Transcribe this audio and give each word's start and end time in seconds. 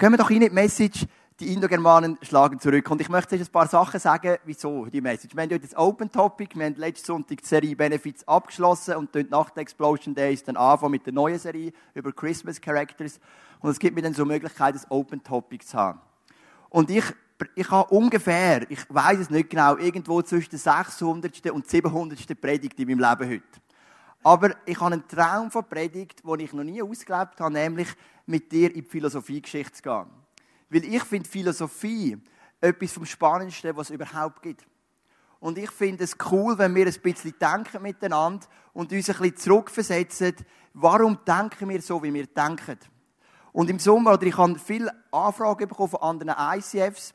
Gehen 0.00 0.12
wir 0.12 0.16
doch 0.16 0.30
in 0.30 0.38
die 0.38 0.48
Message, 0.48 1.06
die 1.40 1.52
Indogermanen 1.52 2.18
schlagen 2.22 2.60
zurück. 2.60 2.88
Und 2.88 3.00
ich 3.00 3.08
möchte 3.08 3.34
jetzt 3.34 3.48
ein 3.48 3.52
paar 3.52 3.66
Sachen 3.66 3.98
sagen, 3.98 4.36
wieso 4.44 4.86
die 4.86 5.00
Message. 5.00 5.34
Wir 5.34 5.42
haben 5.42 5.50
heute 5.50 5.66
das 5.66 5.76
Open 5.76 6.08
Topic, 6.08 6.56
wir 6.56 6.66
haben 6.66 6.76
letzten 6.76 7.06
Sonntag 7.06 7.38
die 7.38 7.44
Serie 7.44 7.74
Benefits 7.74 8.22
abgeschlossen 8.28 8.94
und 8.94 9.12
nach 9.28 9.50
der 9.50 9.62
Explosion 9.62 10.14
Days 10.14 10.44
dann 10.44 10.56
anfangen 10.56 10.92
mit 10.92 11.04
der 11.04 11.12
neuen 11.12 11.40
Serie 11.40 11.72
über 11.94 12.12
Christmas 12.12 12.60
Characters. 12.60 13.18
Und 13.58 13.70
es 13.70 13.80
gibt 13.80 13.96
mir 13.96 14.02
dann 14.02 14.14
so 14.14 14.24
Möglichkeit, 14.24 14.76
das 14.76 14.88
Open 14.88 15.20
Topic 15.20 15.66
zu 15.66 15.76
haben. 15.76 16.00
Und 16.68 16.90
ich, 16.90 17.04
ich 17.56 17.68
habe 17.68 17.92
ungefähr, 17.92 18.70
ich 18.70 18.78
weiß 18.88 19.18
es 19.18 19.30
nicht 19.30 19.50
genau, 19.50 19.76
irgendwo 19.78 20.22
zwischen 20.22 20.50
der 20.50 20.60
600. 20.60 21.50
und 21.50 21.68
700. 21.68 22.40
Predigt 22.40 22.78
in 22.78 22.86
meinem 22.86 23.00
Leben 23.00 23.30
heute. 23.32 23.60
Aber 24.22 24.50
ich 24.64 24.80
habe 24.80 24.92
einen 24.92 25.08
Traum 25.08 25.50
von 25.50 25.64
Predigt, 25.64 26.22
den 26.24 26.40
ich 26.40 26.52
noch 26.52 26.62
nie 26.62 26.82
ausgelebt 26.82 27.40
habe, 27.40 27.52
nämlich 27.52 27.88
mit 28.28 28.52
dir 28.52 28.68
in 28.68 28.82
die 28.82 28.88
Philosophiegeschichte 28.88 29.72
zu 29.72 29.82
gehen. 29.82 30.06
Weil 30.70 30.84
ich 30.84 31.02
finde 31.04 31.28
Philosophie 31.28 32.18
etwas 32.60 32.92
vom 32.92 33.06
Spannendsten, 33.06 33.76
was 33.76 33.88
es 33.88 33.94
überhaupt 33.94 34.42
gibt. 34.42 34.66
Und 35.40 35.56
ich 35.56 35.70
finde 35.70 36.04
es 36.04 36.16
cool, 36.30 36.58
wenn 36.58 36.74
wir 36.74 36.86
ein 36.86 37.00
bisschen 37.00 37.34
denken 37.40 37.82
miteinander 37.82 38.46
und 38.72 38.92
uns 38.92 39.08
ein 39.08 39.16
bisschen 39.16 39.36
zurückversetzen, 39.36 40.34
warum 40.74 41.18
denken 41.26 41.68
wir 41.68 41.80
so, 41.80 42.02
wie 42.02 42.12
wir 42.12 42.26
denken. 42.26 42.78
Und 43.52 43.70
im 43.70 43.78
Sommer, 43.78 44.14
oder 44.14 44.26
ich 44.26 44.36
habe 44.36 44.58
viele 44.58 44.92
Anfragen 45.10 45.68
bekommen 45.68 45.90
von 45.90 46.02
anderen 46.02 46.34
ICFs 46.38 47.14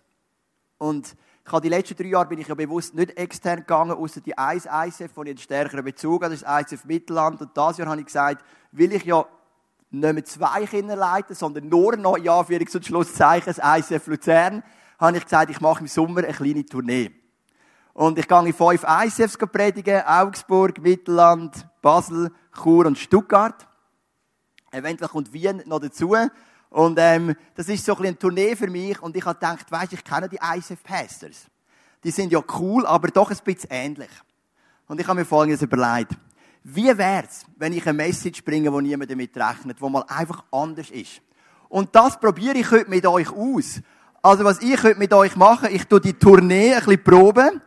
und 0.77 1.15
ich 1.45 1.51
habe 1.51 1.61
die 1.61 1.69
letzten 1.69 1.97
drei 1.97 2.07
Jahre 2.07 2.29
bin 2.29 2.39
ich 2.39 2.47
ja 2.47 2.55
bewusst 2.55 2.95
nicht 2.95 3.17
extern 3.17 3.59
gegangen, 3.59 3.91
außer 3.91 4.21
die 4.21 4.37
1 4.37 4.65
ICF, 4.65 5.11
wo 5.15 5.23
ich 5.23 5.29
einen 5.29 5.37
stärkeren 5.37 5.83
Bezug 5.83 6.23
habe, 6.23 6.33
das 6.33 6.41
ist 6.41 6.71
ICF 6.73 6.85
Mittelland. 6.85 7.41
Und 7.41 7.55
dieses 7.55 7.77
Jahr 7.77 7.89
habe 7.89 7.99
ich 7.99 8.05
gesagt, 8.05 8.45
will 8.71 8.93
ich 8.93 9.03
ja 9.03 9.25
nicht 9.93 10.13
mehr 10.13 10.25
zwei 10.25 10.65
Kinder 10.65 10.95
leiten, 10.95 11.35
sondern 11.35 11.69
nur 11.69 11.95
noch, 11.95 12.17
ja, 12.17 12.43
für 12.43 12.59
und 12.59 12.85
Schlusszeichen, 12.85 13.53
das 13.55 13.59
ICF 13.63 14.07
Luzern, 14.07 14.63
habe 14.99 15.17
ich 15.17 15.23
gesagt, 15.23 15.51
ich 15.51 15.61
mache 15.61 15.81
im 15.81 15.87
Sommer 15.87 16.23
eine 16.23 16.33
kleine 16.33 16.65
Tournee. 16.65 17.11
Und 17.93 18.17
ich 18.17 18.27
gehe 18.27 18.45
in 18.45 18.53
fünf 18.53 18.83
ICFs 18.83 19.37
predigen, 19.37 20.01
Augsburg, 20.01 20.81
Mittelland, 20.81 21.67
Basel, 21.81 22.31
Chur 22.63 22.87
und 22.87 22.97
Stuttgart. 22.97 23.67
Eventuell 24.71 25.09
kommt 25.09 25.31
Wien 25.31 25.61
noch 25.67 25.79
dazu. 25.79 26.15
Und 26.71 26.97
ähm, 26.99 27.35
das 27.53 27.69
ist 27.69 27.85
so 27.85 27.95
ein 27.95 28.05
eine 28.05 28.17
Tournee 28.17 28.55
für 28.55 28.67
mich. 28.67 28.99
Und 28.99 29.15
ich 29.15 29.23
habe 29.23 29.35
gedacht, 29.35 29.71
weißt, 29.71 29.93
ich 29.93 30.03
kenne 30.03 30.27
die 30.27 30.39
ICF 30.41 30.81
Pastors. 30.81 31.45
Die 32.03 32.09
sind 32.09 32.31
ja 32.31 32.41
cool, 32.57 32.87
aber 32.87 33.09
doch 33.09 33.29
ein 33.29 33.37
bisschen 33.43 33.69
ähnlich. 33.69 34.09
Und 34.87 34.99
ich 34.99 35.07
habe 35.07 35.19
mir 35.19 35.25
Folgendes 35.25 35.61
überlegt. 35.61 36.13
Wie 36.65 36.97
wär's, 36.97 37.45
wenn 37.57 37.73
ich 37.73 37.85
eine 37.85 37.97
Message 37.97 38.43
bringe, 38.45 38.71
wo 38.71 38.79
niemand 38.79 39.11
damit 39.11 39.35
rechnet, 39.35 39.81
wo 39.81 39.89
mal 39.89 40.05
einfach 40.07 40.45
anders 40.49 40.89
ist? 40.91 41.21
Und 41.67 41.93
das 41.93 42.17
probiere 42.17 42.57
ich 42.57 42.71
heute 42.71 42.89
mit 42.89 43.05
euch 43.05 43.29
aus. 43.31 43.81
Also 44.21 44.45
was 44.45 44.61
ich 44.61 44.81
heute 44.81 44.97
mit 44.97 45.13
euch 45.13 45.35
mache, 45.35 45.69
ich 45.69 45.85
tue 45.85 45.99
die 45.99 46.13
Tournee 46.13 46.73
ein 46.73 46.79
bisschen 46.79 47.03
proben. 47.03 47.61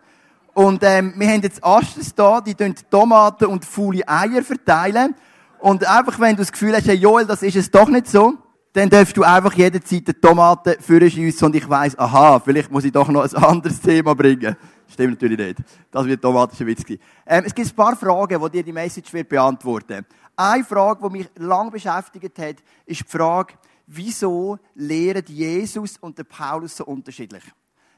Und 0.54 0.82
ähm, 0.82 1.12
wir 1.18 1.28
haben 1.28 1.42
jetzt 1.42 1.62
Astes 1.62 2.14
da, 2.14 2.40
die 2.40 2.54
Tomaten 2.54 3.44
und 3.44 3.66
faule 3.66 4.08
Eier 4.08 4.42
verteilen. 4.42 5.14
Und 5.58 5.86
einfach, 5.86 6.18
wenn 6.18 6.34
du 6.34 6.40
das 6.40 6.52
Gefühl 6.52 6.74
hast, 6.74 6.88
hey 6.88 6.96
Joel, 6.96 7.26
das 7.26 7.42
ist 7.42 7.56
es 7.56 7.70
doch 7.70 7.88
nicht 7.88 8.06
so, 8.06 8.38
dann 8.76 8.90
darfst 8.90 9.16
du 9.16 9.22
einfach 9.22 9.54
jederzeit 9.54 10.06
die 10.06 10.12
Tomaten 10.12 10.74
vorschiessen 10.82 11.46
und 11.46 11.56
ich 11.56 11.66
weiss, 11.66 11.98
aha, 11.98 12.38
vielleicht 12.40 12.70
muss 12.70 12.84
ich 12.84 12.92
doch 12.92 13.08
noch 13.08 13.22
ein 13.22 13.42
anderes 13.42 13.80
Thema 13.80 14.14
bringen. 14.14 14.54
Stimmt 14.86 15.12
natürlich 15.12 15.38
nicht. 15.38 15.58
Das 15.90 16.04
wird 16.04 16.20
tomatischer 16.20 16.66
Witz 16.66 16.84
gewesen. 16.84 17.00
Ähm, 17.24 17.44
es 17.46 17.54
gibt 17.54 17.70
ein 17.70 17.74
paar 17.74 17.96
Fragen, 17.96 18.38
die 18.38 18.50
dir 18.50 18.62
die 18.62 18.74
Message 18.74 19.10
wird 19.14 19.30
beantworten. 19.30 20.04
Eine 20.36 20.62
Frage, 20.62 21.08
die 21.08 21.18
mich 21.18 21.30
lange 21.36 21.70
beschäftigt 21.70 22.38
hat, 22.38 22.56
ist 22.84 23.00
die 23.00 23.08
Frage, 23.08 23.54
wieso 23.86 24.58
lehren 24.74 25.24
Jesus 25.26 25.96
und 25.96 26.18
der 26.18 26.24
Paulus 26.24 26.76
so 26.76 26.84
unterschiedlich? 26.84 27.44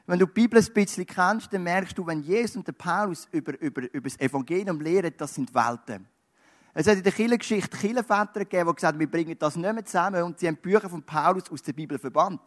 Wenn 0.07 0.19
du 0.19 0.27
die 0.27 0.31
Bibel 0.31 0.59
ein 0.59 0.73
bisschen 0.73 1.05
kennst, 1.05 1.51
dann 1.51 1.63
merkst 1.63 1.97
du, 1.97 2.07
wenn 2.07 2.21
Jesus 2.21 2.55
und 2.55 2.65
der 2.65 2.71
Paulus 2.71 3.27
über, 3.33 3.59
über, 3.59 3.81
über 3.93 4.09
das 4.09 4.17
Evangelium 4.17 4.79
lehren, 4.79 5.13
das 5.17 5.35
sind 5.35 5.53
Welten. 5.53 6.07
Es 6.73 6.87
hat 6.87 6.97
in 6.97 7.03
der 7.03 7.11
Kirchengeschichte 7.11 7.75
Kirchenväter 7.75 8.39
gegeben, 8.39 8.69
die 8.69 8.75
gesagt 8.75 8.93
haben, 8.93 8.99
wir 8.99 9.09
bringen 9.09 9.35
das 9.37 9.55
nicht 9.55 9.73
mehr 9.73 9.85
zusammen 9.85 10.23
und 10.23 10.39
sie 10.39 10.47
haben 10.47 10.57
Bücher 10.57 10.89
von 10.89 11.03
Paulus 11.03 11.49
aus 11.51 11.61
der 11.63 11.73
Bibel 11.73 11.97
verbannt. 11.97 12.41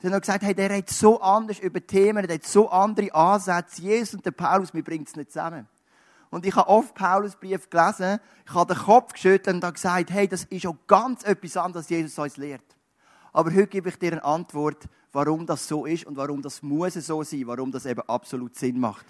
Sie 0.00 0.08
haben 0.08 0.20
gesagt, 0.20 0.44
hey, 0.44 0.54
der 0.54 0.70
redet 0.70 0.90
so 0.90 1.20
anders 1.20 1.58
über 1.58 1.84
Themen, 1.84 2.26
der 2.26 2.36
hat 2.36 2.44
so 2.44 2.68
andere 2.68 3.12
Ansätze. 3.14 3.82
Jesus 3.82 4.14
und 4.14 4.24
der 4.26 4.30
Paulus, 4.30 4.74
wir 4.74 4.84
bringen 4.84 5.04
es 5.06 5.16
nicht 5.16 5.32
zusammen. 5.32 5.66
Und 6.30 6.44
ich 6.44 6.54
habe 6.54 6.68
oft 6.68 6.94
Paulus 6.94 7.36
Brief 7.36 7.70
gelesen, 7.70 8.20
ich 8.46 8.54
habe 8.54 8.74
den 8.74 8.82
Kopf 8.82 9.12
geschüttelt 9.14 9.56
und 9.56 9.64
habe 9.64 9.72
gesagt, 9.72 10.10
hey, 10.10 10.28
das 10.28 10.44
ist 10.44 10.66
auch 10.66 10.76
ganz 10.86 11.24
etwas 11.24 11.56
anderes, 11.56 11.86
als 11.86 11.88
Jesus 11.90 12.18
uns 12.18 12.36
lehrt. 12.36 12.76
Aber 13.32 13.50
heute 13.50 13.68
gebe 13.68 13.88
ich 13.88 13.98
dir 13.98 14.12
eine 14.12 14.24
Antwort, 14.24 14.84
warum 15.12 15.46
das 15.46 15.66
so 15.66 15.86
ist 15.86 16.04
und 16.04 16.16
warum 16.16 16.42
das 16.42 16.62
muss 16.62 16.94
so 16.94 17.22
sein, 17.22 17.46
warum 17.46 17.72
das 17.72 17.86
eben 17.86 18.02
absolut 18.02 18.54
Sinn 18.56 18.78
macht. 18.78 19.06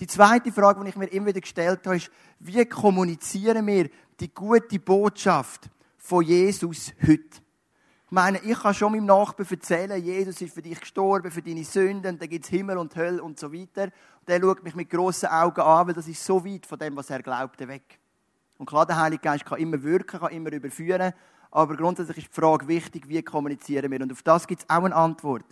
Die 0.00 0.06
zweite 0.06 0.52
Frage, 0.52 0.82
die 0.84 0.90
ich 0.90 0.96
mir 0.96 1.06
immer 1.06 1.26
wieder 1.26 1.40
gestellt 1.40 1.80
habe, 1.84 1.96
ist, 1.96 2.10
wie 2.38 2.64
kommunizieren 2.64 3.66
wir 3.66 3.90
die 4.20 4.32
gute 4.32 4.78
Botschaft 4.78 5.68
von 5.96 6.24
Jesus 6.24 6.92
heute? 7.02 7.42
Ich 8.06 8.12
meine, 8.12 8.38
ich 8.38 8.58
kann 8.58 8.72
schon 8.72 8.92
meinem 8.92 9.06
Nachbarn 9.06 9.48
erzählen, 9.50 10.02
Jesus 10.02 10.40
ist 10.40 10.54
für 10.54 10.62
dich 10.62 10.80
gestorben, 10.80 11.30
für 11.30 11.42
deine 11.42 11.64
Sünden, 11.64 12.18
da 12.18 12.26
gibt 12.26 12.44
es 12.44 12.50
Himmel 12.50 12.78
und 12.78 12.94
Hölle 12.96 13.22
und 13.22 13.38
so 13.38 13.52
weiter. 13.52 13.84
Und 14.20 14.28
der 14.28 14.40
schaut 14.40 14.62
mich 14.62 14.74
mit 14.74 14.88
grossen 14.88 15.28
Augen 15.28 15.60
an, 15.60 15.88
weil 15.88 15.94
das 15.94 16.08
ist 16.08 16.24
so 16.24 16.44
weit 16.44 16.64
von 16.64 16.78
dem, 16.78 16.96
was 16.96 17.10
er 17.10 17.22
glaubte, 17.22 17.68
weg. 17.68 17.98
Und 18.56 18.66
klar, 18.66 18.86
der 18.86 18.96
Heilige 18.96 19.22
Geist 19.22 19.44
kann 19.44 19.58
immer 19.58 19.82
wirken, 19.82 20.20
kann 20.20 20.32
immer 20.32 20.52
überführen, 20.52 21.12
aber 21.50 21.76
grundsätzlich 21.76 22.18
ist 22.18 22.28
die 22.28 22.40
Frage 22.40 22.68
wichtig, 22.68 23.08
wie 23.08 23.22
kommunizieren 23.22 23.90
wir? 23.90 24.00
Und 24.00 24.12
auf 24.12 24.22
das 24.22 24.46
gibt 24.46 24.62
es 24.62 24.70
auch 24.70 24.84
eine 24.84 24.94
Antwort. 24.94 25.44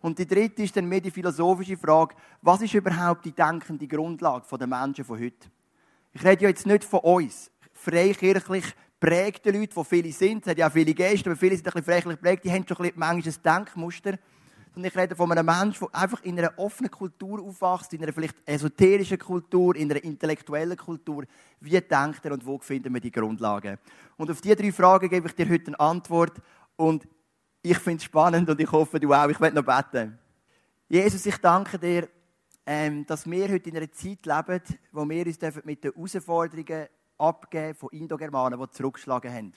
Und 0.00 0.18
die 0.18 0.26
dritte 0.26 0.62
ist 0.62 0.76
dann 0.76 0.86
mehr 0.86 1.00
die 1.00 1.10
philosophische 1.10 1.76
Frage, 1.76 2.14
was 2.40 2.62
ist 2.62 2.74
überhaupt 2.74 3.24
die 3.24 3.32
denkende 3.32 3.86
Grundlage 3.86 4.46
der 4.58 4.66
Menschen 4.66 5.04
von 5.04 5.20
heute? 5.20 5.48
Ich 6.12 6.24
rede 6.24 6.42
ja 6.44 6.48
jetzt 6.48 6.66
nicht 6.66 6.84
von 6.84 7.00
uns, 7.00 7.50
freikirchlich 7.72 8.64
prägte 8.98 9.50
Leute, 9.50 9.74
die 9.74 9.84
viele 9.84 10.12
sind, 10.12 10.42
es 10.42 10.50
hat 10.50 10.58
ja 10.58 10.68
auch 10.68 10.72
viele 10.72 10.92
Gäste, 10.94 11.30
aber 11.30 11.36
viele 11.36 11.56
sind 11.56 11.66
ein 11.66 11.72
bisschen 11.72 11.84
freikirchlich 11.84 12.20
geprägt, 12.20 12.44
die 12.44 12.52
haben 12.52 12.66
schon 12.66 12.84
ein 12.84 12.92
manchmal 12.96 13.34
ein 13.34 13.64
Denkmuster. 13.66 14.18
Und 14.74 14.84
ich 14.84 14.96
rede 14.96 15.16
von 15.16 15.32
einem 15.32 15.46
Menschen, 15.46 15.88
der 15.92 16.00
einfach 16.00 16.22
in 16.22 16.38
einer 16.38 16.52
offenen 16.56 16.90
Kultur 16.90 17.40
aufwächst, 17.42 17.92
in 17.92 18.02
einer 18.02 18.12
vielleicht 18.12 18.36
esoterischen 18.46 19.18
Kultur, 19.18 19.74
in 19.74 19.90
einer 19.90 20.02
intellektuellen 20.02 20.76
Kultur. 20.76 21.24
Wie 21.60 21.80
denkt 21.80 22.24
er 22.24 22.32
und 22.32 22.46
wo 22.46 22.58
finden 22.58 22.94
wir 22.94 23.00
die 23.00 23.10
Grundlagen? 23.10 23.78
Und 24.16 24.30
auf 24.30 24.40
diese 24.40 24.54
drei 24.54 24.70
Fragen 24.70 25.08
gebe 25.08 25.26
ich 25.26 25.34
dir 25.34 25.48
heute 25.48 25.68
eine 25.68 25.80
Antwort. 25.80 26.40
Und 26.76 27.08
ich 27.62 27.78
finde 27.78 27.98
es 27.98 28.04
spannend 28.04 28.48
und 28.48 28.60
ich 28.60 28.70
hoffe, 28.70 28.98
du 28.98 29.12
auch. 29.12 29.28
Ich 29.28 29.40
werde 29.40 29.56
noch 29.56 29.64
beten. 29.64 30.18
Jesus, 30.88 31.24
ich 31.26 31.36
danke 31.38 31.78
dir, 31.78 32.08
ähm, 32.66 33.04
dass 33.06 33.28
wir 33.28 33.48
heute 33.48 33.68
in 33.70 33.76
einer 33.76 33.92
Zeit 33.92 34.24
leben, 34.24 34.62
wo 34.92 35.08
wir 35.08 35.26
uns 35.26 35.38
mit 35.64 35.84
den 35.84 35.92
Herausforderungen 35.92 36.88
abgeben 37.18 37.74
von 37.74 37.90
Indogermanen, 37.90 38.58
die 38.58 38.70
zurückgeschlagen 38.70 39.32
haben. 39.32 39.52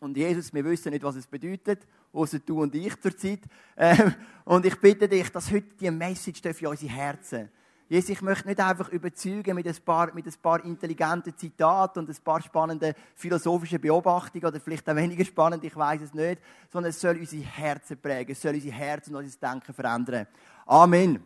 Und 0.00 0.16
Jesus, 0.16 0.52
wir 0.52 0.64
wissen 0.64 0.90
nicht, 0.90 1.04
was 1.04 1.16
es 1.16 1.26
bedeutet, 1.26 1.86
außer 2.12 2.38
du 2.38 2.62
und 2.62 2.74
ich 2.74 2.98
zur 3.00 3.16
Zeit. 3.16 3.40
Ähm, 3.76 4.14
und 4.44 4.64
ich 4.64 4.80
bitte 4.80 5.06
dich, 5.06 5.30
dass 5.30 5.50
heute 5.50 5.74
die 5.78 5.90
Message 5.90 6.40
in 6.42 6.66
unsere 6.66 6.92
Herzen 6.92 7.50
Jesus, 7.90 8.10
ich 8.10 8.22
möchte 8.22 8.46
nicht 8.46 8.60
einfach 8.60 8.88
überzeugen 8.90 9.56
mit 9.56 9.66
ein 9.66 9.76
paar, 9.84 10.14
mit 10.14 10.24
ein 10.24 10.34
paar 10.40 10.64
intelligenten 10.64 11.36
Zitaten 11.36 11.98
und 11.98 12.08
ein 12.08 12.22
paar 12.22 12.40
spannenden 12.40 12.94
philosophischen 13.16 13.80
Beobachtungen 13.80 14.44
oder 14.44 14.60
vielleicht 14.60 14.88
auch 14.88 14.94
weniger 14.94 15.24
spannend, 15.24 15.64
ich 15.64 15.74
weiß 15.74 16.02
es 16.02 16.14
nicht, 16.14 16.40
sondern 16.68 16.90
es 16.90 17.00
soll 17.00 17.16
unsere 17.16 17.42
Herzen 17.42 18.00
prägen, 18.00 18.30
es 18.30 18.40
soll 18.40 18.54
unsere 18.54 18.72
Herzen 18.72 19.16
und 19.16 19.24
unser 19.24 19.40
Denken 19.40 19.74
verändern. 19.74 20.28
Amen. 20.66 21.20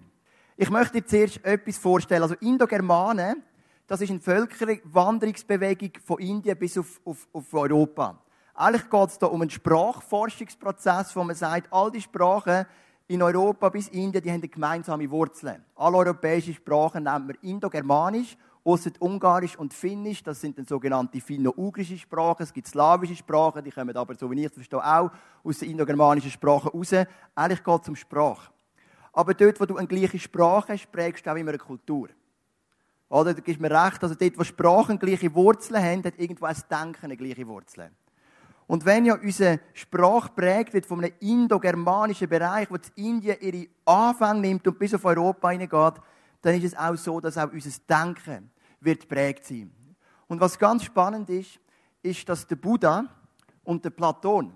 Ich 0.57 0.71
möchte 0.71 1.03
dir 1.03 1.07
zuerst 1.07 1.45
etwas 1.45 1.77
vorstellen. 1.77 2.23
Also 2.23 2.35
Indogermanen, 2.41 3.43
das 3.87 4.01
ist 4.01 4.09
eine 4.09 4.21
Völkerwanderungsbewegung 4.21 5.91
von 6.03 6.19
Indien 6.19 6.59
bis 6.59 6.79
auf, 6.79 6.99
auf, 7.05 7.29
auf 7.35 7.53
Europa. 7.53 8.19
Eigentlich 8.55 8.89
geht 8.89 9.09
es 9.11 9.19
da 9.19 9.27
um 9.27 9.43
einen 9.43 9.51
Sprachforschungsprozess, 9.51 11.15
wo 11.15 11.25
man 11.25 11.37
sagt, 11.37 11.71
all 11.71 11.91
die 11.91 12.01
Sprachen 12.01 12.65
in 13.07 13.23
Europa 13.23 13.69
bis 13.69 13.89
Indien, 13.89 14.23
die 14.23 14.33
haben 14.33 14.41
gemeinsame 14.41 15.11
Wurzeln. 15.11 15.65
Alle 15.77 15.99
europäischen 15.99 16.55
Sprachen 16.55 17.05
nennt 17.05 17.27
man 17.27 17.37
Indogermanisch, 17.43 18.37
außer 18.65 18.91
Ungarisch 18.99 19.59
und 19.59 19.75
Finnisch, 19.75 20.23
das 20.23 20.41
sind 20.41 20.57
dann 20.57 20.65
sogenannte 20.65 21.21
finno-ugrische 21.21 21.99
Sprachen. 21.99 22.45
Es 22.45 22.53
gibt 22.53 22.67
slawische 22.67 23.15
Sprachen, 23.15 23.63
die 23.63 23.71
kommen 23.71 23.95
aber, 23.95 24.15
so 24.15 24.31
wie 24.31 24.45
ich 24.45 24.53
verstehe, 24.53 24.83
auch 24.83 25.11
aus 25.43 25.59
den 25.59 25.71
indogermanischen 25.71 26.31
Sprachen 26.31 26.71
raus. 26.71 26.93
Eigentlich 27.35 27.63
geht 27.63 27.83
es 27.83 27.89
um 27.89 27.97
Sprache. 27.97 28.51
Aber 29.13 29.35
dort, 29.35 29.61
wo 29.61 29.67
du 29.67 29.77
eine 29.77 29.87
gleiche 29.87 30.19
Sprache 30.19 30.73
hast, 30.73 30.91
prägst 30.91 31.27
du 31.27 31.31
auch 31.31 31.37
immer 31.37 31.51
eine 31.51 31.59
Kultur. 31.59 32.09
Oder, 33.11 33.35
du 33.35 33.43
gibst 33.43 33.61
mir 33.61 33.71
recht, 33.71 34.03
also 34.03 34.15
dort, 34.15 34.39
wo 34.39 34.45
Sprachen 34.45 34.99
gleiche 34.99 35.33
Wurzeln 35.35 35.81
haben, 35.81 36.03
hat 36.03 36.19
irgendwo 36.19 36.47
ein 36.47 36.57
Denken 36.71 37.05
eine 37.05 37.17
gleiche 37.17 37.47
Wurzeln. 37.47 37.95
Und 38.67 38.85
wenn 38.85 39.05
ja 39.05 39.15
unsere 39.15 39.61
Sprache 39.75 40.31
prägt 40.35 40.73
wird 40.73 40.87
von 40.87 41.05
einem 41.05 41.13
indogermanischen 41.21 42.29
Bereich, 42.29 42.71
wo 42.71 42.77
Indien 42.97 43.37
ihre 43.41 43.67
Anfänge 43.85 44.41
nimmt 44.41 44.67
und 44.67 44.79
bis 44.79 44.95
auf 44.95 45.05
Europa 45.05 45.51
hineingeht, 45.51 45.95
dann 46.41 46.55
ist 46.55 46.65
es 46.65 46.77
auch 46.77 46.97
so, 46.97 47.21
dass 47.21 47.37
auch 47.39 47.53
unser 47.53 47.71
Denken 47.89 48.51
wird 48.81 49.09
prägt 49.09 49.47
sein. 49.47 49.71
Und 50.27 50.41
was 50.41 50.59
ganz 50.59 50.85
spannend 50.85 51.29
ist, 51.31 51.61
ist, 52.03 52.29
dass 52.29 52.47
der 52.47 52.57
Buddha 52.57 53.07
und 53.65 53.85
der 53.85 53.91
Platon, 53.91 54.53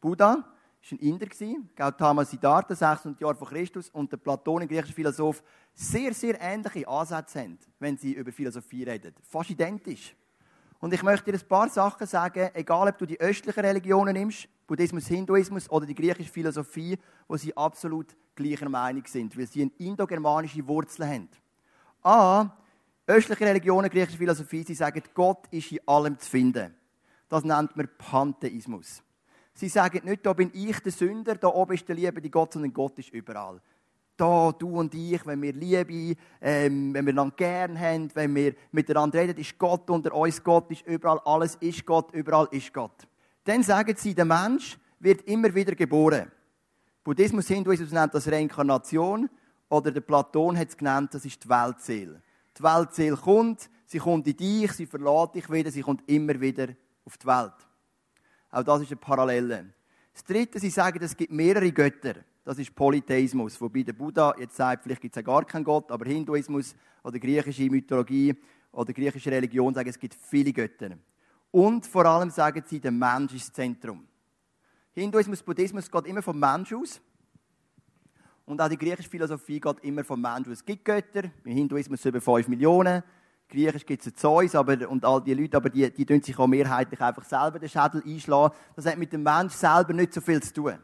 Buddha 0.00 0.36
war 0.36 0.44
ein 0.92 0.98
Inder, 0.98 1.26
Gautama 1.74 2.24
Siddhartha, 2.24 2.74
600 2.74 3.20
Jahre 3.20 3.34
vor 3.34 3.48
Christus, 3.48 3.90
und 3.90 4.10
der 4.10 4.16
Platon, 4.16 4.62
ein 4.62 4.68
griechischer 4.68 4.94
Philosoph, 4.94 5.42
sehr, 5.74 6.14
sehr 6.14 6.40
ähnliche 6.40 6.88
Ansätze 6.88 7.40
haben, 7.40 7.58
wenn 7.78 7.96
sie 7.96 8.12
über 8.12 8.32
Philosophie 8.32 8.84
reden. 8.84 9.14
Fast 9.22 9.50
identisch. 9.50 10.14
Und 10.80 10.94
ich 10.94 11.02
möchte 11.02 11.32
dir 11.32 11.38
ein 11.38 11.48
paar 11.48 11.68
Sachen 11.68 12.06
sagen, 12.06 12.50
egal 12.54 12.88
ob 12.88 12.98
du 12.98 13.06
die 13.06 13.20
östlichen 13.20 13.64
Religionen 13.64 14.14
nimmst, 14.14 14.48
Buddhismus, 14.66 15.06
Hinduismus 15.06 15.68
oder 15.70 15.86
die 15.86 15.94
griechische 15.94 16.30
Philosophie, 16.30 16.96
wo 17.26 17.36
sie 17.36 17.56
absolut 17.56 18.14
gleicher 18.36 18.68
Meinung 18.68 19.04
sind, 19.06 19.36
weil 19.36 19.46
sie 19.46 19.62
eine 19.62 19.72
indogermanische 19.78 20.66
Wurzel 20.68 21.06
haben. 21.08 21.28
A, 22.02 22.50
östliche 23.06 23.46
Religionen, 23.46 23.90
griechische 23.90 24.18
Philosophie, 24.18 24.62
sie 24.62 24.74
sagen, 24.74 25.02
Gott 25.14 25.48
ist 25.50 25.72
in 25.72 25.80
allem 25.86 26.18
zu 26.18 26.30
finden. 26.30 26.74
Das 27.28 27.44
nennt 27.44 27.76
man 27.76 27.88
Pantheismus. 27.98 29.02
Sie 29.54 29.68
sagen 29.68 30.02
nicht, 30.04 30.24
da 30.24 30.32
bin 30.32 30.50
ich 30.54 30.78
der 30.80 30.92
Sünder, 30.92 31.34
da 31.34 31.48
oben 31.48 31.74
ist 31.74 31.88
der 31.88 31.96
liebe 31.96 32.30
Gott, 32.30 32.52
sondern 32.52 32.72
Gott 32.72 32.96
ist 33.00 33.10
überall. 33.10 33.60
Da, 34.18 34.50
du 34.50 34.80
und 34.80 34.92
ich, 34.94 35.24
wenn 35.24 35.40
wir 35.40 35.52
Liebe, 35.52 36.20
ähm, 36.40 36.92
wenn 36.92 37.06
wir 37.06 37.12
einander 37.12 37.36
gern 37.36 37.78
haben, 37.78 38.10
wenn 38.14 38.34
wir 38.34 38.52
miteinander 38.72 39.20
reden, 39.20 39.38
ist 39.38 39.56
Gott 39.56 39.88
unter 39.88 40.12
uns, 40.12 40.42
Gott 40.42 40.68
ist 40.72 40.84
überall, 40.88 41.20
alles 41.24 41.54
ist 41.60 41.86
Gott, 41.86 42.12
überall 42.12 42.48
ist 42.50 42.74
Gott. 42.74 43.06
Dann 43.44 43.62
sagen 43.62 43.94
sie, 43.96 44.16
der 44.16 44.24
Mensch 44.24 44.76
wird 44.98 45.22
immer 45.22 45.54
wieder 45.54 45.72
geboren. 45.76 46.32
Buddhismus, 47.04 47.46
Hinduismus 47.46 47.92
nennt 47.92 48.12
das 48.12 48.26
Reinkarnation 48.26 49.30
oder 49.68 49.92
der 49.92 50.00
Platon 50.00 50.58
hat 50.58 50.68
es 50.68 50.76
genannt, 50.76 51.14
das 51.14 51.24
ist 51.24 51.44
die 51.44 51.48
Weltseele. 51.48 52.20
Die 52.58 52.62
Weltseele 52.64 53.16
kommt, 53.16 53.70
sie 53.86 53.98
kommt 53.98 54.26
in 54.26 54.36
dich, 54.36 54.72
sie 54.72 54.86
verlässt 54.86 55.36
dich 55.36 55.48
wieder, 55.48 55.70
sie 55.70 55.82
kommt 55.82 56.02
immer 56.10 56.40
wieder 56.40 56.70
auf 57.04 57.16
die 57.16 57.26
Welt. 57.26 57.54
Auch 58.50 58.64
das 58.64 58.82
ist 58.82 58.90
eine 58.90 58.96
Parallele. 58.96 59.66
Das 60.12 60.24
Dritte, 60.24 60.58
sie 60.58 60.70
sagen, 60.70 60.98
es 61.00 61.16
gibt 61.16 61.32
mehrere 61.32 61.70
Götter. 61.70 62.16
Das 62.48 62.58
ist 62.58 62.74
Polytheismus, 62.74 63.60
wobei 63.60 63.82
der 63.82 63.92
Buddha 63.92 64.34
jetzt 64.38 64.56
sagt, 64.56 64.82
vielleicht 64.82 65.02
gibt 65.02 65.14
es 65.14 65.16
ja 65.16 65.22
gar 65.22 65.44
keinen 65.44 65.64
Gott, 65.64 65.92
aber 65.92 66.06
Hinduismus 66.06 66.74
oder 67.04 67.18
griechische 67.18 67.68
Mythologie 67.68 68.34
oder 68.72 68.90
griechische 68.94 69.30
Religion 69.30 69.74
sagen, 69.74 69.90
es 69.90 69.98
gibt 69.98 70.14
viele 70.14 70.50
Götter. 70.50 70.92
Und 71.50 71.84
vor 71.84 72.06
allem 72.06 72.30
sagen 72.30 72.64
sie, 72.66 72.80
der 72.80 72.90
Mensch 72.90 73.34
ist 73.34 73.48
das 73.48 73.52
Zentrum. 73.52 74.08
Hinduismus, 74.94 75.42
Buddhismus 75.42 75.90
geht 75.90 76.06
immer 76.06 76.22
vom 76.22 76.40
Mensch 76.40 76.72
aus. 76.72 77.02
Und 78.46 78.62
auch 78.62 78.68
die 78.70 78.78
griechische 78.78 79.10
Philosophie 79.10 79.60
geht 79.60 79.80
immer 79.80 80.02
vom 80.02 80.18
Mensch 80.18 80.48
aus. 80.48 80.54
Es 80.54 80.64
gibt 80.64 80.86
Götter, 80.86 81.24
im 81.44 81.52
Hinduismus 81.52 82.02
über 82.06 82.22
5 82.22 82.48
Millionen, 82.48 83.02
Griechisch 83.46 83.84
gibt 83.84 84.06
es 84.06 84.14
Zeus 84.14 84.54
aber, 84.54 84.88
und 84.88 85.04
all 85.04 85.22
die 85.22 85.34
Leute, 85.34 85.58
aber 85.58 85.68
die, 85.68 85.90
die 85.90 86.06
tun 86.06 86.22
sich 86.22 86.38
auch 86.38 86.46
mehrheitlich 86.46 87.00
einfach 87.02 87.24
selber 87.26 87.58
den 87.58 87.68
Schädel 87.68 88.02
einschlagen. 88.06 88.54
Das 88.74 88.86
hat 88.86 88.96
mit 88.96 89.12
dem 89.12 89.22
Mensch 89.22 89.52
selber 89.52 89.92
nicht 89.92 90.14
so 90.14 90.22
viel 90.22 90.42
zu 90.42 90.54
tun. 90.54 90.78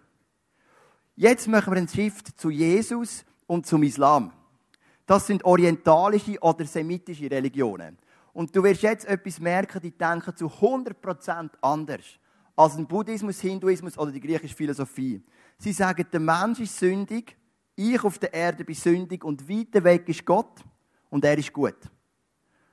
Jetzt 1.17 1.47
machen 1.47 1.73
wir 1.73 1.79
einen 1.79 1.89
Shift 1.89 2.41
zu 2.41 2.51
Jesus 2.51 3.25
und 3.47 3.67
zum 3.67 3.85
Islam. 3.85 4.33
Das 5.07 5.29
sind 5.29 5.45
orientalische 5.45 6.41
oder 6.41 6.65
semitische 6.65 7.31
Religionen. 7.31 7.97
Und 8.33 8.55
du 8.55 8.65
wirst 8.65 8.83
jetzt 8.83 9.07
etwas 9.07 9.39
merken, 9.39 9.81
die 9.81 9.93
denken 9.93 10.35
zu 10.35 10.47
100% 10.47 11.51
anders 11.61 12.05
als 12.57 12.77
ein 12.77 12.87
Buddhismus, 12.87 13.41
Hinduismus 13.41 13.97
oder 13.97 14.11
die 14.11 14.21
griechische 14.21 14.57
Philosophie. 14.57 15.23
Sie 15.57 15.73
sagen, 15.73 16.05
der 16.13 16.21
Mensch 16.21 16.59
ist 16.59 16.77
sündig, 16.77 17.37
ich 17.77 18.03
auf 18.03 18.19
der 18.19 18.35
Erde 18.35 18.65
bin 18.65 18.75
sündig 18.75 19.25
und 19.25 19.49
weiter 19.49 19.85
weg 19.85 20.09
ist 20.09 20.25
Gott 20.25 20.65
und 21.11 21.25
er 21.25 21.39
ist 21.39 21.53
gut. 21.53 21.77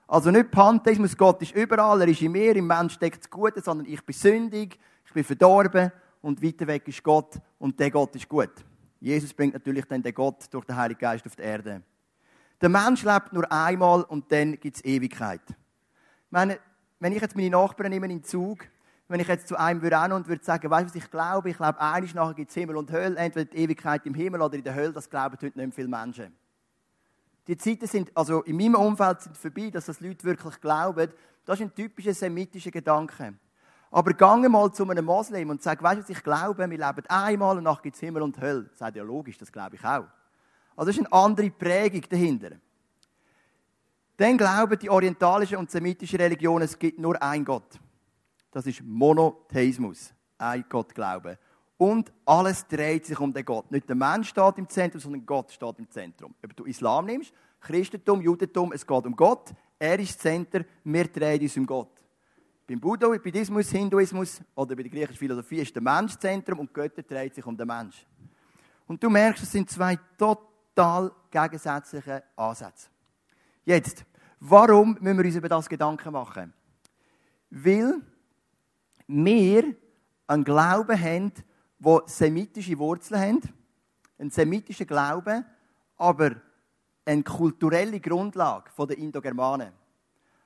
Also 0.08 0.32
nicht 0.32 0.50
Pantheismus, 0.50 1.16
Gott 1.16 1.42
ist 1.44 1.56
überall, 1.56 2.02
er 2.02 2.08
ist 2.08 2.22
in 2.22 2.32
mir, 2.32 2.56
im 2.56 2.68
Mensch 2.68 2.94
steckt 2.94 3.20
das 3.20 3.30
Gute, 3.30 3.62
sondern 3.62 3.88
ich 3.88 4.04
bin 4.04 4.16
sündig, 4.16 4.80
ich 5.06 5.14
bin 5.14 5.24
verdorben 5.24 5.92
und 6.22 6.42
weiter 6.44 6.68
weg 6.68 6.88
ist 6.88 7.04
Gott 7.04 7.40
und 7.60 7.80
der 7.80 7.92
Gott 7.92 8.16
ist 8.16 8.30
gut. 8.30 8.52
Jesus 9.00 9.34
bringt 9.34 9.54
natürlich 9.54 9.86
dann 9.86 10.04
den 10.04 10.14
Gott 10.14 10.46
durch 10.52 10.66
den 10.66 10.76
Heiligen 10.76 11.00
Geist 11.00 11.26
auf 11.26 11.36
die 11.36 11.42
Erde. 11.42 11.82
Der 12.62 12.70
Mensch 12.70 13.04
lebt 13.04 13.34
nur 13.34 13.52
einmal 13.52 14.04
und 14.04 14.32
dann 14.32 14.60
gibt 14.60 14.78
es 14.78 14.86
Ewigkeit. 14.86 15.42
Meine, 16.30 16.60
wenn 17.00 17.12
ich 17.12 17.22
jetzt 17.22 17.36
meine 17.36 17.50
Nachbarn 17.50 17.90
nehme 17.90 18.06
in 18.06 18.12
den 18.12 18.24
Zug, 18.24 18.60
wenn 19.08 19.20
ich 19.20 19.28
jetzt 19.28 19.48
zu 19.48 19.60
einem 19.60 19.82
würde 19.82 20.16
und 20.16 20.28
würde 20.28 20.44
sagen, 20.44 20.70
weißt 20.70 20.84
du, 20.84 20.90
was 20.90 21.04
ich 21.04 21.12
glaube? 21.12 21.50
Ich 21.50 21.58
glaube, 21.58 21.82
eines 21.82 22.14
nachher 22.14 22.36
gibt 22.36 22.50
es 22.50 22.56
Himmel 22.56 22.78
und 22.78 22.92
Hölle, 22.92 23.18
entweder 23.18 23.46
die 23.46 23.58
Ewigkeit 23.58 24.06
im 24.06 24.14
Himmel 24.14 24.42
oder 24.42 24.56
in 24.56 24.64
der 24.64 24.76
Hölle, 24.76 24.94
das 24.94 25.10
glauben 25.10 25.36
heute 25.42 25.60
nicht 25.60 25.74
viele 25.74 25.88
Menschen. 25.88 26.34
Die 27.48 27.58
Zeiten 27.58 27.88
sind, 27.88 28.16
also 28.16 28.44
in 28.44 28.56
meinem 28.56 28.76
Umfeld 28.76 29.22
sind 29.22 29.38
vorbei, 29.38 29.70
dass 29.72 29.88
das 29.88 30.00
Leute 30.00 30.24
wirklich 30.24 30.62
glauben. 30.62 31.12
Das 31.44 31.60
ist 31.60 31.66
ein 31.66 31.76
typischer 31.76 32.14
semitischer 32.14 32.72
Gedanke. 32.72 33.34
Aber 33.92 34.14
gange 34.14 34.48
mal 34.48 34.72
zu 34.72 34.90
einem 34.90 35.04
Moslem 35.04 35.50
und 35.50 35.62
sag, 35.62 35.84
weißt 35.84 35.98
du, 35.98 36.04
was 36.04 36.10
ich 36.10 36.24
glaube, 36.24 36.58
wir 36.58 36.68
leben 36.68 37.06
einmal 37.10 37.58
und 37.58 37.66
nachher 37.66 37.84
gibt 37.84 37.96
es 37.98 38.00
Himmel 38.00 38.22
und 38.22 38.40
Hölle. 38.40 38.70
Das 38.78 38.90
ist 38.90 38.96
ja 38.96 39.04
logisch, 39.04 39.38
das 39.38 39.52
glaube 39.52 39.76
ich 39.76 39.84
auch. 39.84 40.06
Also 40.78 40.88
das 40.88 40.98
ist 40.98 41.00
eine 41.00 41.12
andere 41.12 41.50
Prägung 41.50 42.02
dahinter. 42.10 42.52
Dann 44.16 44.38
glauben 44.38 44.80
die 44.80 44.90
orientalischen 44.90 45.58
und 45.58 45.70
semitischen 45.70 46.20
Religionen, 46.20 46.64
es 46.64 46.80
gibt 46.80 47.00
nur 47.00 47.22
einen 47.22 47.44
Gott. 47.44 47.80
Das 48.52 48.66
ist 48.66 48.82
Monotheismus. 48.82 50.14
Ein 50.38 50.66
Gott 50.70 50.96
glauben. 50.96 51.38
Und 51.78 52.12
alles 52.26 52.68
dreht 52.68 53.06
sich 53.08 53.20
um 53.20 53.34
den 53.34 53.44
Gott. 53.44 53.72
Nicht 53.72 53.90
der 53.90 53.96
Mensch 53.96 54.30
steht 54.30 54.58
im 54.58 54.70
Zentrum, 54.70 55.02
sondern 55.02 55.26
Gott 55.26 55.52
steht 55.52 55.80
im 55.80 55.90
Zentrum. 55.90 56.36
Ob 56.44 56.56
du 56.56 56.66
Islam 56.66 57.08
nimmst, 57.08 57.34
Christentum, 57.60 58.22
Judentum, 58.22 58.72
es 58.72 58.86
geht 58.86 59.06
um 59.06 59.16
Gott. 59.16 59.52
Er 59.80 60.00
ist 60.00 60.16
das 60.16 60.20
Zentrum, 60.20 60.64
wir 60.84 61.08
drehen 61.08 61.42
uns 61.42 61.58
um 61.58 61.66
Gott. 61.66 62.01
Beim 62.72 62.80
Buddhismus, 62.80 63.70
Hinduismus 63.70 64.42
oder 64.56 64.78
bei 64.78 64.84
der 64.84 64.92
griechischen 64.92 65.18
Philosophie 65.18 65.58
ist 65.58 65.76
der 65.76 65.82
Mensch 65.82 66.16
Zentrum 66.16 66.60
und 66.60 66.74
Götter 66.74 67.04
dreht 67.04 67.36
sich 67.36 67.46
um 67.46 67.58
den 67.58 67.68
Mensch. 67.68 68.06
Und 68.88 69.04
du 69.04 69.10
merkst, 69.10 69.44
es 69.44 69.52
sind 69.52 69.70
zwei 69.70 70.00
total 70.18 71.12
gegensätzliche 71.30 72.24
Ansätze. 72.34 72.88
Jetzt, 73.66 74.06
warum 74.40 74.98
müssen 75.02 75.18
wir 75.18 75.26
uns 75.26 75.36
über 75.36 75.50
das 75.50 75.68
Gedanken 75.68 76.14
machen? 76.14 76.54
Weil 77.50 77.96
wir 79.06 79.76
einen 80.28 80.44
Glauben 80.46 80.98
haben, 80.98 81.34
die 81.78 82.00
semitische 82.06 82.80
Wurzeln 82.80 83.20
haben, 83.20 83.42
einen 84.18 84.30
semitischen 84.30 84.88
Glauben, 84.88 85.44
aber 85.98 86.38
eine 87.04 87.24
kulturelle 87.24 88.00
Grundlage 88.00 88.72
der 88.78 88.98
Indogermanen. 88.98 89.74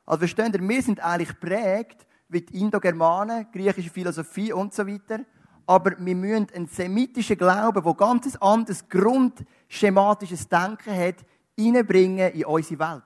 Also 0.08 0.20
versteht 0.20 0.56
ihr, 0.56 0.68
wir 0.68 0.82
sind 0.82 1.00
eigentlich 1.00 1.40
prägt 1.40 2.08
wie 2.30 2.42
die 2.42 2.60
Indogermanen, 2.60 3.48
griechische 3.52 3.90
Philosophie 3.90 4.54
und 4.54 4.74
so 4.74 4.86
weiter, 4.86 5.20
aber 5.66 5.94
wir 5.98 6.16
müssen 6.16 6.48
einen 6.54 6.68
semitischen 6.68 7.38
Glauben, 7.38 7.84
der 7.84 7.94
ganz 7.94 8.36
anderes 8.36 8.88
grundschematisches 8.88 10.48
Denken 10.48 10.96
hat, 10.96 11.26
hineinbringen 11.58 12.32
in 12.34 12.46
unsere 12.46 12.80
Welt. 12.80 13.04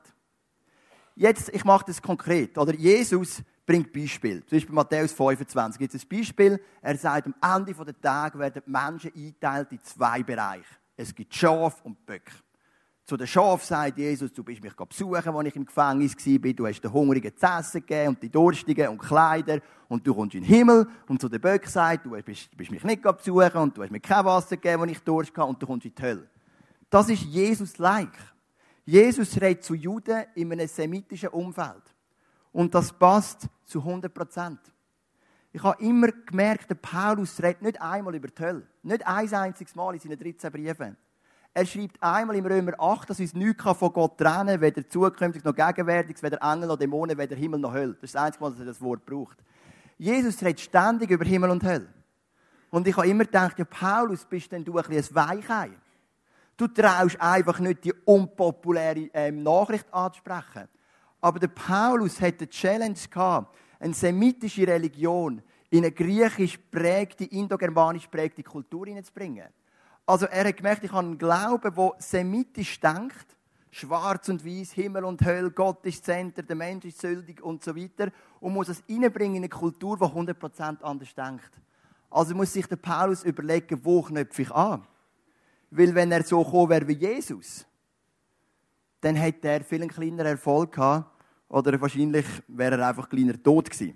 Jetzt, 1.15 1.49
ich 1.49 1.63
mache 1.65 1.85
das 1.87 2.01
konkret. 2.01 2.57
Oder 2.57 2.73
Jesus 2.73 3.41
bringt 3.65 3.93
Beispiel. 3.93 4.43
Zum 4.45 4.57
Beispiel 4.57 4.75
Matthäus 4.75 5.11
25 5.11 5.79
gibt 5.79 5.93
es 5.93 6.03
ein 6.03 6.09
Beispiel. 6.09 6.61
Er 6.81 6.97
sagt, 6.97 7.27
am 7.27 7.57
Ende 7.57 7.73
der 7.73 8.01
Tage 8.01 8.39
werden 8.39 8.63
die 8.65 8.71
Menschen 8.71 9.11
eingeteilt 9.13 9.71
in 9.71 9.83
zwei 9.83 10.23
Bereiche. 10.23 10.65
Es 10.95 11.13
gibt 11.13 11.33
Schaf 11.33 11.81
und 11.83 12.05
Böcke. 12.05 12.31
Zu 13.09 13.17
den 13.17 13.25
Schafen 13.25 13.65
sagt 13.65 13.97
Jesus, 13.97 14.31
du 14.31 14.43
bist 14.43 14.61
mich 14.61 14.75
besuchen, 14.75 15.35
als 15.35 15.47
ich 15.47 15.55
im 15.55 15.65
Gefängnis 15.65 16.15
war. 16.15 16.53
Du 16.53 16.67
hast 16.67 16.79
den 16.79 16.93
Hungrigen 16.93 17.35
zu 17.35 17.43
essen 17.43 17.81
gegeben 17.81 18.09
und 18.09 18.21
die 18.21 18.29
Durstigen 18.29 18.87
und 18.89 18.99
Kleider 18.99 19.61
und 19.87 20.05
du 20.05 20.13
kommst 20.13 20.35
in 20.35 20.43
den 20.43 20.47
Himmel. 20.47 20.87
Und 21.07 21.19
zu 21.19 21.27
den 21.27 21.41
Böcken 21.41 21.67
sagt, 21.67 22.05
du 22.05 22.11
bist, 22.11 22.55
bist 22.55 22.69
mich 22.69 22.83
nicht 22.83 23.01
besuchen 23.01 23.57
und 23.61 23.75
du 23.75 23.81
hast 23.81 23.89
mir 23.89 23.99
kein 23.99 24.23
Wasser 24.25 24.57
gegeben, 24.57 24.83
als 24.83 24.91
ich 24.91 24.99
Durst 24.99 25.35
hatte 25.35 25.43
und 25.43 25.59
du 25.59 25.65
kommst 25.65 25.87
in 25.87 25.95
die 25.95 26.03
Hölle. 26.03 26.29
Das 26.87 27.09
ist 27.09 27.23
Jesus-like. 27.23 28.15
Jesus 28.85 29.41
redet 29.41 29.63
zu 29.63 29.73
Juden 29.73 30.25
in 30.35 30.51
einem 30.51 30.67
semitischen 30.67 31.29
Umfeld. 31.29 31.81
Und 32.51 32.75
das 32.75 32.93
passt 32.93 33.47
zu 33.65 33.79
100 33.79 34.13
Prozent. 34.13 34.59
Ich 35.51 35.63
habe 35.63 35.83
immer 35.83 36.09
gemerkt, 36.11 36.69
der 36.69 36.75
Paulus 36.75 37.41
redet 37.41 37.63
nicht 37.63 37.81
einmal 37.81 38.13
über 38.13 38.27
die 38.27 38.39
Hölle. 38.39 38.67
Nicht 38.83 39.03
ein 39.03 39.33
einziges 39.33 39.73
Mal 39.73 39.95
in 39.95 39.99
seinen 39.99 40.19
13 40.19 40.51
Briefen. 40.51 40.95
Er 41.53 41.65
schreibt 41.65 42.01
einmal 42.01 42.35
im 42.35 42.45
Römer 42.45 42.73
8, 42.77 43.09
dass 43.09 43.19
uns 43.19 43.33
nichts 43.33 43.63
von 43.63 43.93
Gott 43.93 44.17
trennen 44.17 44.47
kann, 44.47 44.61
weder 44.61 44.87
zukünftig 44.87 45.43
noch 45.43 45.55
gegenwärtig, 45.55 46.21
weder 46.21 46.41
Engel 46.41 46.67
noch 46.67 46.77
Dämonen, 46.77 47.17
weder 47.17 47.35
Himmel 47.35 47.59
noch 47.59 47.73
Hölle. 47.73 47.93
Das 47.93 48.03
ist 48.03 48.15
das 48.15 48.23
einzige 48.23 48.45
dass 48.45 48.59
er 48.59 48.65
das 48.65 48.81
Wort 48.81 49.05
braucht. 49.05 49.37
Jesus 49.97 50.41
redet 50.41 50.61
ständig 50.61 51.09
über 51.09 51.25
Himmel 51.25 51.49
und 51.49 51.63
Hölle. 51.63 51.87
Und 52.69 52.87
ich 52.87 52.95
habe 52.95 53.07
immer 53.07 53.25
gedacht, 53.25 53.57
ja, 53.57 53.65
Paulus, 53.65 54.25
bist 54.25 54.51
denn 54.51 54.63
du 54.63 54.77
ein 54.77 54.85
bisschen 54.87 55.17
ein 55.17 55.39
Weichei? 55.39 55.71
Du 56.55 56.67
traust 56.67 57.19
einfach 57.19 57.59
nicht, 57.59 57.83
die 57.83 57.93
unpopuläre 58.05 59.09
ähm, 59.13 59.41
Nachricht 59.43 59.91
anzusprechen. 59.93 60.67
Aber 61.21 61.39
der 61.39 61.47
Paulus 61.47 62.21
hatte 62.21 62.45
die 62.45 62.49
Challenge 62.49 62.95
gehabt, 63.09 63.57
eine 63.79 63.93
semitische 63.93 64.67
Religion 64.67 65.41
in 65.69 65.79
eine 65.79 65.91
griechisch 65.91 66.57
prägte, 66.57 67.25
indogermanisch 67.25 68.07
prägte 68.07 68.43
Kultur 68.43 68.85
hineinzubringen. 68.85 69.47
Also 70.09 70.25
er 70.25 70.47
hat 70.47 70.57
gemerkt, 70.57 70.83
ich 70.83 70.91
habe 70.91 71.05
einen 71.05 71.19
Glauben, 71.19 71.71
der 71.71 71.93
semitisch 71.99 72.79
denkt, 72.79 73.27
schwarz 73.69 74.27
und 74.27 74.43
weiß, 74.43 74.71
Himmel 74.71 75.05
und 75.05 75.23
Hölle, 75.23 75.51
Gott 75.51 75.85
ist 75.85 76.03
Zentrum, 76.03 76.47
der 76.47 76.55
Mensch 76.55 76.85
ist 76.85 76.99
sündig 76.99 77.43
und 77.43 77.63
so 77.63 77.75
weiter 77.75 78.11
und 78.39 78.53
muss 78.53 78.69
es 78.69 78.81
hineinbringen 78.87 79.35
in 79.35 79.43
eine 79.43 79.49
Kultur, 79.49 79.97
die 79.97 80.05
100% 80.05 80.81
anders 80.81 81.13
denkt. 81.13 81.51
Also 82.09 82.33
muss 82.33 82.51
sich 82.51 82.65
der 82.65 82.77
Paulus 82.77 83.23
überlegen, 83.23 83.79
wo 83.83 84.01
knöpfe 84.01 84.41
ich 84.41 84.51
an? 84.51 84.81
Weil 85.69 85.93
wenn 85.93 86.11
er 86.11 86.23
so 86.23 86.43
gekommen 86.43 86.71
wäre 86.71 86.87
wie 86.87 86.93
Jesus, 86.93 87.67
dann 89.01 89.15
hätte 89.15 89.47
er 89.47 89.63
viel 89.63 89.83
einen 89.83 89.91
kleineren 89.91 90.31
Erfolg 90.31 90.71
gehabt 90.71 91.23
oder 91.49 91.79
wahrscheinlich 91.79 92.25
wäre 92.47 92.79
er 92.79 92.87
einfach 92.87 93.09
kleiner 93.09 93.39
tot 93.43 93.69
gewesen. 93.69 93.93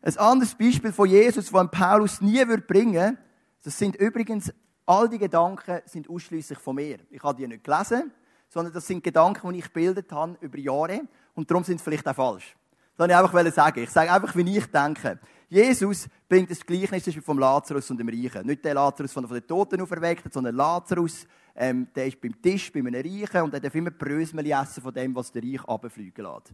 Ein 0.00 0.16
anderes 0.16 0.54
Beispiel 0.54 0.90
von 0.90 1.06
Jesus, 1.06 1.50
das 1.50 1.70
Paulus 1.70 2.22
nie 2.22 2.42
bringen 2.46 2.94
würde, 2.94 3.23
das 3.64 3.78
sind 3.78 3.96
übrigens, 3.96 4.52
all 4.86 5.08
die 5.08 5.18
Gedanken 5.18 5.80
sind 5.86 6.08
ausschließlich 6.08 6.58
von 6.58 6.76
mir. 6.76 6.98
Ich 7.10 7.22
habe 7.22 7.36
die 7.36 7.48
nicht 7.48 7.64
gelesen, 7.64 8.12
sondern 8.48 8.74
das 8.74 8.86
sind 8.86 9.02
Gedanken, 9.02 9.52
die 9.52 9.58
ich 9.58 9.64
gebildet 9.64 10.12
habe 10.12 10.36
über 10.40 10.58
Jahre 10.58 11.00
und 11.34 11.50
darum 11.50 11.64
sind 11.64 11.78
sie 11.78 11.84
vielleicht 11.84 12.06
auch 12.06 12.14
falsch. 12.14 12.54
Das 12.96 12.98
wollte 12.98 13.14
ich 13.14 13.18
einfach 13.18 13.52
sagen. 13.54 13.82
Ich 13.82 13.90
sage 13.90 14.12
einfach, 14.12 14.36
wie 14.36 14.56
ich 14.56 14.66
denke. 14.66 15.18
Jesus 15.48 16.08
bringt 16.28 16.50
das 16.50 16.64
Gleichnis 16.64 17.24
vom 17.24 17.38
Lazarus 17.38 17.90
und 17.90 17.98
dem 17.98 18.08
Reichen. 18.08 18.46
Nicht 18.46 18.64
der 18.64 18.74
Lazarus, 18.74 19.12
der 19.12 19.22
von 19.22 19.34
den 19.34 19.46
Toten 19.46 19.80
auferweckt 19.80 20.26
hat, 20.26 20.32
sondern 20.32 20.54
Lazarus, 20.54 21.26
ähm, 21.56 21.88
der 21.94 22.06
ist 22.06 22.20
beim 22.20 22.40
Tisch 22.40 22.72
bei 22.72 22.80
einem 22.80 22.94
Reichen 22.94 23.42
und 23.42 23.52
der 23.52 23.60
darf 23.60 23.74
immer 23.74 23.90
Brösmeli 23.90 24.52
essen 24.52 24.82
von 24.82 24.92
dem, 24.92 25.14
was 25.14 25.32
der 25.32 25.42
Reich 25.42 25.66
runterfliegen 25.66 26.24
lässt. 26.24 26.52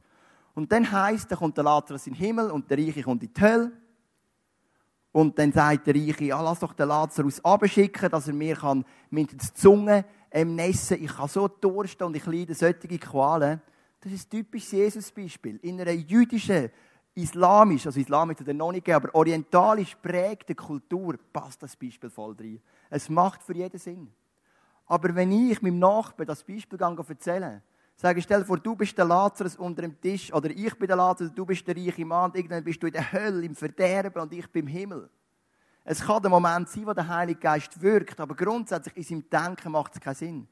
Und 0.55 0.71
dann 0.73 0.90
heisst, 0.90 1.31
dann 1.31 1.38
kommt 1.38 1.57
der 1.57 1.64
Lazarus 1.64 2.07
in 2.07 2.14
den 2.14 2.21
Himmel 2.21 2.50
und 2.50 2.71
der 2.71 2.79
Reiche 2.79 3.02
kommt 3.02 3.23
in 3.23 3.33
die 3.33 3.40
Hölle. 3.40 3.73
Und 5.12 5.38
dann 5.38 5.52
sagt 5.52 5.87
der 5.87 5.95
Reiche, 5.95 6.25
ja, 6.25 6.40
lass 6.40 6.61
doch 6.61 6.73
den 6.73 6.88
Lazarus 6.88 7.45
abschicken, 7.45 8.11
dass 8.11 8.29
er 8.29 8.35
mir 8.35 8.55
kann 8.55 8.85
mit 9.11 9.33
der 9.33 9.55
Zunge 9.55 10.05
ähm, 10.31 10.55
nessen. 10.55 11.02
Ich 11.02 11.12
kann 11.12 11.29
so 11.29 11.49
dursten 11.49 12.07
und 12.07 12.17
ich 12.17 12.26
leide 12.26 12.55
solche 12.55 12.99
Qualen. 12.99 13.61
Das 14.00 14.12
ist 14.12 14.26
ein 14.26 14.31
typisches 14.31 14.73
Jesus-Beispiel. 14.73 15.57
In 15.62 15.81
einer 15.81 15.90
jüdischen, 15.90 16.71
islamisch, 17.14 17.87
also 17.87 17.99
islamisch 17.99 18.38
hat 18.38 18.49
er 18.49 18.55
noch 18.55 18.71
nicht 18.71 18.85
gegeben, 18.85 19.05
aber 19.05 19.14
orientalisch 19.14 19.97
prägten 19.97 20.55
Kultur 20.55 21.17
passt 21.33 21.62
das 21.62 21.76
Beispiel 21.76 22.09
voll 22.09 22.37
rein. 22.38 22.61
Es 22.88 23.09
macht 23.09 23.43
für 23.43 23.55
jeden 23.55 23.79
Sinn. 23.79 24.12
Aber 24.87 25.14
wenn 25.14 25.33
ich 25.33 25.61
meinem 25.61 25.79
Nachbarn 25.81 26.26
das 26.26 26.43
Beispiel 26.43 26.79
erzähle, 26.81 27.62
sage, 28.00 28.23
stell 28.23 28.45
vor, 28.45 28.59
du 28.59 28.75
bist 28.75 28.97
der 28.97 29.04
Lazarus 29.04 29.57
unter 29.57 29.83
dem 29.83 30.00
Tisch, 30.00 30.33
oder 30.33 30.50
ich 30.50 30.75
bin 30.75 30.88
der 30.88 30.97
Lazarus, 30.97 31.33
du 31.35 31.45
bist 31.45 31.66
der 31.66 31.76
reiche 31.76 32.04
Mann, 32.04 32.33
irgendwann 32.35 32.64
bist 32.64 32.83
du 32.83 32.87
in 32.87 32.95
der 32.95 33.12
Hölle, 33.12 33.45
im 33.45 33.54
Verderben, 33.54 34.23
und 34.23 34.33
ich 34.33 34.50
bin 34.50 34.66
im 34.66 34.69
Himmel. 34.69 35.11
Es 35.85 36.00
kann 36.00 36.23
der 36.23 36.30
Moment 36.30 36.69
sein, 36.69 36.87
wo 36.87 36.95
der 36.95 37.07
Heilige 37.07 37.40
Geist 37.40 37.80
wirkt, 37.80 38.19
aber 38.19 38.35
grundsätzlich 38.35 38.97
in 38.97 39.02
seinem 39.02 39.28
Denken 39.30 39.73
macht 39.73 39.95
es 39.95 40.00
keinen 40.00 40.14
Sinn. 40.14 40.49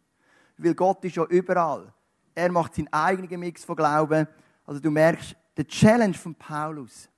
Weil 0.58 0.74
Gott 0.74 1.02
ist 1.04 1.16
ja 1.16 1.24
überall. 1.24 1.92
Er 2.34 2.52
macht 2.52 2.74
seinen 2.74 2.92
eigenen 2.92 3.40
Mix 3.40 3.64
von 3.64 3.76
Glauben. 3.76 4.26
Also 4.66 4.80
du 4.80 4.90
merkst, 4.90 5.34
der 5.56 5.66
Challenge 5.66 6.14
von 6.14 6.34
Paulus 6.34 7.08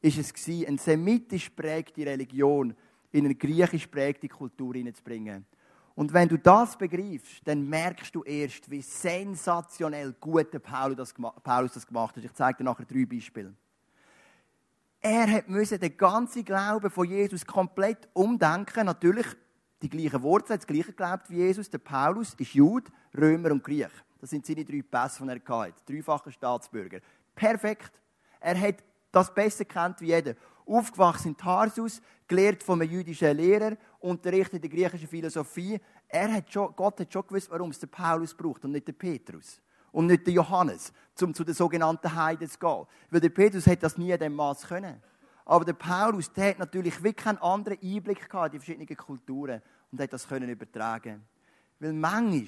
ist 0.00 0.18
es 0.18 0.32
gewesen, 0.32 0.66
eine 0.66 0.78
semitisch 0.78 1.48
prägte 1.50 2.04
Religion 2.06 2.74
in 3.12 3.24
eine 3.24 3.34
griechisch 3.34 3.86
prägte 3.86 4.28
Kultur 4.28 4.74
hineinzubringen. 4.74 5.46
Und 5.96 6.12
wenn 6.12 6.28
du 6.28 6.36
das 6.36 6.76
begreifst, 6.76 7.40
dann 7.46 7.66
merkst 7.66 8.14
du 8.14 8.22
erst, 8.22 8.70
wie 8.70 8.82
sensationell 8.82 10.12
gut 10.20 10.50
Paulus 10.62 10.96
das, 10.96 11.86
gemacht 11.86 12.16
hat. 12.16 12.24
Ich 12.24 12.34
zeige 12.34 12.58
dir 12.58 12.64
nachher 12.64 12.84
drei 12.84 13.06
Beispiele. 13.06 13.54
Er 15.00 15.42
müssen 15.46 15.80
den 15.80 15.96
ganzen 15.96 16.44
Glauben 16.44 16.90
von 16.90 17.08
Jesus 17.08 17.46
komplett 17.46 18.08
umdenken. 18.12 18.84
Natürlich 18.84 19.26
die 19.80 19.88
gleichen 19.88 20.22
Worte, 20.22 20.54
das 20.56 20.66
gleiche 20.66 20.92
glaubt 20.92 21.30
wie 21.30 21.36
Jesus. 21.36 21.70
Der 21.70 21.78
Paulus 21.78 22.34
ist 22.34 22.52
Jude, 22.52 22.90
Römer 23.16 23.52
und 23.52 23.64
Griech. 23.64 23.88
Das 24.20 24.30
sind 24.30 24.44
seine 24.44 24.66
drei 24.66 24.82
Pässe, 24.82 25.24
die 25.24 25.30
er 25.30 25.58
hatte. 25.58 25.74
Dreifacher 25.86 26.30
Staatsbürger. 26.30 27.00
Perfekt. 27.34 27.92
Er 28.38 28.60
hat 28.60 28.84
das 29.12 29.32
besser 29.32 29.64
kennt 29.64 30.02
wie 30.02 30.08
jeder. 30.08 30.34
Aufgewachsen 30.66 31.28
in 31.28 31.36
Tarsus, 31.36 32.02
gelehrt 32.28 32.62
von 32.62 32.82
einem 32.82 32.90
jüdischen 32.90 33.36
Lehrer, 33.36 33.76
unterrichtet 34.06 34.54
in 34.54 34.60
der 34.62 34.70
griechischen 34.70 35.08
Philosophie. 35.08 35.80
Er 36.08 36.32
hat 36.32 36.52
schon, 36.52 36.74
Gott 36.76 37.00
hat 37.00 37.12
schon 37.12 37.26
gewusst, 37.26 37.50
warum 37.50 37.70
es 37.70 37.78
den 37.78 37.88
Paulus 37.88 38.34
braucht 38.34 38.64
und 38.64 38.72
nicht 38.72 38.88
den 38.88 38.94
Petrus. 38.94 39.60
Und 39.92 40.06
nicht 40.06 40.26
den 40.26 40.34
Johannes, 40.34 40.92
um 41.22 41.32
zu 41.32 41.42
den 41.42 41.54
sogenannten 41.54 42.14
Heiden 42.14 42.48
zu 42.48 42.58
gehen. 42.58 42.86
Weil 43.10 43.20
der 43.20 43.30
Petrus 43.30 43.66
hätte 43.66 43.82
das 43.82 43.96
nie 43.96 44.10
in 44.10 44.18
dem 44.18 44.34
Maß 44.34 44.66
können. 44.66 45.02
Aber 45.44 45.64
der 45.64 45.72
Paulus, 45.72 46.32
der 46.32 46.50
hat 46.50 46.58
natürlich 46.58 47.02
wirklich 47.02 47.24
keinen 47.24 47.38
anderen 47.38 47.78
Einblick 47.82 48.28
gehabt 48.28 48.46
in 48.46 48.52
die 48.52 48.58
verschiedenen 48.58 48.96
Kulturen 48.96 49.62
und 49.90 50.00
hat 50.00 50.12
das 50.12 50.28
können 50.28 50.48
übertragen. 50.48 51.24
Weil 51.78 51.92
manchmal 51.92 52.46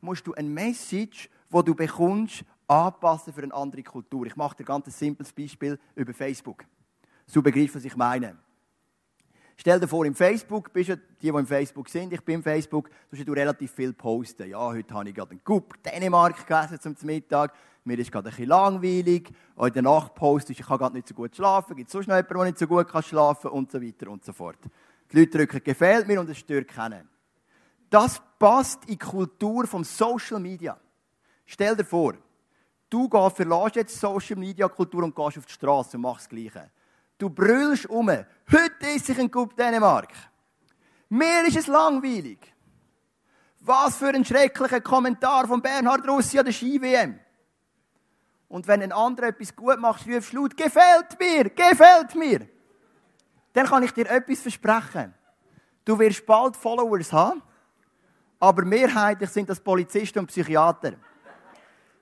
musst 0.00 0.26
du 0.26 0.34
ein 0.34 0.52
Message, 0.52 1.30
wo 1.48 1.62
du 1.62 1.74
bekommst, 1.74 2.44
anpassen 2.66 3.32
für 3.32 3.42
eine 3.42 3.54
andere 3.54 3.82
Kultur. 3.82 4.26
Ich 4.26 4.36
mache 4.36 4.56
dir 4.56 4.64
ein 4.64 4.66
ganz 4.66 4.98
simples 4.98 5.32
Beispiel 5.32 5.78
über 5.94 6.12
Facebook. 6.12 6.64
So 7.26 7.40
begreifen, 7.40 7.76
was 7.76 7.84
ich 7.84 7.96
meine. 7.96 8.36
Stell 9.56 9.78
dir 9.78 9.86
vor, 9.88 10.04
im 10.04 10.14
Facebook, 10.14 10.72
bist 10.72 10.90
du, 10.90 10.96
die, 10.96 11.02
die 11.20 11.28
im 11.28 11.46
Facebook 11.46 11.88
sind, 11.88 12.12
ich 12.12 12.20
bin 12.22 12.36
im 12.36 12.42
Facebook, 12.42 12.90
du 13.10 13.32
relativ 13.32 13.72
viel 13.72 13.92
posten. 13.92 14.48
Ja, 14.48 14.58
heute 14.58 14.92
habe 14.94 15.08
ich 15.08 15.14
gerade 15.14 15.30
einen 15.30 15.44
Coup 15.44 15.80
Dänemark 15.82 16.46
gegessen 16.46 16.80
zum 16.80 16.96
Mittag. 17.06 17.54
Mir 17.84 17.98
ist 17.98 18.10
gerade 18.10 18.28
ein 18.28 18.30
bisschen 18.30 18.48
langweilig. 18.48 19.30
In 19.56 19.72
der 19.72 19.82
Nacht 19.82 20.14
postest, 20.14 20.58
ich 20.58 20.66
kann 20.66 20.78
gerade 20.78 20.94
nicht 20.94 21.06
so 21.06 21.14
gut 21.14 21.36
schlafen. 21.36 21.76
Gibt 21.76 21.88
es 21.88 21.92
sonst 21.92 22.08
noch 22.08 22.16
jemanden, 22.16 22.34
der 22.34 22.44
nicht 22.44 22.58
so 22.58 22.66
gut 22.66 22.88
kann 22.88 23.02
schlafen 23.02 23.50
Und 23.50 23.70
so 23.70 23.80
weiter 23.80 24.10
und 24.10 24.24
so 24.24 24.32
fort. 24.32 24.58
Die 25.12 25.20
Leute 25.20 25.38
drücken 25.38 25.62
«Gefällt 25.62 26.08
mir» 26.08 26.18
und 26.18 26.30
es 26.30 26.38
stört 26.38 26.68
keinen. 26.68 27.08
Das 27.90 28.20
passt 28.38 28.84
in 28.84 28.92
die 28.92 28.98
Kultur 28.98 29.66
vom 29.66 29.84
Social 29.84 30.40
Media. 30.40 30.78
Stell 31.44 31.76
dir 31.76 31.84
vor, 31.84 32.14
du 32.88 33.08
verlässt 33.08 33.76
jetzt 33.76 34.00
Social 34.00 34.36
Media 34.36 34.66
Kultur 34.68 35.04
und 35.04 35.14
gehst 35.14 35.38
auf 35.38 35.46
die 35.46 35.52
Straße 35.52 35.96
und 35.96 36.02
machst 36.02 36.24
das 36.24 36.28
Gleiche. 36.30 36.70
Du 37.18 37.30
brüllst 37.30 37.86
um. 37.86 38.08
Heute 38.08 38.86
ist 38.94 39.06
sich 39.06 39.18
ein 39.18 39.30
Coup 39.30 39.54
Dänemark. 39.56 40.12
Mir 41.08 41.46
ist 41.46 41.56
es 41.56 41.66
langweilig. 41.66 42.38
Was 43.60 43.96
für 43.96 44.08
ein 44.08 44.24
schrecklicher 44.24 44.80
Kommentar 44.80 45.46
von 45.46 45.62
Bernhard 45.62 46.06
Russi 46.06 46.38
an 46.38 46.44
der 46.44 46.52
Ski-WM. 46.52 47.18
Und 48.48 48.66
wenn 48.68 48.82
ein 48.82 48.92
anderer 48.92 49.28
etwas 49.28 49.54
gut 49.54 49.78
macht, 49.78 50.06
rufst 50.06 50.32
laut, 50.32 50.56
gefällt 50.56 51.18
mir, 51.18 51.50
gefällt 51.50 52.14
mir. 52.14 52.48
Dann 53.52 53.66
kann 53.66 53.82
ich 53.84 53.92
dir 53.92 54.08
etwas 54.10 54.40
versprechen. 54.40 55.14
Du 55.84 55.98
wirst 55.98 56.26
bald 56.26 56.56
Followers 56.56 57.12
haben, 57.12 57.42
aber 58.40 58.64
mehrheitlich 58.64 59.30
sind 59.30 59.48
das 59.48 59.60
Polizisten 59.60 60.18
und 60.18 60.26
Psychiater. 60.26 60.94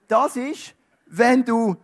Das 0.08 0.36
ist, 0.36 0.74
wenn 1.06 1.44
du 1.44 1.76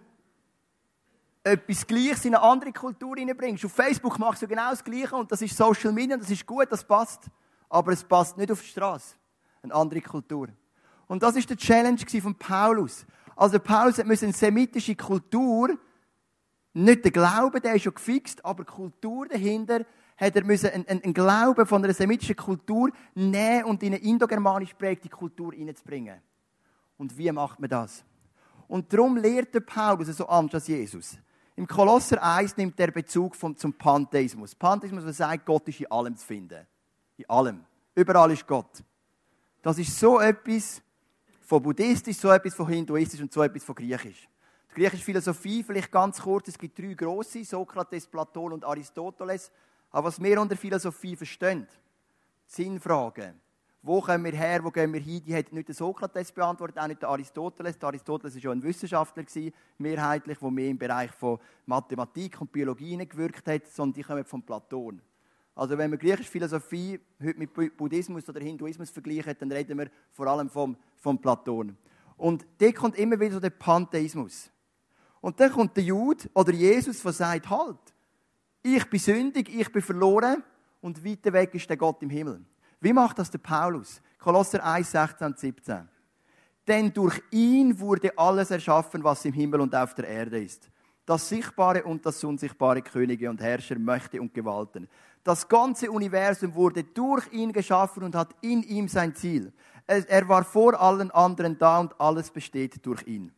etwas 1.49 1.87
Gleiches 1.87 2.25
in 2.25 2.35
eine 2.35 2.43
andere 2.43 2.73
Kultur 2.73 3.17
hineinbringst. 3.17 3.65
Auf 3.65 3.73
Facebook 3.73 4.19
machst 4.19 4.43
du 4.43 4.47
genau 4.47 4.71
das 4.71 4.83
Gleiche 4.83 5.17
und 5.17 5.31
das 5.31 5.43
ist 5.43 5.57
Social 5.57 5.93
Media, 5.93 6.17
das 6.17 6.31
ist 6.31 6.47
gut, 6.47 6.67
das 6.71 6.85
passt. 6.85 7.25
Aber 7.69 7.93
es 7.93 8.03
passt 8.03 8.37
nicht 8.37 8.51
auf 8.51 8.61
die 8.61 8.69
Straße. 8.69 9.15
Eine 9.63 9.75
andere 9.75 10.01
Kultur. 10.01 10.49
Und 11.07 11.23
das 11.23 11.37
ist 11.37 11.51
der 11.51 11.57
Challenge 11.57 11.99
von 12.23 12.35
Paulus. 12.35 13.05
Also 13.35 13.59
Paulus 13.59 14.03
musste 14.05 14.27
eine 14.27 14.33
semitische 14.33 14.95
Kultur, 14.95 15.77
nicht 16.75 17.05
der 17.05 17.11
Glaube, 17.11 17.61
der 17.61 17.75
ist 17.75 17.83
schon 17.83 17.95
gefixt, 17.95 18.45
aber 18.45 18.65
die 18.65 18.71
Kultur 18.71 19.27
dahinter, 19.27 19.85
hat 20.17 20.35
er 20.35 20.45
müssen 20.45 20.71
einen, 20.71 20.87
einen, 20.89 21.15
Glauben 21.15 21.65
von 21.65 21.83
einer 21.83 21.95
semitischen 21.95 22.37
Kultur 22.37 22.91
nehmen 23.15 23.65
und 23.65 23.83
in 23.83 23.95
eine 23.95 24.03
indogermanisch 24.03 24.75
prägte 24.75 25.09
Kultur 25.09 25.53
hineinzubringen. 25.53 26.21
Und 26.97 27.17
wie 27.17 27.31
macht 27.31 27.61
man 27.61 27.71
das? 27.71 28.05
Und 28.67 28.93
darum 28.93 29.17
lehrt 29.17 29.55
der 29.55 29.61
Paulus 29.61 30.09
so 30.09 30.27
anders 30.27 30.63
als 30.63 30.69
Jesus. 30.69 31.17
Im 31.59 31.67
Kolosser 31.67 32.23
1 32.23 32.57
nimmt 32.57 32.79
er 32.79 32.93
Bezug 32.93 33.35
vom, 33.35 33.57
zum 33.57 33.73
Pantheismus. 33.73 34.55
Pantheismus, 34.55 35.05
was 35.05 35.17
sagt, 35.17 35.45
Gott 35.45 35.67
ist 35.67 35.81
in 35.81 35.91
allem 35.91 36.17
zu 36.17 36.25
finden. 36.25 36.65
In 37.17 37.29
allem. 37.29 37.65
Überall 37.97 38.31
ist 38.31 38.47
Gott. 38.47 38.85
Das 39.61 39.77
ist 39.77 39.99
so 39.99 40.21
etwas 40.21 40.81
von 41.41 41.61
buddhistisch, 41.61 42.17
so 42.17 42.31
etwas 42.31 42.55
von 42.55 42.69
hinduistisch 42.69 43.21
und 43.21 43.33
so 43.33 43.43
etwas 43.43 43.65
von 43.65 43.75
griechisch. 43.75 44.29
Die 44.71 44.75
griechische 44.81 45.03
Philosophie, 45.03 45.65
vielleicht 45.65 45.91
ganz 45.91 46.21
kurz, 46.21 46.47
es 46.47 46.57
gibt 46.57 46.79
drei 46.79 46.95
große, 46.95 47.45
Sokrates, 47.45 48.07
Platon 48.07 48.53
und 48.53 48.65
Aristoteles. 48.65 49.51
Aber 49.91 50.07
was 50.07 50.23
wir 50.23 50.41
unter 50.41 50.57
Philosophie 50.57 51.17
verstehen, 51.17 51.67
Sinnfragen, 52.47 53.35
wo 53.89 54.03
kommen 54.03 54.23
wir 54.23 54.33
her, 54.33 54.63
wo 54.63 54.71
gehen 54.71 54.93
wir 54.93 55.01
hin, 55.01 55.23
die 55.25 55.35
hat 55.35 55.51
nicht 55.51 55.67
der 55.67 55.75
Sokrates 55.75 56.31
beantwortet, 56.31 56.79
auch 56.79 56.87
nicht 56.87 57.01
der 57.01 57.09
Aristoteles. 57.09 57.79
Der 57.79 57.87
Aristoteles 57.87 58.35
war 58.35 58.43
ja 58.43 58.51
ein 58.51 58.63
Wissenschaftler, 58.63 59.25
mehrheitlich, 59.79 60.39
der 60.39 60.51
mehr 60.51 60.69
im 60.69 60.77
Bereich 60.77 61.11
von 61.13 61.39
Mathematik 61.65 62.39
und 62.39 62.53
Biologie 62.53 62.99
gewirkt 62.99 63.49
hat, 63.49 63.67
sondern 63.67 63.95
die 63.95 64.03
kommen 64.03 64.25
von 64.27 64.43
Platon. 64.43 65.01
Also 65.55 65.79
wenn 65.79 65.91
wir 65.91 65.97
griechische 65.97 66.31
Philosophie 66.31 67.01
heute 67.19 67.39
mit 67.39 67.77
Buddhismus 67.79 68.29
oder 68.29 68.41
Hinduismus 68.41 68.91
vergleichen, 68.91 69.35
dann 69.39 69.51
reden 69.51 69.79
wir 69.79 69.89
vor 70.13 70.27
allem 70.27 70.51
vom, 70.51 70.77
vom 70.97 71.19
Platon. 71.19 71.75
Und 72.19 72.47
da 72.59 72.71
kommt 72.73 72.99
immer 72.99 73.19
wieder 73.19 73.33
so 73.33 73.41
der 73.41 73.51
Pantheismus. 73.51 74.51
Und 75.23 75.41
dann 75.41 75.51
kommt 75.51 75.75
der 75.79 75.85
Jude 75.85 76.29
oder 76.35 76.53
Jesus, 76.53 77.01
der 77.01 77.13
sagt, 77.15 77.49
halt, 77.49 77.95
ich 78.63 78.85
bin 78.91 79.01
sündig, 79.01 79.49
ich 79.49 79.73
bin 79.73 79.81
verloren 79.81 80.45
und 80.83 81.03
weiter 81.03 81.33
weg 81.33 81.55
ist 81.55 81.71
der 81.71 81.79
Gott 81.79 82.03
im 82.03 82.11
Himmel. 82.11 82.45
Wie 82.81 82.93
macht 82.93 83.19
das 83.19 83.31
der 83.31 83.39
Paulus? 83.39 84.01
Kolosser 84.19 84.65
1, 84.65 84.91
16 84.91 85.27
und 85.27 85.39
17. 85.39 85.89
Denn 86.67 86.93
durch 86.93 87.21
ihn 87.31 87.79
wurde 87.79 88.17
alles 88.17 88.51
erschaffen, 88.51 89.03
was 89.03 89.25
im 89.25 89.33
Himmel 89.33 89.61
und 89.61 89.75
auf 89.75 89.95
der 89.95 90.07
Erde 90.07 90.43
ist. 90.43 90.71
das 91.09 91.27
Sichtbare 91.27 91.85
und 91.85 92.05
das 92.05 92.23
Unsichtbare, 92.23 92.83
Könige 92.83 93.31
und 93.31 93.41
Herrscher, 93.41 93.79
Mächte 93.79 94.21
und 94.21 94.35
Gewalten. 94.35 94.87
Das 95.25 95.49
ganze 95.49 95.91
Universum 95.91 96.55
wurde 96.55 96.85
durch 96.85 97.33
ihn 97.33 97.51
geschaffen 97.51 98.03
und 98.03 98.15
hat 98.15 98.35
in 98.43 98.63
ihm 98.63 98.89
sein 98.89 99.15
Ziel. 99.15 99.51
Er 99.87 100.29
war 100.29 100.45
vor 100.45 100.79
allen 100.79 101.11
anderen 101.11 101.59
da 101.59 101.79
und 101.81 101.99
alles 101.99 102.31
besteht 102.31 102.85
durch 102.85 103.07
ihn. 103.07 103.33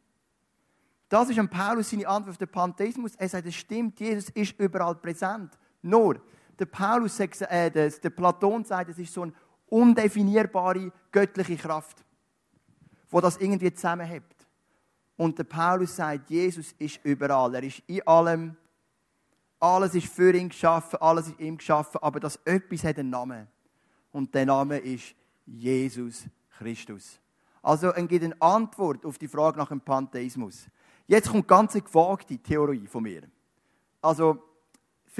Das 1.09 1.31
ist 1.31 1.39
an 1.39 1.49
Paulus 1.49 1.91
seine 1.91 2.09
Antwort 2.09 2.31
auf 2.31 2.39
den 2.39 2.49
Pantheismus. 2.49 3.15
Er 3.15 3.29
sagt, 3.29 3.47
es 3.47 3.55
stimmt, 3.55 4.01
Jesus 4.01 4.31
ist 4.31 4.59
überall 4.59 4.97
präsent. 4.97 5.57
Nur, 5.81 6.21
der 6.61 6.67
Paulus 6.67 7.17
sagt, 7.17 7.41
äh, 7.43 7.71
der 7.71 8.11
Platon 8.11 8.65
sagt, 8.65 8.91
es 8.91 8.99
ist 8.99 9.13
so 9.13 9.23
eine 9.23 9.33
undefinierbare 9.69 10.93
göttliche 11.11 11.57
Kraft, 11.57 12.05
wo 13.11 13.21
das 13.21 13.39
irgendwie 13.39 13.73
zusammenhält. 13.73 14.25
Und 15.17 15.39
der 15.39 15.45
Paulus 15.45 15.97
sagt, 15.97 16.31
Jesus 16.31 16.73
ist 16.79 17.01
überall. 17.03 17.55
Er 17.55 17.63
ist 17.63 17.83
in 17.87 18.07
allem. 18.07 18.57
Alles 19.59 19.95
ist 19.95 20.07
für 20.07 20.35
ihn 20.35 20.49
geschaffen, 20.49 20.99
alles 21.03 21.29
ist 21.29 21.39
ihm 21.39 21.59
geschaffen, 21.59 21.99
aber 22.01 22.19
das 22.19 22.37
etwas 22.47 22.83
hat 22.83 22.99
einen 22.99 23.11
Namen. 23.11 23.47
Und 24.13 24.35
der 24.35 24.47
Name 24.47 24.79
ist 24.79 25.15
Jesus 25.45 26.25
Christus. 26.57 27.21
Also 27.63 27.89
er 27.89 28.07
gibt 28.07 28.25
eine 28.25 28.41
Antwort 28.41 29.05
auf 29.05 29.19
die 29.19 29.29
Frage 29.29 29.59
nach 29.59 29.69
dem 29.69 29.83
Pantheismus. 29.83 30.67
Jetzt 31.07 31.31
kommt 31.31 31.47
ganz 31.47 31.75
eine 31.75 31.83
gewagte 31.83 32.39
Theorie 32.39 32.87
von 32.87 33.03
mir. 33.03 33.23
Also, 34.01 34.43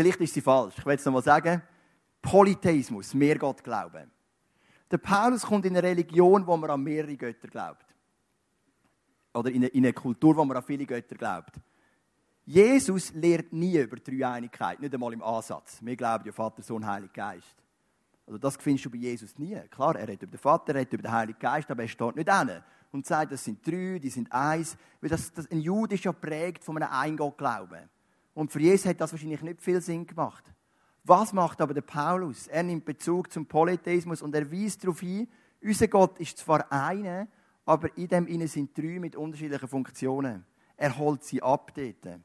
vielleicht 0.01 0.21
ist 0.21 0.35
sie 0.35 0.41
falsch. 0.41 0.75
Ich 0.79 0.87
will 0.87 0.95
es 0.95 1.05
nochmal 1.05 1.23
sagen. 1.23 1.63
Polytheismus, 2.23 3.13
mehr 3.13 3.39
Gott 3.39 3.63
glauben. 3.63 4.11
Der 4.91 4.99
Paulus 4.99 5.43
kommt 5.43 5.67
in 5.67 5.77
eine 5.77 5.87
Religion, 5.87 6.47
wo 6.47 6.57
man 6.57 6.71
an 6.71 6.83
mehrere 6.83 7.17
Götter 7.17 7.49
glaubt. 7.49 7.85
Oder 9.35 9.51
in 9.51 9.57
eine, 9.57 9.67
in 9.69 9.85
eine 9.85 9.93
Kultur, 9.93 10.37
wo 10.37 10.45
man 10.45 10.57
an 10.57 10.63
viele 10.63 10.87
Götter 10.87 11.17
glaubt. 11.17 11.61
Jesus 12.47 13.13
lehrt 13.13 13.53
nie 13.53 13.79
über 13.79 13.97
Dreieinigkeit, 13.97 14.81
nicht 14.81 14.93
einmal 14.93 15.13
im 15.13 15.23
Ansatz. 15.23 15.79
Wir 15.83 15.97
glauben 15.97 16.25
ja 16.25 16.33
Vater, 16.33 16.63
Sohn, 16.63 16.85
Heiliger 16.85 17.13
Geist. 17.13 17.57
Also 18.27 18.39
das 18.39 18.57
findest 18.57 18.87
du 18.87 18.91
bei 18.91 18.97
Jesus 18.97 19.39
nie. 19.39 19.57
Klar, 19.71 19.97
er 19.97 20.09
redet 20.09 20.23
über 20.23 20.33
den 20.33 20.41
Vater, 20.41 20.73
er 20.73 20.81
redet 20.81 20.95
über 20.95 21.03
den 21.03 21.13
Heiligen 21.13 21.39
Geist, 21.39 21.71
aber 21.71 21.83
er 21.83 21.89
steht 21.89 22.17
nicht 22.17 22.33
hin 22.33 22.63
und 22.91 23.07
sagt, 23.07 23.33
das 23.33 23.45
sind 23.45 23.65
drei, 23.67 23.99
die 23.99 24.11
sind 24.11 24.33
eins. 24.33 24.77
Weil 25.01 25.11
das, 25.11 25.33
das, 25.33 25.51
ein 25.51 25.61
Jude 25.61 25.95
ist 25.95 26.05
ja 26.05 26.13
prägt 26.13 26.65
von 26.65 26.77
einem 26.77 26.91
Eingott-Glauben. 26.91 27.89
Und 28.35 28.53
für 28.53 28.61
Jesus 28.61 28.87
hat 28.87 29.01
das 29.01 29.13
wahrscheinlich 29.13 29.43
nicht 29.43 29.61
viel 29.61 29.81
Sinn 29.81 30.07
gemacht. 30.07 30.45
Was 31.05 31.33
macht 31.33 31.61
aber 31.61 31.75
der 31.75 31.81
Paulus? 31.81 32.47
Er 32.47 32.63
nimmt 32.63 32.85
Bezug 32.85 33.33
zum 33.33 33.47
Polytheismus 33.47 34.23
und 34.23 34.35
er 34.35 34.51
weist 34.51 34.83
darauf 34.83 35.01
hin, 35.01 35.29
unser 35.63 35.89
Gott 35.89 36.19
ist 36.21 36.39
zwar 36.39 36.71
einer, 36.73 37.29
aber 37.65 37.97
in 37.97 38.09
dem 38.09 38.27
innen 38.27 38.49
sind 38.49 38.77
drei 38.77 38.99
mit 38.99 39.17
unterschiedlichen 39.17 39.69
Funktionen. 39.69 40.45
Er 40.77 40.97
holt 40.97 41.23
sie 41.25 41.43
ab 41.43 41.73
dort. 41.75 42.21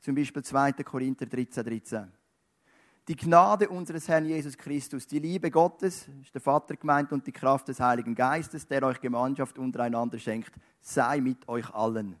Zum 0.00 0.14
Beispiel 0.14 0.42
2. 0.42 0.72
Korinther 0.72 1.26
13, 1.26 1.64
13. 1.64 2.12
Die 3.08 3.16
Gnade 3.16 3.68
unseres 3.68 4.06
Herrn 4.06 4.26
Jesus 4.26 4.56
Christus, 4.56 5.06
die 5.06 5.18
Liebe 5.18 5.50
Gottes, 5.50 6.08
ist 6.22 6.34
der 6.34 6.42
Vater 6.42 6.76
gemeint, 6.76 7.10
und 7.10 7.26
die 7.26 7.32
Kraft 7.32 7.68
des 7.68 7.80
Heiligen 7.80 8.14
Geistes, 8.14 8.66
der 8.66 8.82
euch 8.82 9.00
Gemeinschaft 9.00 9.58
untereinander 9.58 10.18
schenkt, 10.18 10.52
sei 10.80 11.20
mit 11.20 11.48
euch 11.48 11.68
allen. 11.74 12.16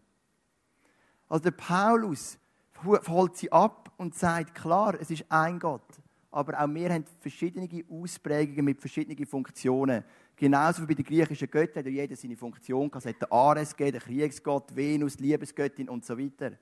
Also 1.28 1.44
der 1.44 1.50
Paulus 1.50 2.38
holt 2.84 3.36
sie 3.36 3.50
ab 3.50 3.92
und 3.96 4.14
sagt, 4.14 4.54
klar, 4.54 4.96
es 5.00 5.10
ist 5.10 5.24
ein 5.28 5.58
Gott, 5.58 5.82
aber 6.30 6.60
auch 6.60 6.68
wir 6.68 6.92
haben 6.92 7.04
verschiedene 7.20 7.68
Ausprägungen 7.90 8.64
mit 8.64 8.80
verschiedenen 8.80 9.26
Funktionen. 9.26 10.04
Genauso 10.36 10.82
wie 10.82 10.86
bei 10.86 10.94
den 10.94 11.04
griechischen 11.04 11.50
Göttern 11.50 11.84
hat 11.84 11.90
jeder 11.90 12.14
seine 12.14 12.36
Funktion. 12.36 12.90
Es 12.94 13.06
hat 13.06 13.20
den 13.20 13.32
Ares 13.32 13.74
den 13.74 13.98
Kriegsgott, 13.98 14.74
Venus, 14.74 15.18
Liebesgöttin 15.18 15.88
und 15.88 16.04
so 16.04 16.16
weiter. 16.16 16.52